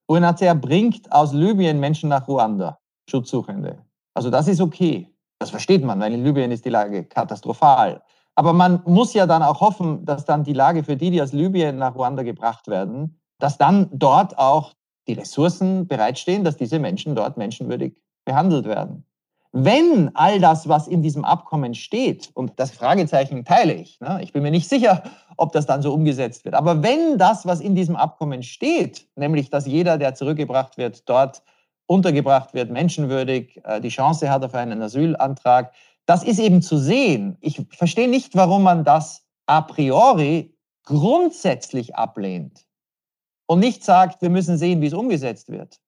UNHCR 0.07 0.55
bringt 0.55 1.11
aus 1.11 1.33
Libyen 1.33 1.81
Menschen 1.81 2.09
nach 2.09 2.29
Ruanda, 2.29 2.79
Schutzsuchende. 3.11 3.85
Also 4.15 4.31
das 4.31 4.47
ist 4.47 4.61
okay. 4.61 5.11
Das 5.41 5.51
versteht 5.51 5.85
man, 5.85 5.99
weil 5.99 6.13
in 6.13 6.23
Libyen 6.23 6.53
ist 6.53 6.65
die 6.65 6.71
Lage 6.71 7.05
katastrophal. 7.05 8.01
Aber 8.37 8.53
man 8.53 8.81
muss 8.87 9.13
ja 9.13 9.27
dann 9.27 9.43
auch 9.43 9.61
hoffen, 9.61 10.05
dass 10.05 10.25
dann 10.25 10.45
die 10.45 10.53
Lage 10.53 10.85
für 10.85 10.97
die, 10.97 11.11
die 11.11 11.21
aus 11.21 11.33
Libyen 11.33 11.79
nach 11.79 11.97
Ruanda 11.97 12.23
gebracht 12.23 12.69
werden, 12.69 13.19
dass 13.41 13.59
dann 13.59 13.89
dort 13.93 14.39
auch 14.39 14.75
die 15.09 15.15
Ressourcen 15.15 15.89
bereitstehen, 15.89 16.45
dass 16.45 16.57
diese 16.57 16.79
Menschen 16.79 17.17
dort 17.17 17.37
menschenwürdig 17.37 17.97
behandelt 18.25 18.67
werden. 18.67 19.05
Wenn 19.57 20.11
all 20.17 20.41
das, 20.41 20.69
was 20.69 20.89
in 20.89 21.01
diesem 21.01 21.25
Abkommen 21.25 21.75
steht, 21.75 22.29
und 22.35 22.55
das 22.57 22.73
Fragezeichen 22.73 23.45
teile 23.45 23.75
ich, 23.75 24.01
ne, 24.01 24.19
ich 24.21 24.33
bin 24.33 24.43
mir 24.43 24.51
nicht 24.51 24.69
sicher, 24.69 25.05
ob 25.37 25.53
das 25.53 25.65
dann 25.65 25.81
so 25.81 25.95
umgesetzt 25.95 26.45
wird, 26.45 26.57
aber 26.57 26.83
wenn 26.83 27.19
das, 27.19 27.47
was 27.47 27.61
in 27.61 27.77
diesem 27.77 27.95
Abkommen 27.95 28.43
steht, 28.43 29.07
nämlich 29.15 29.51
dass 29.51 29.65
jeder, 29.65 29.97
der 29.97 30.17
zurückgebracht 30.17 30.77
wird, 30.77 31.09
dort 31.09 31.41
untergebracht 31.87 32.53
wird, 32.53 32.73
menschenwürdig, 32.73 33.61
äh, 33.63 33.81
die 33.81 33.91
Chance 33.91 34.29
hat 34.29 34.45
auf 34.45 34.55
einen 34.55 34.83
Asylantrag, 34.83 35.73
das 36.05 36.25
ist 36.25 36.41
eben 36.41 36.61
zu 36.61 36.77
sehen. 36.77 37.37
Ich 37.41 37.65
verstehe 37.71 38.09
nicht, 38.09 38.35
warum 38.35 38.65
man 38.65 38.83
das 38.83 39.25
a 39.47 39.61
priori 39.61 40.53
grundsätzlich 40.85 41.95
ablehnt 41.95 42.67
und 43.47 43.61
nicht 43.61 43.85
sagt, 43.85 44.21
wir 44.21 44.31
müssen 44.31 44.59
sehen, 44.59 44.81
wie 44.81 44.89
es 44.89 44.95
umgesetzt 44.95 45.49
wird. 45.49 45.79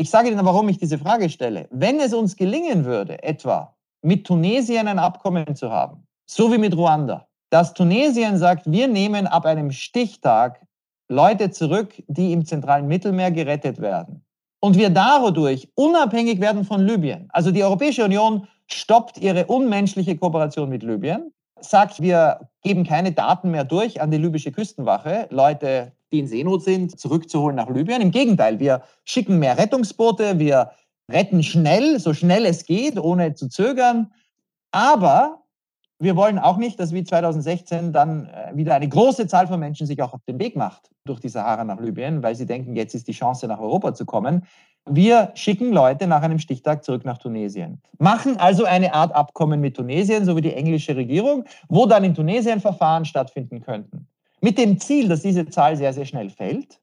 Ich 0.00 0.08
sage 0.08 0.30
Ihnen, 0.30 0.42
warum 0.46 0.66
ich 0.70 0.78
diese 0.78 0.96
Frage 0.96 1.28
stelle. 1.28 1.68
Wenn 1.70 2.00
es 2.00 2.14
uns 2.14 2.34
gelingen 2.34 2.86
würde, 2.86 3.22
etwa 3.22 3.74
mit 4.00 4.26
Tunesien 4.26 4.88
ein 4.88 4.98
Abkommen 4.98 5.54
zu 5.54 5.70
haben, 5.70 6.06
so 6.24 6.50
wie 6.50 6.56
mit 6.56 6.74
Ruanda, 6.74 7.26
dass 7.50 7.74
Tunesien 7.74 8.38
sagt, 8.38 8.62
wir 8.64 8.88
nehmen 8.88 9.26
ab 9.26 9.44
einem 9.44 9.70
Stichtag 9.70 10.66
Leute 11.10 11.50
zurück, 11.50 11.92
die 12.06 12.32
im 12.32 12.46
zentralen 12.46 12.86
Mittelmeer 12.86 13.30
gerettet 13.30 13.78
werden. 13.78 14.24
Und 14.60 14.78
wir 14.78 14.88
dadurch 14.88 15.68
unabhängig 15.74 16.40
werden 16.40 16.64
von 16.64 16.80
Libyen. 16.80 17.28
Also 17.28 17.50
die 17.50 17.62
Europäische 17.62 18.02
Union 18.02 18.48
stoppt 18.68 19.18
ihre 19.18 19.44
unmenschliche 19.48 20.16
Kooperation 20.16 20.70
mit 20.70 20.82
Libyen, 20.82 21.30
sagt, 21.60 22.00
wir 22.00 22.48
geben 22.62 22.84
keine 22.84 23.12
Daten 23.12 23.50
mehr 23.50 23.64
durch 23.64 24.00
an 24.00 24.10
die 24.10 24.16
libysche 24.16 24.50
Küstenwache. 24.50 25.26
Leute 25.28 25.92
die 26.12 26.20
in 26.20 26.26
Seenot 26.26 26.62
sind, 26.62 26.98
zurückzuholen 26.98 27.56
nach 27.56 27.68
Libyen. 27.68 28.00
Im 28.00 28.10
Gegenteil, 28.10 28.58
wir 28.58 28.82
schicken 29.04 29.38
mehr 29.38 29.58
Rettungsboote, 29.58 30.38
wir 30.38 30.70
retten 31.10 31.42
schnell, 31.42 31.98
so 31.98 32.14
schnell 32.14 32.46
es 32.46 32.64
geht, 32.64 32.98
ohne 32.98 33.34
zu 33.34 33.48
zögern. 33.48 34.12
Aber 34.70 35.40
wir 35.98 36.16
wollen 36.16 36.38
auch 36.38 36.56
nicht, 36.56 36.80
dass 36.80 36.92
wie 36.92 37.04
2016 37.04 37.92
dann 37.92 38.26
äh, 38.26 38.56
wieder 38.56 38.74
eine 38.74 38.88
große 38.88 39.26
Zahl 39.26 39.46
von 39.46 39.60
Menschen 39.60 39.86
sich 39.86 40.02
auch 40.02 40.14
auf 40.14 40.24
den 40.26 40.38
Weg 40.38 40.56
macht 40.56 40.90
durch 41.04 41.20
die 41.20 41.28
Sahara 41.28 41.62
nach 41.62 41.78
Libyen, 41.78 42.22
weil 42.22 42.34
sie 42.34 42.46
denken, 42.46 42.74
jetzt 42.74 42.94
ist 42.94 43.06
die 43.06 43.12
Chance, 43.12 43.46
nach 43.46 43.60
Europa 43.60 43.94
zu 43.94 44.06
kommen. 44.06 44.46
Wir 44.88 45.30
schicken 45.34 45.72
Leute 45.72 46.06
nach 46.06 46.22
einem 46.22 46.38
Stichtag 46.38 46.84
zurück 46.84 47.04
nach 47.04 47.18
Tunesien. 47.18 47.82
Machen 47.98 48.38
also 48.38 48.64
eine 48.64 48.94
Art 48.94 49.14
Abkommen 49.14 49.60
mit 49.60 49.76
Tunesien, 49.76 50.24
so 50.24 50.36
wie 50.36 50.40
die 50.40 50.54
englische 50.54 50.96
Regierung, 50.96 51.44
wo 51.68 51.84
dann 51.84 52.02
in 52.02 52.14
Tunesien 52.14 52.60
Verfahren 52.60 53.04
stattfinden 53.04 53.60
könnten. 53.60 54.08
Mit 54.40 54.56
dem 54.58 54.80
Ziel, 54.80 55.08
dass 55.08 55.22
diese 55.22 55.48
Zahl 55.48 55.76
sehr, 55.76 55.92
sehr 55.92 56.06
schnell 56.06 56.30
fällt 56.30 56.80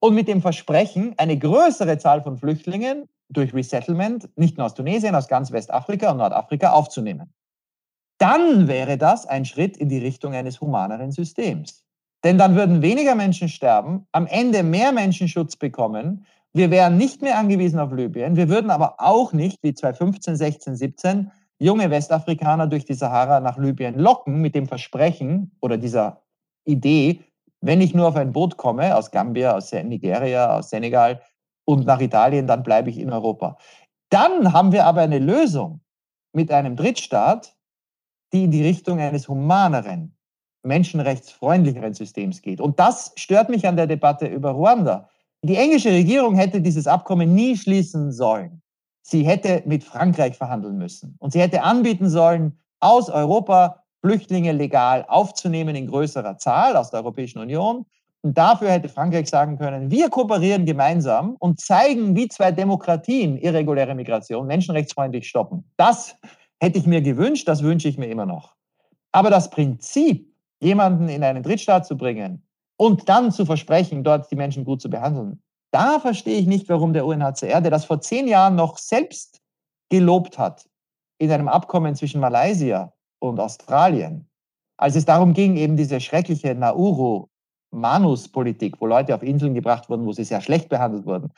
und 0.00 0.14
mit 0.14 0.28
dem 0.28 0.42
Versprechen, 0.42 1.14
eine 1.16 1.38
größere 1.38 1.98
Zahl 1.98 2.22
von 2.22 2.36
Flüchtlingen 2.36 3.08
durch 3.30 3.54
Resettlement, 3.54 4.28
nicht 4.36 4.56
nur 4.56 4.66
aus 4.66 4.74
Tunesien, 4.74 5.14
aus 5.14 5.28
ganz 5.28 5.50
Westafrika 5.50 6.10
und 6.10 6.18
Nordafrika 6.18 6.72
aufzunehmen. 6.72 7.32
Dann 8.18 8.68
wäre 8.68 8.98
das 8.98 9.26
ein 9.26 9.44
Schritt 9.44 9.76
in 9.76 9.88
die 9.88 9.98
Richtung 9.98 10.34
eines 10.34 10.60
humaneren 10.60 11.12
Systems. 11.12 11.84
Denn 12.24 12.36
dann 12.36 12.56
würden 12.56 12.82
weniger 12.82 13.14
Menschen 13.14 13.48
sterben, 13.48 14.06
am 14.12 14.26
Ende 14.26 14.62
mehr 14.62 14.92
Menschen 14.92 15.28
Schutz 15.28 15.56
bekommen. 15.56 16.26
Wir 16.52 16.70
wären 16.70 16.96
nicht 16.96 17.22
mehr 17.22 17.38
angewiesen 17.38 17.78
auf 17.78 17.92
Libyen. 17.92 18.36
Wir 18.36 18.48
würden 18.48 18.70
aber 18.70 18.96
auch 18.98 19.32
nicht, 19.32 19.62
wie 19.62 19.72
2015, 19.72 20.36
16, 20.36 20.76
17, 20.76 21.30
junge 21.60 21.90
Westafrikaner 21.90 22.66
durch 22.66 22.84
die 22.84 22.94
Sahara 22.94 23.40
nach 23.40 23.56
Libyen 23.56 23.98
locken 23.98 24.40
mit 24.40 24.54
dem 24.54 24.66
Versprechen 24.66 25.52
oder 25.60 25.78
dieser 25.78 26.22
Idee, 26.64 27.20
wenn 27.60 27.80
ich 27.80 27.94
nur 27.94 28.08
auf 28.08 28.16
ein 28.16 28.32
Boot 28.32 28.56
komme, 28.56 28.96
aus 28.96 29.10
Gambia, 29.10 29.56
aus 29.56 29.72
Nigeria, 29.72 30.56
aus 30.56 30.70
Senegal 30.70 31.20
und 31.64 31.86
nach 31.86 32.00
Italien, 32.00 32.46
dann 32.46 32.62
bleibe 32.62 32.90
ich 32.90 32.98
in 32.98 33.12
Europa. 33.12 33.58
Dann 34.10 34.52
haben 34.52 34.72
wir 34.72 34.86
aber 34.86 35.02
eine 35.02 35.18
Lösung 35.18 35.80
mit 36.32 36.50
einem 36.50 36.76
Drittstaat, 36.76 37.54
die 38.32 38.44
in 38.44 38.50
die 38.50 38.62
Richtung 38.62 39.00
eines 39.00 39.28
humaneren 39.28 40.14
menschenrechtsfreundlicheren 40.62 41.94
Systems 41.94 42.42
geht. 42.42 42.60
Und 42.60 42.78
das 42.78 43.12
stört 43.16 43.48
mich 43.48 43.66
an 43.66 43.76
der 43.76 43.86
Debatte 43.86 44.26
über 44.26 44.50
Ruanda. 44.50 45.08
Die 45.42 45.56
englische 45.56 45.90
Regierung 45.90 46.34
hätte 46.34 46.60
dieses 46.60 46.86
Abkommen 46.86 47.34
nie 47.34 47.56
schließen 47.56 48.12
sollen. 48.12 48.60
Sie 49.02 49.24
hätte 49.24 49.62
mit 49.66 49.84
Frankreich 49.84 50.36
verhandeln 50.36 50.76
müssen. 50.76 51.16
Und 51.18 51.32
sie 51.32 51.40
hätte 51.40 51.62
anbieten 51.62 52.08
sollen, 52.08 52.58
aus 52.80 53.08
Europa 53.08 53.82
Flüchtlinge 54.00 54.52
legal 54.52 55.04
aufzunehmen 55.08 55.74
in 55.74 55.86
größerer 55.86 56.38
Zahl 56.38 56.76
aus 56.76 56.90
der 56.90 57.00
Europäischen 57.00 57.38
Union. 57.38 57.84
Und 58.22 58.36
dafür 58.36 58.70
hätte 58.70 58.88
Frankreich 58.88 59.28
sagen 59.28 59.58
können, 59.58 59.90
wir 59.90 60.10
kooperieren 60.10 60.66
gemeinsam 60.66 61.36
und 61.38 61.60
zeigen, 61.60 62.16
wie 62.16 62.28
zwei 62.28 62.50
Demokratien 62.50 63.36
irreguläre 63.36 63.94
Migration 63.94 64.46
menschenrechtsfreundlich 64.46 65.28
stoppen. 65.28 65.64
Das 65.76 66.16
hätte 66.60 66.78
ich 66.78 66.86
mir 66.86 67.00
gewünscht, 67.00 67.46
das 67.46 67.62
wünsche 67.62 67.88
ich 67.88 67.98
mir 67.98 68.08
immer 68.08 68.26
noch. 68.26 68.54
Aber 69.12 69.30
das 69.30 69.50
Prinzip, 69.50 70.32
jemanden 70.60 71.08
in 71.08 71.22
einen 71.22 71.42
Drittstaat 71.42 71.86
zu 71.86 71.96
bringen 71.96 72.42
und 72.76 73.08
dann 73.08 73.30
zu 73.30 73.46
versprechen, 73.46 74.02
dort 74.02 74.30
die 74.30 74.36
Menschen 74.36 74.64
gut 74.64 74.82
zu 74.82 74.90
behandeln, 74.90 75.40
da 75.70 76.00
verstehe 76.00 76.38
ich 76.38 76.46
nicht, 76.46 76.68
warum 76.68 76.92
der 76.92 77.06
UNHCR, 77.06 77.60
der 77.60 77.70
das 77.70 77.84
vor 77.84 78.00
zehn 78.00 78.26
Jahren 78.26 78.56
noch 78.56 78.78
selbst 78.78 79.40
gelobt 79.90 80.38
hat, 80.38 80.68
in 81.18 81.30
einem 81.30 81.48
Abkommen 81.48 81.94
zwischen 81.94 82.20
Malaysia 82.20 82.92
und 83.20 83.40
Australien, 83.40 84.28
als 84.76 84.96
es 84.96 85.04
darum 85.04 85.34
ging, 85.34 85.56
eben 85.56 85.76
diese 85.76 86.00
schreckliche 86.00 86.54
Nauru-Manus-Politik, 86.54 88.80
wo 88.80 88.86
Leute 88.86 89.14
auf 89.14 89.22
Inseln 89.22 89.54
gebracht 89.54 89.88
wurden, 89.88 90.04
wo 90.06 90.12
sie 90.12 90.24
sehr 90.24 90.40
schlecht 90.40 90.68
behandelt 90.68 91.06
wurden, 91.06 91.32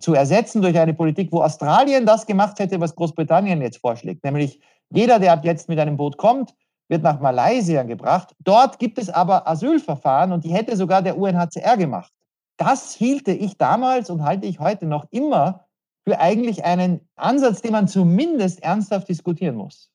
zu 0.00 0.14
ersetzen 0.14 0.62
durch 0.62 0.78
eine 0.78 0.94
Politik, 0.94 1.30
wo 1.32 1.42
Australien 1.42 2.06
das 2.06 2.26
gemacht 2.26 2.58
hätte, 2.58 2.80
was 2.80 2.94
Großbritannien 2.94 3.60
jetzt 3.60 3.78
vorschlägt, 3.78 4.24
nämlich 4.24 4.60
jeder, 4.90 5.18
der 5.18 5.34
ab 5.34 5.44
jetzt 5.44 5.68
mit 5.68 5.78
einem 5.78 5.96
Boot 5.96 6.16
kommt, 6.16 6.54
wird 6.88 7.02
nach 7.02 7.20
Malaysia 7.20 7.84
gebracht. 7.84 8.34
Dort 8.40 8.78
gibt 8.78 8.98
es 8.98 9.08
aber 9.08 9.48
Asylverfahren 9.48 10.32
und 10.32 10.44
die 10.44 10.52
hätte 10.52 10.76
sogar 10.76 11.02
der 11.02 11.16
UNHCR 11.16 11.76
gemacht. 11.76 12.12
Das 12.56 12.94
hielte 12.94 13.30
ich 13.30 13.56
damals 13.56 14.10
und 14.10 14.24
halte 14.24 14.46
ich 14.46 14.58
heute 14.58 14.86
noch 14.86 15.06
immer 15.10 15.66
für 16.04 16.18
eigentlich 16.18 16.64
einen 16.64 17.08
Ansatz, 17.14 17.62
den 17.62 17.72
man 17.72 17.86
zumindest 17.86 18.62
ernsthaft 18.62 19.08
diskutieren 19.08 19.54
muss. 19.54 19.90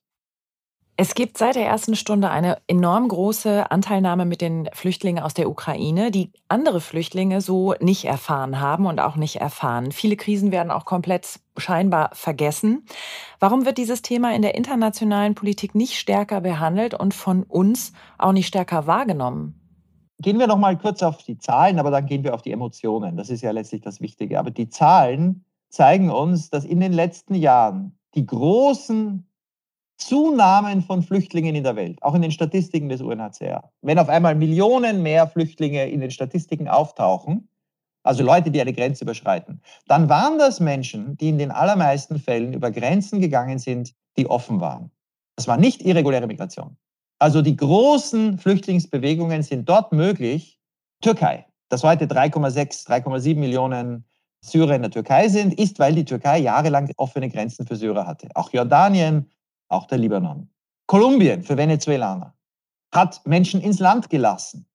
Es 0.98 1.14
gibt 1.14 1.36
seit 1.36 1.56
der 1.56 1.66
ersten 1.66 1.94
Stunde 1.94 2.30
eine 2.30 2.56
enorm 2.68 3.08
große 3.08 3.70
Anteilnahme 3.70 4.24
mit 4.24 4.40
den 4.40 4.70
Flüchtlingen 4.72 5.22
aus 5.22 5.34
der 5.34 5.50
Ukraine, 5.50 6.10
die 6.10 6.32
andere 6.48 6.80
Flüchtlinge 6.80 7.42
so 7.42 7.74
nicht 7.80 8.06
erfahren 8.06 8.60
haben 8.60 8.86
und 8.86 8.98
auch 8.98 9.16
nicht 9.16 9.36
erfahren. 9.36 9.92
Viele 9.92 10.16
Krisen 10.16 10.52
werden 10.52 10.70
auch 10.70 10.86
komplett 10.86 11.40
scheinbar 11.58 12.10
vergessen. 12.14 12.86
Warum 13.40 13.66
wird 13.66 13.76
dieses 13.76 14.00
Thema 14.00 14.34
in 14.34 14.40
der 14.40 14.54
internationalen 14.54 15.34
Politik 15.34 15.74
nicht 15.74 15.98
stärker 15.98 16.40
behandelt 16.40 16.94
und 16.94 17.12
von 17.12 17.42
uns 17.42 17.92
auch 18.16 18.32
nicht 18.32 18.46
stärker 18.46 18.86
wahrgenommen? 18.86 19.60
Gehen 20.18 20.38
wir 20.38 20.46
noch 20.46 20.56
mal 20.56 20.78
kurz 20.78 21.02
auf 21.02 21.18
die 21.22 21.36
Zahlen, 21.36 21.78
aber 21.78 21.90
dann 21.90 22.06
gehen 22.06 22.24
wir 22.24 22.32
auf 22.32 22.40
die 22.40 22.52
Emotionen. 22.52 23.18
Das 23.18 23.28
ist 23.28 23.42
ja 23.42 23.50
letztlich 23.50 23.82
das 23.82 24.00
Wichtige. 24.00 24.38
Aber 24.38 24.50
die 24.50 24.70
Zahlen 24.70 25.44
zeigen 25.68 26.08
uns, 26.08 26.48
dass 26.48 26.64
in 26.64 26.80
den 26.80 26.94
letzten 26.94 27.34
Jahren 27.34 27.98
die 28.14 28.24
großen 28.24 29.26
Zunahmen 29.96 30.82
von 30.82 31.02
Flüchtlingen 31.02 31.54
in 31.54 31.64
der 31.64 31.76
Welt, 31.76 32.02
auch 32.02 32.14
in 32.14 32.22
den 32.22 32.30
Statistiken 32.30 32.88
des 32.88 33.00
UNHCR. 33.00 33.70
Wenn 33.82 33.98
auf 33.98 34.08
einmal 34.08 34.34
Millionen 34.34 35.02
mehr 35.02 35.26
Flüchtlinge 35.26 35.88
in 35.88 36.00
den 36.00 36.10
Statistiken 36.10 36.68
auftauchen, 36.68 37.48
also 38.02 38.22
Leute, 38.22 38.50
die 38.50 38.60
eine 38.60 38.72
Grenze 38.72 39.04
überschreiten, 39.04 39.60
dann 39.88 40.08
waren 40.08 40.38
das 40.38 40.60
Menschen, 40.60 41.16
die 41.16 41.28
in 41.28 41.38
den 41.38 41.50
allermeisten 41.50 42.18
Fällen 42.18 42.52
über 42.52 42.70
Grenzen 42.70 43.20
gegangen 43.20 43.58
sind, 43.58 43.94
die 44.16 44.28
offen 44.28 44.60
waren. 44.60 44.90
Das 45.34 45.48
war 45.48 45.56
nicht 45.56 45.82
irreguläre 45.82 46.26
Migration. 46.26 46.76
Also 47.18 47.42
die 47.42 47.56
großen 47.56 48.38
Flüchtlingsbewegungen 48.38 49.42
sind 49.42 49.68
dort 49.68 49.92
möglich. 49.92 50.60
Türkei, 51.00 51.46
dass 51.68 51.82
heute 51.82 52.06
3,6, 52.06 52.86
3,7 52.86 53.36
Millionen 53.36 54.04
Syrer 54.40 54.76
in 54.76 54.82
der 54.82 54.90
Türkei 54.90 55.28
sind, 55.28 55.54
ist, 55.58 55.78
weil 55.78 55.94
die 55.94 56.04
Türkei 56.04 56.38
jahrelang 56.38 56.90
offene 56.96 57.28
Grenzen 57.28 57.66
für 57.66 57.76
Syrer 57.76 58.06
hatte. 58.06 58.28
Auch 58.34 58.52
Jordanien, 58.52 59.30
auch 59.68 59.86
der 59.86 59.98
Libanon. 59.98 60.48
Kolumbien 60.86 61.42
für 61.42 61.56
Venezuelaner 61.56 62.34
hat 62.94 63.20
Menschen 63.26 63.60
ins 63.60 63.78
Land 63.78 64.08
gelassen. 64.08 64.66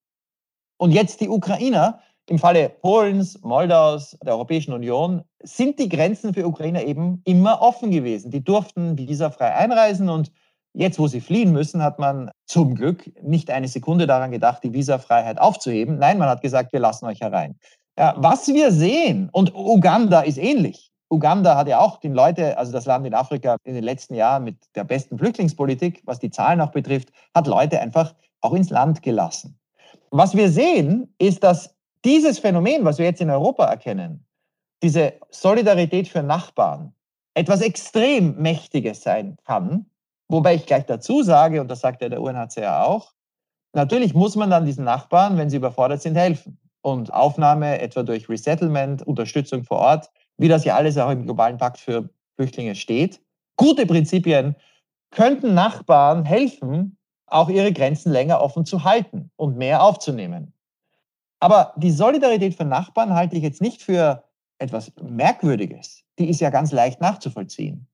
Und 0.76 0.90
jetzt 0.90 1.20
die 1.20 1.28
Ukrainer, 1.28 2.00
im 2.28 2.38
Falle 2.38 2.68
Polens, 2.68 3.40
Moldaus, 3.42 4.16
der 4.22 4.34
Europäischen 4.34 4.72
Union, 4.72 5.22
sind 5.42 5.78
die 5.78 5.88
Grenzen 5.88 6.34
für 6.34 6.46
Ukrainer 6.46 6.82
eben 6.84 7.20
immer 7.24 7.60
offen 7.60 7.90
gewesen. 7.90 8.30
Die 8.30 8.44
durften 8.44 8.96
visafrei 8.96 9.54
einreisen 9.54 10.08
und 10.08 10.30
jetzt, 10.74 10.98
wo 10.98 11.08
sie 11.08 11.20
fliehen 11.20 11.52
müssen, 11.52 11.82
hat 11.82 11.98
man 11.98 12.30
zum 12.46 12.74
Glück 12.74 13.10
nicht 13.22 13.50
eine 13.50 13.68
Sekunde 13.68 14.06
daran 14.06 14.30
gedacht, 14.30 14.62
die 14.62 14.72
Visafreiheit 14.72 15.40
aufzuheben. 15.40 15.98
Nein, 15.98 16.18
man 16.18 16.28
hat 16.28 16.42
gesagt, 16.42 16.72
wir 16.72 16.80
lassen 16.80 17.06
euch 17.06 17.20
herein. 17.20 17.58
Ja, 17.98 18.14
was 18.16 18.48
wir 18.48 18.72
sehen, 18.72 19.28
und 19.32 19.54
Uganda 19.54 20.20
ist 20.20 20.38
ähnlich, 20.38 20.91
Uganda 21.12 21.56
hat 21.56 21.68
ja 21.68 21.78
auch 21.78 22.00
die 22.00 22.08
Leute, 22.08 22.56
also 22.56 22.72
das 22.72 22.86
Land 22.86 23.06
in 23.06 23.12
Afrika 23.12 23.56
in 23.64 23.74
den 23.74 23.84
letzten 23.84 24.14
Jahren 24.14 24.44
mit 24.44 24.56
der 24.74 24.84
besten 24.84 25.18
Flüchtlingspolitik, 25.18 26.02
was 26.06 26.18
die 26.18 26.30
Zahlen 26.30 26.60
auch 26.62 26.70
betrifft, 26.70 27.10
hat 27.34 27.46
Leute 27.46 27.80
einfach 27.80 28.14
auch 28.40 28.54
ins 28.54 28.70
Land 28.70 29.02
gelassen. 29.02 29.58
Was 30.10 30.34
wir 30.34 30.50
sehen, 30.50 31.14
ist, 31.18 31.44
dass 31.44 31.74
dieses 32.04 32.38
Phänomen, 32.38 32.84
was 32.86 32.98
wir 32.98 33.04
jetzt 33.04 33.20
in 33.20 33.28
Europa 33.28 33.66
erkennen, 33.66 34.24
diese 34.82 35.12
Solidarität 35.30 36.08
für 36.08 36.22
Nachbarn, 36.22 36.94
etwas 37.34 37.60
extrem 37.60 38.36
Mächtiges 38.36 39.02
sein 39.02 39.36
kann. 39.44 39.86
Wobei 40.28 40.54
ich 40.54 40.66
gleich 40.66 40.86
dazu 40.86 41.22
sage, 41.22 41.60
und 41.60 41.70
das 41.70 41.80
sagt 41.80 42.00
ja 42.00 42.08
der 42.08 42.22
UNHCR 42.22 42.86
auch, 42.86 43.12
natürlich 43.74 44.14
muss 44.14 44.34
man 44.34 44.48
dann 44.48 44.64
diesen 44.64 44.84
Nachbarn, 44.84 45.36
wenn 45.36 45.50
sie 45.50 45.58
überfordert 45.58 46.00
sind, 46.00 46.16
helfen. 46.16 46.58
Und 46.80 47.12
Aufnahme 47.12 47.80
etwa 47.80 48.02
durch 48.02 48.28
Resettlement, 48.28 49.06
Unterstützung 49.06 49.62
vor 49.62 49.78
Ort, 49.78 50.10
wie 50.42 50.48
das 50.48 50.64
ja 50.64 50.74
alles 50.74 50.98
auch 50.98 51.10
im 51.10 51.22
globalen 51.22 51.56
Pakt 51.56 51.78
für 51.78 52.10
Flüchtlinge 52.34 52.74
steht. 52.74 53.20
Gute 53.56 53.86
Prinzipien 53.86 54.56
könnten 55.12 55.54
Nachbarn 55.54 56.24
helfen, 56.24 56.98
auch 57.26 57.48
ihre 57.48 57.72
Grenzen 57.72 58.10
länger 58.10 58.40
offen 58.40 58.66
zu 58.66 58.82
halten 58.82 59.30
und 59.36 59.56
mehr 59.56 59.84
aufzunehmen. 59.84 60.52
Aber 61.38 61.72
die 61.76 61.92
Solidarität 61.92 62.56
von 62.56 62.68
Nachbarn 62.68 63.14
halte 63.14 63.36
ich 63.36 63.42
jetzt 63.44 63.62
nicht 63.62 63.82
für 63.82 64.24
etwas 64.58 64.92
Merkwürdiges. 65.00 66.02
Die 66.18 66.28
ist 66.28 66.40
ja 66.40 66.50
ganz 66.50 66.72
leicht 66.72 67.00
nachzuvollziehen. 67.00 67.86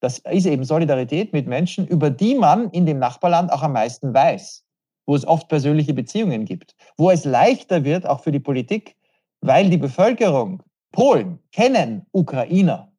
Das 0.00 0.18
ist 0.18 0.46
eben 0.46 0.64
Solidarität 0.64 1.34
mit 1.34 1.46
Menschen, 1.46 1.86
über 1.86 2.08
die 2.08 2.34
man 2.34 2.70
in 2.70 2.86
dem 2.86 3.00
Nachbarland 3.00 3.52
auch 3.52 3.62
am 3.62 3.74
meisten 3.74 4.14
weiß, 4.14 4.64
wo 5.06 5.14
es 5.14 5.26
oft 5.26 5.48
persönliche 5.48 5.92
Beziehungen 5.92 6.46
gibt, 6.46 6.74
wo 6.96 7.10
es 7.10 7.26
leichter 7.26 7.84
wird, 7.84 8.06
auch 8.06 8.20
für 8.20 8.32
die 8.32 8.40
Politik, 8.40 8.96
weil 9.42 9.68
die 9.68 9.76
Bevölkerung 9.76 10.62
Polen 10.92 11.38
kennen 11.52 12.06
Ukrainer. 12.12 12.92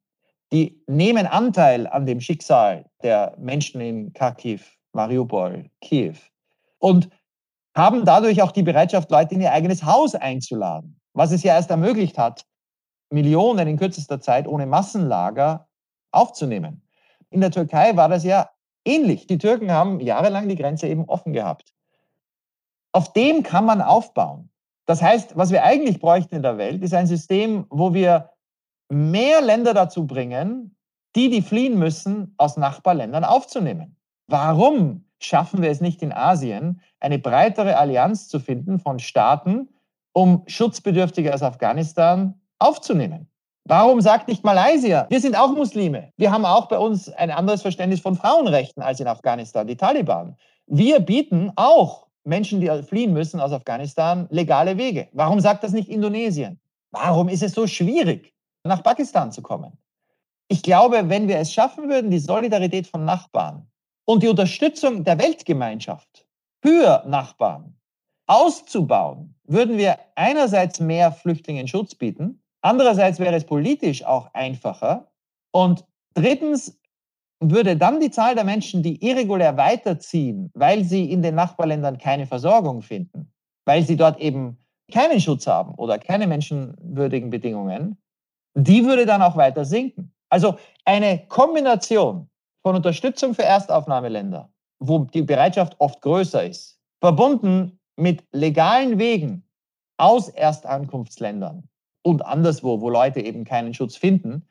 Die 0.52 0.84
nehmen 0.88 1.26
Anteil 1.26 1.88
an 1.88 2.06
dem 2.06 2.20
Schicksal 2.20 2.86
der 3.02 3.36
Menschen 3.40 3.82
in 3.82 4.14
Kharkiv, 4.14 4.78
Mariupol, 4.92 5.70
Kiew 5.82 6.16
und 6.80 7.10
haben 7.76 8.06
dadurch 8.06 8.42
auch 8.42 8.52
die 8.52 8.62
Bereitschaft, 8.62 9.10
Leute 9.10 9.36
in 9.36 9.42
ihr 9.42 9.52
eigenes 9.52 9.84
Haus 9.84 10.14
einzuladen, 10.14 11.00
was 11.14 11.32
es 11.32 11.44
ja 11.44 11.56
erst 11.56 11.72
ermöglicht 11.72 12.18
hat, 12.18 12.46
Millionen 13.10 13.68
in 13.68 13.78
kürzester 13.78 14.20
Zeit 14.20 14.48
ohne 14.48 14.66
Massenlager 14.66 15.68
aufzunehmen. 16.12 16.84
In 17.30 17.42
der 17.42 17.52
Türkei 17.52 17.96
war 17.96 18.10
das 18.10 18.24
ja 18.24 18.50
ähnlich. 18.86 19.28
Die 19.28 19.38
Türken 19.38 19.72
haben 19.72 20.00
jahrelang 20.00 20.48
die 20.48 20.56
Grenze 20.56 20.88
eben 20.88 21.06
offen 21.06 21.34
gehabt. 21.34 21.74
Auf 22.92 23.12
dem 23.14 23.42
kann 23.42 23.66
man 23.66 23.82
aufbauen. 23.82 24.50
Das 24.86 25.02
heißt, 25.02 25.38
was 25.38 25.52
wir 25.52 25.64
eigentlich 25.64 26.00
bräuchten 26.00 26.36
in 26.36 26.44
der 26.44 26.58
Welt, 26.58 26.84
ist 26.84 26.94
ein 26.94 27.08
System, 27.08 27.66
wo 27.70 27.94
wir 27.94 28.30
mehr 28.90 29.42
Länder 29.42 29.74
dazu 29.74 30.06
bringen, 30.06 30.76
die, 31.16 31.30
die 31.30 31.42
fliehen 31.42 31.78
müssen, 31.78 32.34
aus 32.38 32.58
Nachbarländern 32.58 33.24
aufzunehmen. 33.24 33.96
Warum 34.28 35.06
schaffen 35.20 35.62
wir 35.62 35.70
es 35.70 35.82
nicht 35.82 36.02
in 36.02 36.12
Asien, 36.12 36.82
eine 37.00 37.20
breitere 37.20 37.78
Allianz 37.78 38.28
zu 38.28 38.40
finden 38.40 38.80
von 38.80 39.00
Staaten, 39.00 39.70
um 40.14 40.44
Schutzbedürftige 40.48 41.34
aus 41.34 41.44
Afghanistan 41.44 42.42
aufzunehmen? 42.60 43.30
Warum 43.66 44.02
sagt 44.02 44.28
nicht 44.28 44.44
Malaysia, 44.44 45.08
wir 45.10 45.22
sind 45.22 45.38
auch 45.38 45.54
Muslime. 45.54 46.12
Wir 46.18 46.32
haben 46.32 46.44
auch 46.44 46.68
bei 46.68 46.78
uns 46.78 47.08
ein 47.10 47.32
anderes 47.32 47.62
Verständnis 47.62 48.02
von 48.02 48.16
Frauenrechten 48.16 48.84
als 48.84 49.00
in 49.00 49.08
Afghanistan, 49.08 49.68
die 49.68 49.78
Taliban. 49.78 50.36
Wir 50.68 51.00
bieten 51.00 51.52
auch 51.56 52.08
Menschen, 52.24 52.62
die 52.62 52.84
fliehen 52.84 53.14
müssen 53.14 53.40
aus 53.40 53.52
Afghanistan, 53.52 54.28
legale 54.30 54.78
Wege. 54.78 55.08
Warum 55.14 55.40
sagt 55.40 55.64
das 55.64 55.72
nicht 55.72 55.90
Indonesien? 55.90 56.60
Warum 56.92 57.28
ist 57.28 57.44
es 57.44 57.54
so 57.54 57.68
schwierig, 57.68 58.34
nach 58.64 58.84
Pakistan 58.84 59.32
zu 59.32 59.42
kommen? 59.42 59.78
Ich 60.48 60.62
glaube, 60.62 61.10
wenn 61.10 61.28
wir 61.28 61.38
es 61.38 61.52
schaffen 61.52 61.90
würden, 61.90 62.12
die 62.12 62.20
Solidarität 62.20 62.88
von 62.88 63.06
Nachbarn 63.06 63.68
und 64.06 64.24
die 64.24 64.28
Unterstützung 64.28 65.04
der 65.04 65.18
Weltgemeinschaft 65.20 66.28
für 66.62 67.04
Nachbarn 67.08 67.76
auszubauen, 68.28 69.36
würden 69.46 69.78
wir 69.78 69.98
einerseits 70.16 70.80
mehr 70.80 71.12
Flüchtlingen 71.12 71.68
Schutz 71.68 71.96
bieten, 71.96 72.42
andererseits 72.62 73.20
wäre 73.20 73.36
es 73.36 73.46
politisch 73.46 74.06
auch 74.06 74.34
einfacher 74.34 75.12
und 75.52 75.86
drittens 76.14 76.80
würde 77.52 77.78
dann 77.78 78.00
die 78.00 78.12
Zahl 78.12 78.36
der 78.36 78.44
Menschen, 78.44 78.84
die 78.84 79.04
irregulär 79.06 79.58
weiterziehen, 79.58 80.52
weil 80.54 80.84
sie 80.84 81.12
in 81.12 81.22
den 81.22 81.36
Nachbarländern 81.36 81.98
keine 81.98 82.28
Versorgung 82.28 82.82
finden, 82.82 83.32
weil 83.66 83.84
sie 83.84 83.98
dort 83.98 84.20
eben 84.20 84.58
keinen 84.92 85.20
Schutz 85.20 85.48
haben 85.48 85.74
oder 85.76 85.98
keine 85.98 86.28
menschenwürdigen 86.28 87.30
Bedingungen, 87.30 87.98
die 88.56 88.86
würde 88.86 89.06
dann 89.06 89.22
auch 89.22 89.36
weiter 89.36 89.66
sinken. 89.66 90.14
Also 90.30 90.56
eine 90.86 91.26
Kombination 91.28 92.30
von 92.62 92.76
Unterstützung 92.76 93.34
für 93.34 93.44
Erstaufnahmeländer, 93.44 94.52
wo 94.80 95.00
die 95.00 95.22
Bereitschaft 95.22 95.76
oft 95.80 96.02
größer 96.02 96.46
ist, 96.46 96.80
verbunden 97.02 97.80
mit 97.96 98.24
legalen 98.32 99.00
Wegen 99.00 99.44
aus 99.98 100.30
Erstankunftsländern 100.30 101.68
und 102.04 102.26
anderswo, 102.26 102.82
wo 102.82 102.90
Leute 102.90 103.22
eben 103.22 103.46
keinen 103.46 103.74
Schutz 103.74 103.96
finden, 103.96 104.48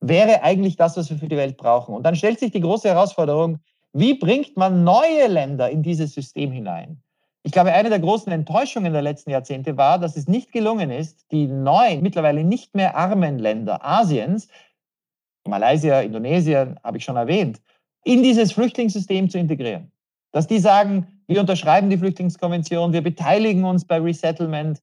wäre 0.00 0.42
eigentlich 0.42 0.76
das, 0.76 0.96
was 0.96 1.10
wir 1.10 1.18
für 1.18 1.28
die 1.28 1.36
Welt 1.36 1.56
brauchen. 1.56 1.94
Und 1.94 2.04
dann 2.04 2.16
stellt 2.16 2.38
sich 2.38 2.52
die 2.52 2.60
große 2.60 2.88
Herausforderung, 2.88 3.58
wie 3.92 4.14
bringt 4.14 4.56
man 4.56 4.84
neue 4.84 5.26
Länder 5.26 5.70
in 5.70 5.82
dieses 5.82 6.14
System 6.14 6.52
hinein? 6.52 7.02
Ich 7.42 7.52
glaube, 7.52 7.72
eine 7.72 7.88
der 7.88 8.00
großen 8.00 8.30
Enttäuschungen 8.30 8.92
der 8.92 9.02
letzten 9.02 9.30
Jahrzehnte 9.30 9.76
war, 9.76 9.98
dass 9.98 10.16
es 10.16 10.28
nicht 10.28 10.52
gelungen 10.52 10.90
ist, 10.90 11.24
die 11.30 11.46
neuen, 11.46 12.02
mittlerweile 12.02 12.44
nicht 12.44 12.74
mehr 12.74 12.96
armen 12.96 13.38
Länder 13.38 13.84
Asiens, 13.84 14.48
Malaysia, 15.46 16.00
Indonesien, 16.00 16.78
habe 16.84 16.98
ich 16.98 17.04
schon 17.04 17.16
erwähnt, 17.16 17.60
in 18.04 18.22
dieses 18.22 18.52
Flüchtlingssystem 18.52 19.30
zu 19.30 19.38
integrieren. 19.38 19.90
Dass 20.32 20.46
die 20.46 20.58
sagen, 20.58 21.22
wir 21.26 21.40
unterschreiben 21.40 21.88
die 21.88 21.96
Flüchtlingskonvention, 21.96 22.92
wir 22.92 23.02
beteiligen 23.02 23.64
uns 23.64 23.84
bei 23.84 23.98
Resettlement, 23.98 24.82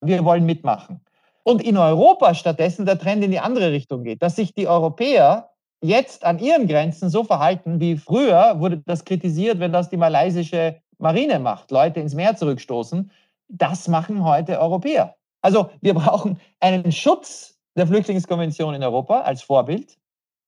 wir 0.00 0.24
wollen 0.24 0.46
mitmachen. 0.46 1.00
Und 1.44 1.62
in 1.62 1.76
Europa 1.76 2.34
stattdessen 2.34 2.86
der 2.86 2.98
Trend 2.98 3.22
in 3.22 3.30
die 3.30 3.38
andere 3.38 3.70
Richtung 3.70 4.02
geht, 4.02 4.22
dass 4.22 4.36
sich 4.36 4.54
die 4.54 4.66
Europäer 4.66 5.50
jetzt 5.82 6.24
an 6.24 6.38
ihren 6.38 6.66
Grenzen 6.66 7.10
so 7.10 7.22
verhalten, 7.22 7.78
wie 7.80 7.98
früher 7.98 8.58
wurde 8.58 8.82
das 8.86 9.04
kritisiert, 9.04 9.60
wenn 9.60 9.72
das 9.72 9.90
die 9.90 9.98
malaysische 9.98 10.80
Marine 10.98 11.38
macht, 11.38 11.70
Leute 11.70 12.00
ins 12.00 12.14
Meer 12.14 12.34
zurückstoßen. 12.36 13.10
Das 13.48 13.88
machen 13.88 14.24
heute 14.24 14.58
Europäer. 14.58 15.16
Also 15.42 15.68
wir 15.82 15.92
brauchen 15.92 16.40
einen 16.60 16.90
Schutz 16.90 17.58
der 17.76 17.86
Flüchtlingskonvention 17.86 18.74
in 18.74 18.82
Europa 18.82 19.20
als 19.20 19.42
Vorbild. 19.42 19.98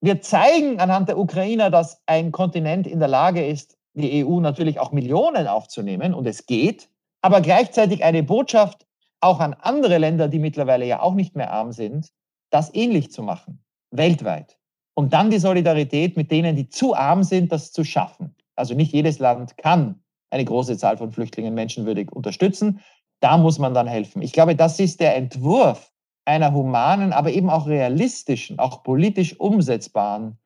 Wir 0.00 0.22
zeigen 0.22 0.80
anhand 0.80 1.10
der 1.10 1.18
Ukrainer, 1.18 1.70
dass 1.70 2.00
ein 2.06 2.32
Kontinent 2.32 2.86
in 2.86 3.00
der 3.00 3.08
Lage 3.08 3.46
ist, 3.46 3.76
die 3.92 4.24
EU 4.24 4.40
natürlich 4.40 4.80
auch 4.80 4.92
Millionen 4.92 5.46
aufzunehmen 5.46 6.14
und 6.14 6.26
es 6.26 6.46
geht, 6.46 6.88
aber 7.20 7.42
gleichzeitig 7.42 8.04
eine 8.04 8.22
Botschaft 8.22 8.85
auch 9.20 9.40
an 9.40 9.54
andere 9.54 9.98
Länder, 9.98 10.28
die 10.28 10.38
mittlerweile 10.38 10.86
ja 10.86 11.00
auch 11.00 11.14
nicht 11.14 11.36
mehr 11.36 11.52
arm 11.52 11.72
sind, 11.72 12.08
das 12.50 12.74
ähnlich 12.74 13.10
zu 13.10 13.22
machen, 13.22 13.64
weltweit. 13.90 14.58
Und 14.94 15.12
dann 15.12 15.30
die 15.30 15.38
Solidarität 15.38 16.16
mit 16.16 16.30
denen, 16.30 16.56
die 16.56 16.68
zu 16.68 16.94
arm 16.94 17.22
sind, 17.22 17.52
das 17.52 17.72
zu 17.72 17.84
schaffen. 17.84 18.34
Also 18.54 18.74
nicht 18.74 18.92
jedes 18.92 19.18
Land 19.18 19.58
kann 19.58 20.02
eine 20.30 20.44
große 20.44 20.76
Zahl 20.78 20.96
von 20.96 21.12
Flüchtlingen 21.12 21.54
menschenwürdig 21.54 22.12
unterstützen. 22.12 22.80
Da 23.20 23.36
muss 23.36 23.58
man 23.58 23.74
dann 23.74 23.86
helfen. 23.86 24.22
Ich 24.22 24.32
glaube, 24.32 24.56
das 24.56 24.80
ist 24.80 25.00
der 25.00 25.16
Entwurf 25.16 25.92
einer 26.24 26.52
humanen, 26.52 27.12
aber 27.12 27.30
eben 27.30 27.50
auch 27.50 27.66
realistischen, 27.66 28.58
auch 28.58 28.82
politisch 28.82 29.38
umsetzbaren 29.38 30.38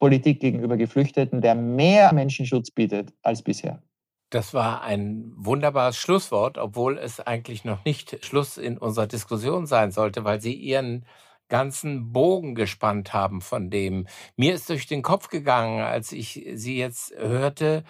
Politik 0.00 0.40
gegenüber 0.40 0.76
Geflüchteten, 0.76 1.40
der 1.40 1.54
mehr 1.54 2.12
Menschenschutz 2.12 2.70
bietet 2.70 3.12
als 3.22 3.42
bisher. 3.42 3.82
Das 4.30 4.52
war 4.52 4.82
ein 4.82 5.32
wunderbares 5.36 5.96
Schlusswort, 5.96 6.58
obwohl 6.58 6.98
es 6.98 7.18
eigentlich 7.18 7.64
noch 7.64 7.84
nicht 7.86 8.24
Schluss 8.24 8.58
in 8.58 8.76
unserer 8.76 9.06
Diskussion 9.06 9.66
sein 9.66 9.90
sollte, 9.90 10.24
weil 10.24 10.40
Sie 10.40 10.54
Ihren 10.54 11.06
ganzen 11.48 12.12
Bogen 12.12 12.54
gespannt 12.54 13.14
haben 13.14 13.40
von 13.40 13.70
dem. 13.70 14.06
Mir 14.36 14.54
ist 14.54 14.68
durch 14.68 14.86
den 14.86 15.02
Kopf 15.02 15.28
gegangen, 15.28 15.80
als 15.80 16.12
ich 16.12 16.46
Sie 16.54 16.76
jetzt 16.76 17.14
hörte, 17.16 17.84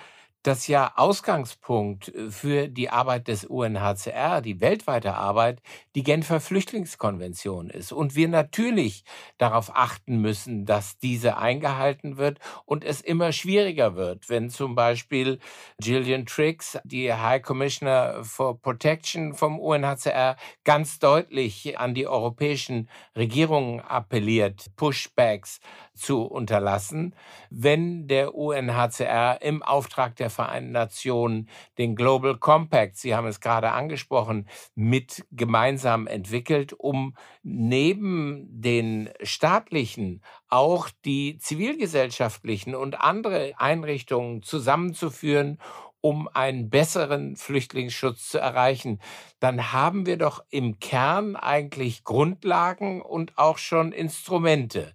das 0.49 0.67
ja 0.67 0.93
Ausgangspunkt 0.97 2.09
äh, 2.09 2.31
für 2.31 2.69
die 2.69 2.89
Arbeit 2.89 3.29
des 3.29 3.45
UNHCR, 3.45 4.41
die 4.41 4.61
weltweite 4.61 5.15
Arbeit, 5.15 5.61
die 5.95 6.03
Genfer 6.03 6.41
Flüchtlingskonvention 6.41 7.69
ist. 7.69 7.93
Und 7.93 8.17
wir 8.17 8.29
natürlich 8.29 9.05
darauf 9.37 9.77
achten 9.77 10.21
müssen, 10.21 10.65
dass 10.65 10.99
diese 10.99 11.37
eingehalten 11.37 12.17
wird 12.17 12.39
und 12.65 12.83
es 12.83 13.03
immer 13.03 13.33
schwieriger 13.33 13.95
wird, 13.95 14.31
wenn 14.31 14.49
zum 14.49 14.75
Beispiel 14.75 15.39
Gillian 15.81 16.25
Triggs, 16.25 16.79
die 16.83 17.13
High 17.13 17.43
Commissioner 17.43 18.25
for 18.25 18.59
Protection 18.59 19.35
vom 19.35 19.59
UNHCR, 19.59 20.37
ganz 20.65 20.99
deutlich 20.99 21.79
an 21.79 21.93
die 21.93 22.07
europäischen 22.07 22.89
Regierungen 23.15 23.81
appelliert, 23.81 24.67
Pushbacks 24.77 25.61
zu 25.95 26.23
unterlassen, 26.23 27.15
wenn 27.51 28.09
der 28.09 28.35
UNHCR 28.35 29.43
im 29.43 29.63
Auftrag 29.63 30.17
der 30.17 30.31
Vereinten 30.39 30.71
Nationen 30.71 31.49
den 31.79 31.97
Global 31.97 32.37
Compact, 32.37 32.97
Sie 32.97 33.17
haben 33.17 33.27
es 33.27 33.41
gerade 33.41 33.73
angesprochen, 33.73 34.47
mit 34.77 35.27
gemeinsam 35.33 36.07
entwickelt, 36.07 36.75
um 36.75 37.17
neben 37.43 38.47
den 38.49 39.11
staatlichen 39.25 40.23
auch 40.49 40.91
die 41.05 41.39
zivilgesellschaftlichen 41.39 42.77
und 42.77 43.01
andere 43.01 43.55
Einrichtungen 43.57 44.45
zusammenzuführen, 44.45 45.59
um 46.01 46.29
einen 46.33 46.71
besseren 46.71 47.35
Flüchtlingsschutz 47.35 48.29
zu 48.29 48.39
erreichen, 48.39 49.01
dann 49.41 49.73
haben 49.73 50.07
wir 50.07 50.19
doch 50.19 50.45
im 50.51 50.79
Kern 50.79 51.35
eigentlich 51.35 52.05
Grundlagen 52.05 53.03
und 53.03 53.37
auch 53.39 53.59
schon 53.59 53.91
Instrumente. 53.91 54.95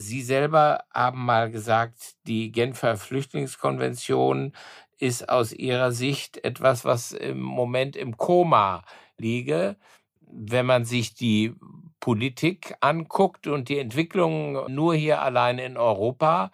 Sie 0.00 0.22
selber 0.22 0.84
haben 0.94 1.24
mal 1.24 1.50
gesagt, 1.50 2.14
die 2.26 2.52
Genfer 2.52 2.96
Flüchtlingskonvention 2.96 4.52
ist 4.98 5.28
aus 5.28 5.52
Ihrer 5.52 5.90
Sicht 5.92 6.44
etwas, 6.44 6.84
was 6.84 7.12
im 7.12 7.40
Moment 7.40 7.96
im 7.96 8.16
Koma 8.16 8.84
liege. 9.16 9.76
Wenn 10.20 10.66
man 10.66 10.84
sich 10.84 11.14
die 11.14 11.54
Politik 12.00 12.74
anguckt 12.80 13.46
und 13.48 13.68
die 13.68 13.78
Entwicklung 13.78 14.72
nur 14.72 14.94
hier 14.94 15.20
allein 15.22 15.58
in 15.58 15.76
Europa, 15.76 16.52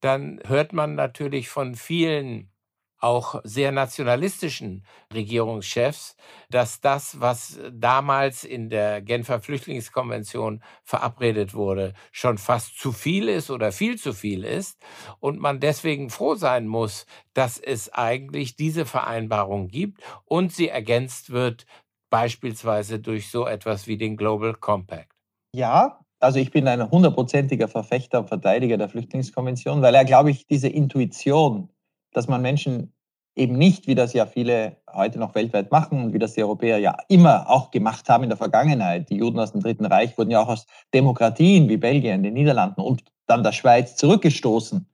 dann 0.00 0.40
hört 0.46 0.72
man 0.72 0.94
natürlich 0.94 1.48
von 1.50 1.74
vielen 1.74 2.50
auch 2.98 3.40
sehr 3.44 3.72
nationalistischen 3.72 4.84
Regierungschefs, 5.12 6.16
dass 6.50 6.80
das, 6.80 7.20
was 7.20 7.58
damals 7.72 8.44
in 8.44 8.70
der 8.70 9.02
Genfer 9.02 9.40
Flüchtlingskonvention 9.40 10.62
verabredet 10.84 11.54
wurde, 11.54 11.94
schon 12.12 12.38
fast 12.38 12.78
zu 12.78 12.92
viel 12.92 13.28
ist 13.28 13.50
oder 13.50 13.72
viel 13.72 13.96
zu 13.98 14.12
viel 14.12 14.44
ist 14.44 14.78
und 15.20 15.38
man 15.40 15.60
deswegen 15.60 16.10
froh 16.10 16.34
sein 16.34 16.66
muss, 16.66 17.06
dass 17.34 17.58
es 17.58 17.92
eigentlich 17.92 18.56
diese 18.56 18.86
Vereinbarung 18.86 19.68
gibt 19.68 20.00
und 20.24 20.52
sie 20.52 20.68
ergänzt 20.68 21.30
wird 21.30 21.66
beispielsweise 22.10 22.98
durch 23.00 23.30
so 23.30 23.46
etwas 23.46 23.86
wie 23.86 23.96
den 23.98 24.16
Global 24.16 24.54
Compact. 24.54 25.12
Ja, 25.54 26.00
also 26.20 26.38
ich 26.38 26.50
bin 26.50 26.68
ein 26.68 26.90
hundertprozentiger 26.90 27.68
Verfechter 27.68 28.20
und 28.20 28.28
Verteidiger 28.28 28.76
der 28.78 28.88
Flüchtlingskonvention, 28.88 29.82
weil 29.82 29.94
er, 29.94 30.04
glaube 30.04 30.30
ich, 30.30 30.46
diese 30.46 30.68
Intuition 30.68 31.70
dass 32.16 32.28
man 32.28 32.40
Menschen 32.40 32.94
eben 33.34 33.58
nicht, 33.58 33.86
wie 33.86 33.94
das 33.94 34.14
ja 34.14 34.24
viele 34.24 34.76
heute 34.90 35.18
noch 35.18 35.34
weltweit 35.34 35.70
machen 35.70 36.02
und 36.02 36.12
wie 36.14 36.18
das 36.18 36.32
die 36.32 36.42
Europäer 36.42 36.78
ja 36.78 36.96
immer 37.08 37.50
auch 37.50 37.70
gemacht 37.70 38.08
haben 38.08 38.24
in 38.24 38.30
der 38.30 38.38
Vergangenheit. 38.38 39.10
Die 39.10 39.16
Juden 39.16 39.38
aus 39.38 39.52
dem 39.52 39.60
Dritten 39.60 39.84
Reich 39.84 40.16
wurden 40.16 40.30
ja 40.30 40.42
auch 40.42 40.48
aus 40.48 40.66
Demokratien 40.94 41.68
wie 41.68 41.76
Belgien, 41.76 42.22
den 42.22 42.32
Niederlanden 42.32 42.80
und 42.80 43.04
dann 43.26 43.42
der 43.42 43.52
Schweiz 43.52 43.96
zurückgestoßen, 43.96 44.86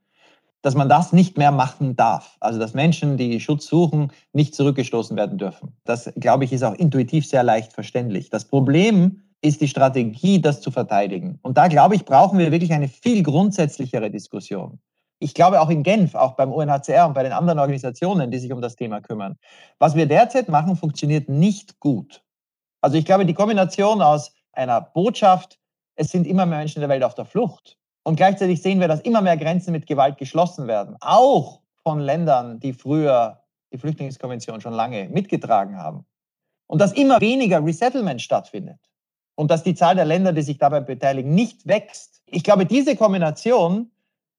dass 0.63 0.75
man 0.75 0.89
das 0.89 1.13
nicht 1.13 1.39
mehr 1.39 1.53
machen 1.53 1.95
darf. 1.95 2.37
Also 2.41 2.59
dass 2.59 2.75
Menschen, 2.75 3.17
die 3.17 3.39
Schutz 3.39 3.69
suchen, 3.69 4.11
nicht 4.33 4.57
zurückgestoßen 4.57 5.17
werden 5.17 5.39
dürfen. 5.39 5.77
Das, 5.85 6.13
glaube 6.17 6.45
ich, 6.45 6.53
ist 6.53 6.65
auch 6.65 6.75
intuitiv 6.75 7.25
sehr 7.25 7.45
leicht 7.45 7.73
verständlich. 7.73 8.31
Das 8.31 8.47
Problem 8.47 9.23
ist 9.43 9.61
die 9.61 9.69
Strategie, 9.69 10.41
das 10.41 10.61
zu 10.61 10.73
verteidigen. 10.73 11.39
Und 11.43 11.57
da, 11.57 11.69
glaube 11.69 11.95
ich, 11.95 12.05
brauchen 12.05 12.41
wir 12.41 12.51
wirklich 12.51 12.73
eine 12.73 12.89
viel 12.89 13.23
grundsätzlichere 13.23 14.11
Diskussion 14.11 14.81
ich 15.23 15.35
glaube 15.35 15.61
auch 15.61 15.71
in 15.71 15.83
Genf, 15.83 16.15
auch 16.15 16.33
beim 16.33 16.53
UNHCR 16.53 17.07
und 17.07 17.15
bei 17.15 17.23
den 17.23 17.33
anderen 17.33 17.59
Organisationen, 17.59 18.31
die 18.31 18.39
sich 18.39 18.53
um 18.53 18.61
das 18.61 18.77
Thema 18.77 19.01
kümmern. 19.01 19.39
Was 19.79 19.95
wir 19.95 20.07
derzeit 20.07 20.49
machen, 20.49 20.77
funktioniert 20.77 21.29
nicht 21.29 21.79
gut. 21.79 22.23
Also 22.81 22.97
ich 22.97 23.05
glaube, 23.05 23.25
die 23.25 23.35
Kombination 23.35 24.03
aus 24.03 24.33
einer 24.53 24.81
Botschaft, 24.81 25.59
es 25.95 26.09
sind 26.09 26.27
immer 26.27 26.47
mehr 26.47 26.59
Menschen 26.59 26.79
in 26.79 26.83
der 26.83 26.89
Welt 26.89 27.05
auf 27.05 27.15
der 27.15 27.25
Flucht 27.25 27.79
und 28.03 28.17
gleichzeitig 28.17 28.61
sehen 28.61 28.81
wir, 28.81 28.89
dass 28.89 29.01
immer 29.01 29.23
mehr 29.23 29.37
Grenzen 29.37 29.73
mit 29.73 29.87
Gewalt 29.87 30.19
geschlossen 30.19 30.67
werden, 30.67 30.97
auch 31.01 31.61
von 31.85 32.01
Ländern, 32.01 32.59
die 32.59 32.73
früher 32.73 33.39
die 33.73 33.79
Flüchtlingskonvention 33.79 34.61
schon 34.61 34.75
lange 34.75 35.09
mitgetragen 35.09 35.79
haben. 35.79 36.05
Und 36.67 36.81
dass 36.81 36.93
immer 36.93 37.21
weniger 37.21 37.65
Resettlement 37.65 38.21
stattfindet 38.21 38.79
und 39.35 39.51
dass 39.51 39.63
die 39.63 39.75
Zahl 39.75 39.95
der 39.95 40.05
Länder, 40.05 40.33
die 40.33 40.43
sich 40.43 40.59
dabei 40.59 40.81
beteiligen, 40.81 41.35
nicht 41.35 41.67
wächst. 41.67 42.23
Ich 42.27 42.45
glaube, 42.45 42.67
diese 42.67 42.97
Kombination 42.97 43.91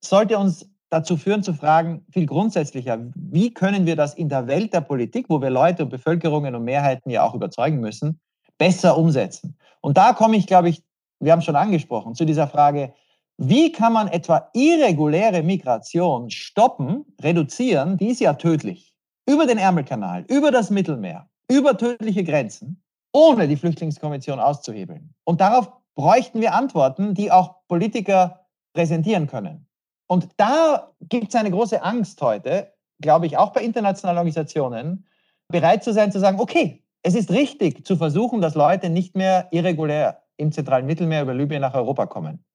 sollte 0.02 0.38
uns 0.38 0.68
dazu 0.94 1.18
führen 1.18 1.44
zu 1.44 1.54
fragen, 1.54 2.06
viel 2.12 2.26
grundsätzlicher, 2.26 3.00
wie 3.16 3.54
können 3.54 3.86
wir 3.86 3.96
das 3.96 4.14
in 4.14 4.30
der 4.30 4.48
Welt 4.48 4.74
der 4.74 4.82
Politik, 4.82 5.26
wo 5.28 5.42
wir 5.42 5.50
Leute 5.50 5.84
und 5.84 5.90
Bevölkerungen 5.90 6.56
und 6.56 6.64
Mehrheiten 6.64 7.10
ja 7.10 7.24
auch 7.24 7.34
überzeugen 7.34 7.80
müssen, 7.80 8.20
besser 8.58 8.98
umsetzen? 8.98 9.58
Und 9.82 9.98
da 9.98 10.14
komme 10.14 10.38
ich, 10.38 10.48
glaube 10.48 10.70
ich, 10.70 10.84
wir 11.20 11.32
haben 11.32 11.40
es 11.40 11.46
schon 11.46 11.56
angesprochen, 11.56 12.16
zu 12.16 12.26
dieser 12.26 12.48
Frage, 12.48 12.94
Wie 13.38 13.72
kann 13.72 13.94
man 13.94 14.08
etwa 14.10 14.50
irreguläre 14.54 15.42
Migration 15.42 16.30
stoppen, 16.30 17.04
reduzieren? 17.22 17.98
Die 17.98 18.10
ist 18.10 18.22
ja 18.22 18.34
tödlich. 18.34 18.94
Über 19.28 19.48
den 19.48 19.58
Ärmelkanal, 19.58 20.26
über 20.28 20.52
das 20.52 20.70
Mittelmeer, 20.70 21.28
über 21.50 21.78
tödliche 21.78 22.24
Grenzen, 22.24 22.82
ohne 23.12 23.48
die 23.48 23.56
Flüchtlingskonvention 23.56 24.40
auszuhebeln. 24.40 25.14
Und 25.24 25.42
darauf 25.42 25.72
bräuchten 25.96 26.42
wir 26.42 26.54
Antworten, 26.54 27.14
die 27.16 27.32
auch 27.32 27.56
Politiker 27.68 28.46
präsentieren 28.74 29.28
können. 29.28 29.66
Und 30.14 30.28
da 30.38 30.92
gibt 31.10 31.30
es 31.30 31.36
eine 31.36 31.50
große 31.50 31.82
Angst 31.82 32.22
heute, 32.22 32.72
glaube 33.02 33.26
ich, 33.26 33.36
auch 33.36 33.52
bei 33.52 33.64
internationalen 33.64 34.20
Organisationen, 34.20 35.08
bereit 35.48 35.84
zu 35.84 35.92
sein, 35.92 36.12
zu 36.12 36.20
sagen, 36.20 36.40
okay, 36.40 36.84
es 37.02 37.16
ist 37.16 37.32
richtig 37.32 37.84
zu 37.84 37.96
versuchen, 37.96 38.40
dass 38.40 38.54
Leute 38.54 38.92
nicht 38.92 39.16
mehr 39.16 39.48
irregulär 39.50 40.22
im 40.38 40.52
zentralen 40.52 40.86
Mittelmeer 40.86 41.24
über 41.24 41.34
Libyen 41.34 41.62
nach 41.62 41.74
Europa 41.74 42.06
kommen. 42.06 42.46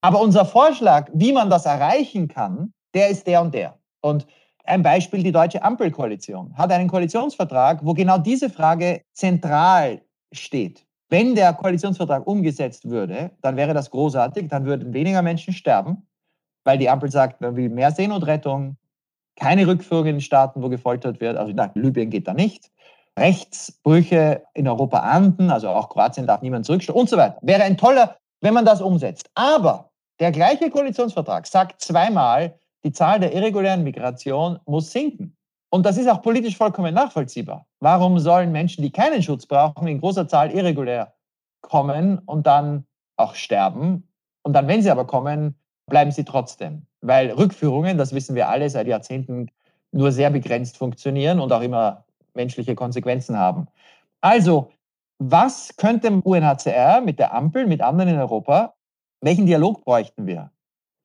Aber 0.00 0.22
unser 0.22 0.46
Vorschlag, 0.46 1.10
wie 1.12 1.34
man 1.34 1.50
das 1.50 1.66
erreichen 1.66 2.28
kann, 2.28 2.72
der 2.94 3.10
ist 3.10 3.26
der 3.26 3.42
und 3.42 3.52
der. 3.52 3.78
Und 4.00 4.26
ein 4.64 4.82
Beispiel, 4.82 5.22
die 5.22 5.32
deutsche 5.32 5.62
Ampelkoalition 5.62 6.56
hat 6.56 6.72
einen 6.72 6.88
Koalitionsvertrag, 6.88 7.84
wo 7.84 7.92
genau 7.92 8.16
diese 8.16 8.48
Frage 8.48 9.02
zentral 9.12 10.00
steht. 10.32 10.86
Wenn 11.10 11.34
der 11.34 11.52
Koalitionsvertrag 11.52 12.26
umgesetzt 12.26 12.88
würde, 12.88 13.32
dann 13.42 13.56
wäre 13.56 13.74
das 13.74 13.90
großartig, 13.90 14.48
dann 14.48 14.64
würden 14.64 14.94
weniger 14.94 15.20
Menschen 15.20 15.52
sterben, 15.52 16.06
weil 16.64 16.78
die 16.78 16.88
Ampel 16.88 17.10
sagt, 17.10 17.40
man 17.40 17.56
will 17.56 17.68
mehr 17.68 17.90
Seenotrettung, 17.90 18.76
keine 19.36 19.66
Rückführung 19.66 20.06
in 20.06 20.20
Staaten, 20.20 20.62
wo 20.62 20.68
gefoltert 20.68 21.20
wird, 21.20 21.36
also 21.36 21.52
nach 21.52 21.74
Libyen 21.74 22.10
geht 22.10 22.28
da 22.28 22.34
nicht. 22.34 22.70
Rechtsbrüche 23.18 24.42
in 24.54 24.68
Europa 24.68 25.00
ahnden, 25.00 25.50
also 25.50 25.68
auch 25.68 25.88
Kroatien 25.88 26.26
darf 26.26 26.42
niemand 26.42 26.64
zurückstellen 26.64 27.00
und 27.00 27.08
so 27.08 27.16
weiter. 27.16 27.38
Wäre 27.42 27.62
ein 27.62 27.76
toller, 27.76 28.16
wenn 28.40 28.54
man 28.54 28.64
das 28.64 28.80
umsetzt. 28.80 29.30
Aber 29.34 29.90
der 30.20 30.32
gleiche 30.32 30.70
Koalitionsvertrag 30.70 31.46
sagt 31.46 31.80
zweimal, 31.82 32.58
die 32.84 32.92
Zahl 32.92 33.20
der 33.20 33.32
irregulären 33.32 33.82
Migration 33.82 34.58
muss 34.66 34.90
sinken. 34.90 35.36
Und 35.70 35.86
das 35.86 35.96
ist 35.96 36.08
auch 36.08 36.20
politisch 36.20 36.56
vollkommen 36.56 36.94
nachvollziehbar. 36.94 37.66
Warum 37.80 38.18
sollen 38.18 38.52
Menschen, 38.52 38.82
die 38.82 38.92
keinen 38.92 39.22
Schutz 39.22 39.46
brauchen, 39.46 39.88
in 39.88 40.00
großer 40.00 40.28
Zahl 40.28 40.50
irregulär 40.50 41.14
kommen 41.62 42.18
und 42.18 42.46
dann 42.46 42.86
auch 43.16 43.34
sterben? 43.34 44.08
Und 44.42 44.52
dann, 44.54 44.68
wenn 44.68 44.82
sie 44.82 44.90
aber 44.90 45.06
kommen, 45.06 45.54
bleiben 45.92 46.10
sie 46.10 46.24
trotzdem. 46.24 46.86
Weil 47.02 47.30
Rückführungen, 47.32 47.98
das 47.98 48.14
wissen 48.14 48.34
wir 48.34 48.48
alle 48.48 48.70
seit 48.70 48.86
Jahrzehnten, 48.86 49.50
nur 49.92 50.10
sehr 50.10 50.30
begrenzt 50.30 50.78
funktionieren 50.78 51.38
und 51.38 51.52
auch 51.52 51.60
immer 51.60 52.06
menschliche 52.32 52.74
Konsequenzen 52.74 53.36
haben. 53.36 53.66
Also, 54.22 54.70
was 55.18 55.76
könnte 55.76 56.10
UNHCR 56.10 57.02
mit 57.02 57.18
der 57.18 57.34
Ampel, 57.34 57.66
mit 57.66 57.82
anderen 57.82 58.08
in 58.08 58.18
Europa, 58.18 58.72
welchen 59.20 59.44
Dialog 59.44 59.84
bräuchten 59.84 60.26
wir? 60.26 60.50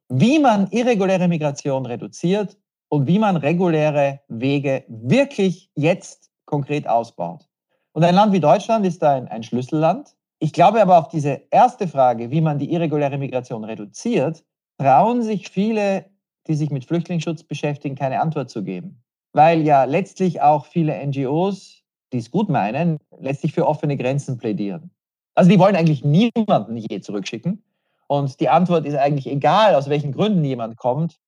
Wie 0.07 0.39
man 0.39 0.71
irreguläre 0.71 1.27
Migration 1.27 1.85
reduziert 1.85 2.57
und 2.87 3.07
wie 3.07 3.19
man 3.19 3.35
reguläre 3.35 4.21
Wege 4.29 4.85
wirklich 4.87 5.69
jetzt 5.75 6.31
konkret 6.45 6.87
ausbaut. 6.87 7.45
Und 7.91 8.05
ein 8.05 8.15
Land 8.15 8.31
wie 8.31 8.39
Deutschland 8.39 8.85
ist 8.85 9.03
ein, 9.03 9.27
ein 9.27 9.43
Schlüsselland. 9.43 10.15
Ich 10.39 10.53
glaube 10.53 10.81
aber 10.81 10.97
auf 10.97 11.09
diese 11.09 11.41
erste 11.51 11.89
Frage, 11.89 12.31
wie 12.31 12.39
man 12.39 12.57
die 12.57 12.71
irreguläre 12.71 13.17
Migration 13.17 13.65
reduziert, 13.65 14.45
trauen 14.77 15.23
sich 15.23 15.49
viele, 15.49 16.05
die 16.47 16.55
sich 16.55 16.69
mit 16.69 16.85
Flüchtlingsschutz 16.85 17.43
beschäftigen, 17.43 17.95
keine 17.95 18.21
Antwort 18.21 18.49
zu 18.49 18.63
geben. 18.63 19.03
Weil 19.33 19.61
ja 19.61 19.83
letztlich 19.83 20.41
auch 20.41 20.65
viele 20.65 21.05
NGOs, 21.05 21.83
die 22.13 22.17
es 22.17 22.31
gut 22.31 22.49
meinen, 22.49 22.97
letztlich 23.19 23.53
für 23.53 23.67
offene 23.67 23.97
Grenzen 23.97 24.37
plädieren. 24.37 24.91
Also 25.35 25.49
die 25.49 25.59
wollen 25.59 25.75
eigentlich 25.75 26.03
niemanden 26.03 26.77
je 26.77 26.99
zurückschicken. 27.01 27.63
Und 28.07 28.39
die 28.39 28.49
Antwort 28.49 28.85
ist 28.85 28.95
eigentlich 28.95 29.27
egal, 29.27 29.75
aus 29.75 29.89
welchen 29.89 30.13
Gründen 30.13 30.43
jemand 30.43 30.77
kommt. 30.77 31.19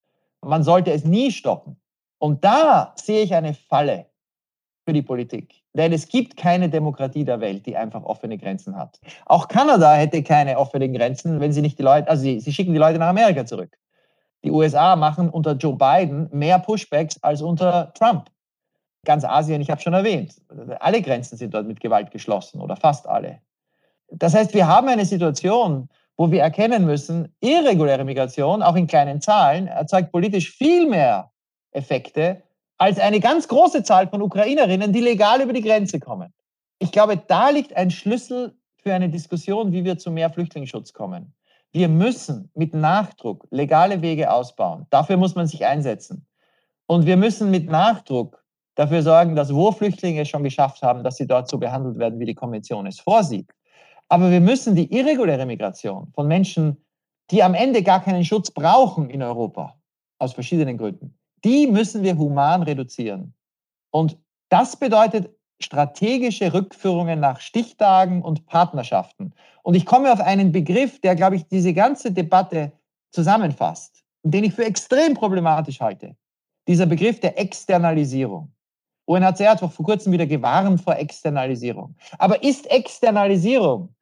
Man 0.42 0.64
sollte 0.64 0.92
es 0.92 1.04
nie 1.04 1.32
stoppen. 1.32 1.76
Und 2.18 2.44
da 2.44 2.94
sehe 2.96 3.24
ich 3.24 3.36
eine 3.36 3.54
Falle 3.54 4.06
für 4.90 4.94
die 4.94 5.04
Politik. 5.04 5.54
Denn 5.74 5.94
es 5.94 6.08
gibt 6.08 6.36
keine 6.36 6.68
Demokratie 6.68 7.24
der 7.24 7.40
Welt, 7.42 7.68
die 7.68 7.78
einfach 7.78 8.02
offene 8.04 8.40
Grenzen 8.40 8.76
hat. 8.76 9.00
Auch 9.28 9.48
Kanada 9.48 9.94
hätte 9.94 10.24
keine 10.24 10.58
offenen 10.58 10.94
Grenzen, 10.94 11.40
wenn 11.40 11.54
sie 11.54 11.62
nicht 11.62 11.78
die 11.78 11.84
Leute, 11.84 12.10
also 12.10 12.24
sie, 12.24 12.40
sie 12.40 12.52
schicken 12.52 12.74
die 12.74 12.80
Leute 12.80 12.98
nach 12.98 13.10
Amerika 13.10 13.46
zurück. 13.46 13.78
Die 14.44 14.50
USA 14.50 14.96
machen 14.96 15.30
unter 15.30 15.52
Joe 15.52 15.76
Biden 15.76 16.28
mehr 16.32 16.58
Pushbacks 16.58 17.22
als 17.22 17.44
unter 17.44 17.94
Trump. 17.94 18.32
Ganz 19.06 19.24
Asien, 19.24 19.62
ich 19.62 19.70
habe 19.70 19.80
schon 19.80 19.94
erwähnt, 19.94 20.42
alle 20.80 21.04
Grenzen 21.04 21.38
sind 21.38 21.54
dort 21.54 21.68
mit 21.68 21.80
Gewalt 21.80 22.10
geschlossen 22.10 22.60
oder 22.60 22.76
fast 22.76 23.08
alle. 23.08 23.40
Das 24.10 24.34
heißt, 24.34 24.56
wir 24.56 24.68
haben 24.68 24.88
eine 24.88 25.06
Situation, 25.06 25.88
wo 26.18 26.32
wir 26.32 26.42
erkennen 26.42 26.84
müssen, 26.84 27.32
irreguläre 27.42 28.06
Migration, 28.06 28.64
auch 28.64 28.76
in 28.76 28.88
kleinen 28.88 29.22
Zahlen, 29.22 29.68
erzeugt 29.68 30.12
politisch 30.12 30.50
viel 30.50 30.90
mehr 30.90 31.30
Effekte 31.74 32.42
als 32.80 32.98
eine 32.98 33.20
ganz 33.20 33.48
große 33.48 33.84
Zahl 33.84 34.08
von 34.08 34.22
Ukrainerinnen, 34.22 34.92
die 34.94 35.02
legal 35.02 35.42
über 35.42 35.54
die 35.54 35.62
Grenze 35.62 36.00
kommen. 36.00 36.34
Ich 36.80 36.92
glaube, 36.92 37.18
da 37.18 37.50
liegt 37.50 37.76
ein 37.76 37.92
Schlüssel 37.92 38.56
für 38.82 38.94
eine 38.94 39.10
Diskussion, 39.10 39.74
wie 39.74 39.84
wir 39.84 39.98
zu 39.98 40.10
mehr 40.10 40.30
Flüchtlingsschutz 40.30 40.94
kommen. 40.94 41.34
Wir 41.74 41.90
müssen 41.90 42.50
mit 42.56 42.74
Nachdruck 42.74 43.46
legale 43.52 44.02
Wege 44.02 44.32
ausbauen. 44.32 44.88
Dafür 44.90 45.18
muss 45.18 45.36
man 45.36 45.46
sich 45.46 45.66
einsetzen. 45.66 46.26
Und 46.88 47.06
wir 47.06 47.18
müssen 47.18 47.52
mit 47.52 47.70
Nachdruck 47.70 48.44
dafür 48.76 49.04
sorgen, 49.04 49.36
dass 49.36 49.54
wo 49.54 49.72
Flüchtlinge 49.74 50.22
es 50.22 50.30
schon 50.30 50.44
geschafft 50.44 50.82
haben, 50.82 51.04
dass 51.04 51.18
sie 51.18 51.28
dort 51.28 51.50
so 51.50 51.58
behandelt 51.58 52.00
werden, 52.00 52.18
wie 52.18 52.26
die 52.26 52.34
Konvention 52.34 52.88
es 52.88 53.00
vorsieht. 53.00 53.52
Aber 54.08 54.32
wir 54.32 54.40
müssen 54.40 54.74
die 54.74 54.92
irreguläre 54.92 55.46
Migration 55.46 56.12
von 56.16 56.28
Menschen, 56.28 56.78
die 57.30 57.44
am 57.44 57.54
Ende 57.54 57.84
gar 57.84 58.02
keinen 58.02 58.24
Schutz 58.24 58.50
brauchen 58.50 59.10
in 59.10 59.22
Europa, 59.22 59.76
aus 60.18 60.34
verschiedenen 60.34 60.78
Gründen, 60.78 61.19
die 61.44 61.68
müssen 61.68 62.04
wir 62.04 62.18
human 62.18 62.64
reduzieren. 62.64 63.34
Und 63.92 64.18
das 64.50 64.76
bedeutet 64.76 65.30
strategische 65.62 66.54
Rückführungen 66.54 67.20
nach 67.20 67.40
Stichtagen 67.42 68.22
und 68.22 68.46
Partnerschaften. 68.46 69.34
Und 69.64 69.76
ich 69.76 69.86
komme 69.86 70.12
auf 70.12 70.22
einen 70.22 70.52
Begriff, 70.52 71.02
der, 71.02 71.16
glaube 71.16 71.36
ich, 71.36 71.48
diese 71.48 71.74
ganze 71.74 72.12
Debatte 72.12 72.72
zusammenfasst, 73.12 74.04
den 74.24 74.46
ich 74.46 74.54
für 74.54 74.66
extrem 74.66 75.14
problematisch 75.14 75.82
halte. 75.82 76.16
Dieser 76.68 76.86
Begriff 76.86 77.20
der 77.20 77.38
Externalisierung. 77.38 78.52
UNHCR 79.06 79.52
hat 79.52 79.60
vor 79.60 79.72
kurzem 79.72 80.14
wieder 80.14 80.28
gewarnt 80.28 80.82
vor 80.82 80.96
Externalisierung. 80.96 81.96
Aber 82.20 82.42
ist 82.44 82.70
Externalisierung 82.70 83.94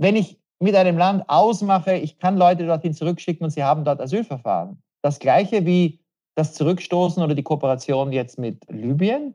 wenn 0.00 0.16
ich 0.16 0.40
mit 0.60 0.74
einem 0.74 0.96
Land 0.96 1.28
ausmache, 1.28 1.94
ich 1.94 2.18
kann 2.18 2.38
Leute 2.38 2.66
dorthin 2.66 2.94
zurückschicken 2.94 3.44
und 3.44 3.50
sie 3.50 3.62
haben 3.62 3.84
dort 3.84 4.00
Asylverfahren. 4.00 4.82
Das 5.02 5.18
gleiche 5.18 5.66
wie 5.66 5.99
das 6.34 6.54
Zurückstoßen 6.54 7.22
oder 7.22 7.34
die 7.34 7.42
Kooperation 7.42 8.12
jetzt 8.12 8.38
mit 8.38 8.64
Libyen. 8.68 9.34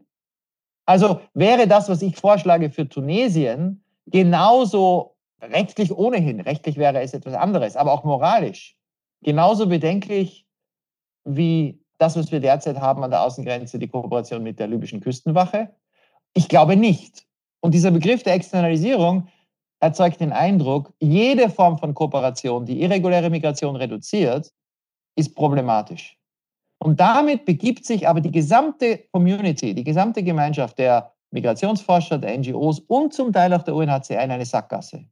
Also 0.86 1.20
wäre 1.34 1.68
das, 1.68 1.90
was 1.90 2.02
ich 2.02 2.16
vorschlage 2.16 2.70
für 2.70 2.88
Tunesien, 2.88 3.84
genauso 4.06 5.16
rechtlich 5.42 5.96
ohnehin, 5.96 6.40
rechtlich 6.40 6.78
wäre 6.78 7.02
es 7.02 7.14
etwas 7.14 7.34
anderes, 7.34 7.76
aber 7.76 7.92
auch 7.92 8.04
moralisch, 8.04 8.78
genauso 9.22 9.68
bedenklich 9.68 10.46
wie 11.24 11.80
das, 11.98 12.16
was 12.16 12.32
wir 12.32 12.40
derzeit 12.40 12.80
haben 12.80 13.04
an 13.04 13.12
der 13.12 13.24
Außengrenze, 13.24 13.80
die 13.80 13.88
Kooperation 13.88 14.44
mit 14.44 14.60
der 14.60 14.68
libyschen 14.68 15.00
Küstenwache? 15.00 15.70
Ich 16.34 16.50
glaube 16.50 16.76
nicht. 16.76 17.26
Und 17.62 17.74
dieser 17.74 17.92
Begriff 17.92 18.24
der 18.24 18.34
Externalisierung 18.34 19.28
erzeugt 19.80 20.20
den 20.20 20.34
Eindruck, 20.34 20.94
jede 21.00 21.50
Form 21.50 21.78
von 21.78 21.94
Kooperation, 21.94 22.66
die 22.66 22.82
irreguläre 22.82 23.30
Migration 23.30 23.76
reduziert, 23.76 24.52
ist 25.16 25.36
problematisch. 25.36 26.18
Und 26.86 27.00
damit 27.00 27.46
begibt 27.46 27.84
sich 27.84 28.08
aber 28.08 28.22
die 28.22 28.32
gesamte 28.32 29.00
Community, 29.12 29.74
die 29.74 29.84
gesamte 29.84 30.22
Gemeinschaft 30.22 30.78
der 30.78 31.12
Migrationsforscher, 31.32 32.20
der 32.20 32.38
NGOs 32.38 32.80
und 32.82 33.12
zum 33.12 33.34
Teil 33.34 33.52
auch 33.56 33.64
der 33.64 33.74
UNHCR 33.74 34.24
in 34.24 34.30
eine 34.30 34.46
Sackgasse. 34.46 35.04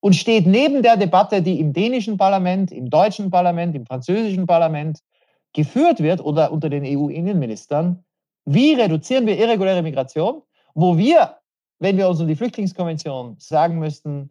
Und 0.00 0.14
steht 0.14 0.46
neben 0.46 0.80
der 0.80 0.96
Debatte, 0.96 1.42
die 1.42 1.58
im 1.58 1.72
dänischen 1.72 2.16
Parlament, 2.16 2.70
im 2.70 2.88
deutschen 2.88 3.32
Parlament, 3.32 3.74
im 3.74 3.84
französischen 3.84 4.46
Parlament 4.46 5.00
geführt 5.52 6.00
wird 6.00 6.20
oder 6.20 6.52
unter 6.52 6.70
den 6.70 6.84
EU-Innenministern, 6.84 8.04
wie 8.44 8.74
reduzieren 8.74 9.26
wir 9.26 9.36
irreguläre 9.36 9.82
Migration, 9.82 10.42
wo 10.74 10.96
wir 10.96 11.36
wenn 11.82 11.96
wir 11.96 12.08
uns 12.08 12.20
um 12.20 12.28
die 12.28 12.36
Flüchtlingskonvention 12.36 13.34
sagen 13.40 13.80
müssten, 13.80 14.30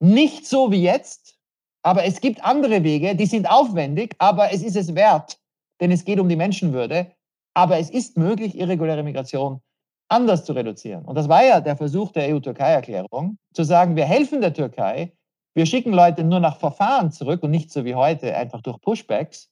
nicht 0.00 0.46
so 0.46 0.70
wie 0.70 0.82
jetzt, 0.82 1.38
aber 1.82 2.04
es 2.04 2.20
gibt 2.20 2.44
andere 2.44 2.84
Wege, 2.84 3.16
die 3.16 3.24
sind 3.24 3.50
aufwendig, 3.50 4.14
aber 4.18 4.52
es 4.52 4.62
ist 4.62 4.76
es 4.76 4.94
wert, 4.94 5.39
denn 5.80 5.90
es 5.90 6.04
geht 6.04 6.20
um 6.20 6.28
die 6.28 6.36
Menschenwürde. 6.36 7.12
Aber 7.54 7.78
es 7.78 7.90
ist 7.90 8.16
möglich, 8.16 8.56
irreguläre 8.56 9.02
Migration 9.02 9.60
anders 10.08 10.44
zu 10.44 10.52
reduzieren. 10.52 11.04
Und 11.04 11.14
das 11.14 11.28
war 11.28 11.44
ja 11.44 11.60
der 11.60 11.76
Versuch 11.76 12.12
der 12.12 12.34
EU-Türkei-Erklärung, 12.34 13.38
zu 13.54 13.64
sagen, 13.64 13.96
wir 13.96 14.04
helfen 14.04 14.40
der 14.40 14.52
Türkei, 14.52 15.12
wir 15.54 15.66
schicken 15.66 15.92
Leute 15.92 16.24
nur 16.24 16.40
nach 16.40 16.58
Verfahren 16.58 17.10
zurück 17.10 17.42
und 17.42 17.50
nicht 17.50 17.72
so 17.72 17.84
wie 17.84 17.94
heute 17.94 18.36
einfach 18.36 18.60
durch 18.62 18.80
Pushbacks. 18.80 19.50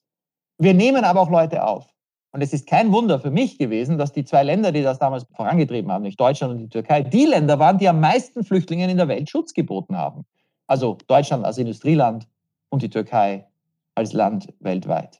Wir 0.57 0.73
nehmen 0.73 1.03
aber 1.03 1.21
auch 1.21 1.29
Leute 1.29 1.65
auf. 1.65 1.93
Und 2.31 2.41
es 2.41 2.53
ist 2.53 2.67
kein 2.67 2.91
Wunder 2.91 3.19
für 3.19 3.31
mich 3.31 3.57
gewesen, 3.57 3.97
dass 3.97 4.11
die 4.11 4.23
zwei 4.23 4.43
Länder, 4.43 4.71
die 4.71 4.83
das 4.83 4.99
damals 4.99 5.25
vorangetrieben 5.35 5.91
haben, 5.91 6.03
nicht 6.03 6.19
Deutschland 6.19 6.53
und 6.53 6.59
die 6.59 6.69
Türkei, 6.69 7.01
die 7.01 7.25
Länder 7.25 7.57
waren, 7.57 7.79
die 7.79 7.89
am 7.89 7.99
meisten 7.99 8.43
Flüchtlingen 8.43 8.89
in 8.89 8.97
der 8.97 9.07
Welt 9.07 9.29
Schutz 9.29 9.53
geboten 9.53 9.97
haben. 9.97 10.25
Also 10.67 10.97
Deutschland 11.07 11.43
als 11.43 11.57
Industrieland 11.57 12.27
und 12.69 12.83
die 12.83 12.89
Türkei 12.89 13.47
als 13.95 14.13
Land 14.13 14.53
weltweit. 14.59 15.19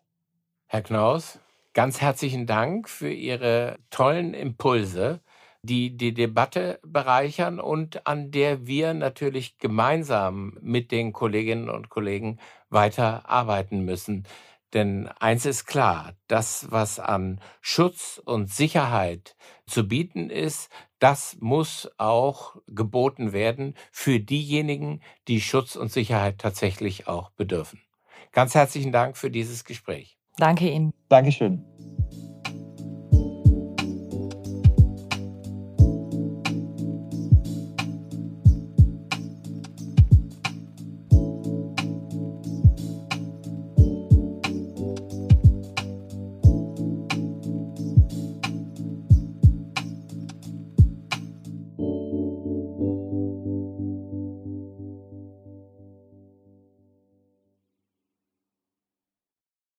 Herr 0.72 0.84
Knaus, 0.84 1.40
ganz 1.74 2.00
herzlichen 2.00 2.46
Dank 2.46 2.90
für 2.90 3.12
Ihre 3.12 3.80
tollen 3.90 4.36
Impulse, 4.36 5.20
die 5.64 5.98
die 5.98 6.14
Debatte 6.14 6.80
bereichern 6.84 7.60
und 7.60 8.06
an 8.06 8.30
der 8.30 8.68
wir 8.68 8.94
natürlich 8.94 9.58
gemeinsam 9.58 10.60
mit 10.62 10.92
den 10.92 11.12
Kolleginnen 11.12 11.72
und 11.72 11.90
Kollegen 11.90 12.40
weiter 12.70 13.28
arbeiten 13.28 13.84
müssen. 13.84 14.28
Denn 14.76 15.08
eins 15.08 15.48
ist 15.48 15.66
klar, 15.66 16.14
das, 16.28 16.68
was 16.70 17.00
an 17.00 17.42
Schutz 17.62 18.22
und 18.24 18.52
Sicherheit 18.52 19.36
zu 19.66 19.88
bieten 19.88 20.30
ist, 20.30 20.70
das 21.00 21.36
muss 21.40 21.90
auch 21.98 22.58
geboten 22.68 23.34
werden 23.34 23.74
für 23.92 24.20
diejenigen, 24.20 25.02
die 25.28 25.42
Schutz 25.42 25.76
und 25.76 25.92
Sicherheit 25.92 26.38
tatsächlich 26.38 27.08
auch 27.08 27.32
bedürfen. 27.32 27.82
Ganz 28.34 28.54
herzlichen 28.54 28.92
Dank 28.92 29.18
für 29.18 29.32
dieses 29.32 29.66
Gespräch. 29.66 30.19
Danke 30.40 30.70
Ihnen. 30.70 30.92
Dankeschön. 31.10 31.69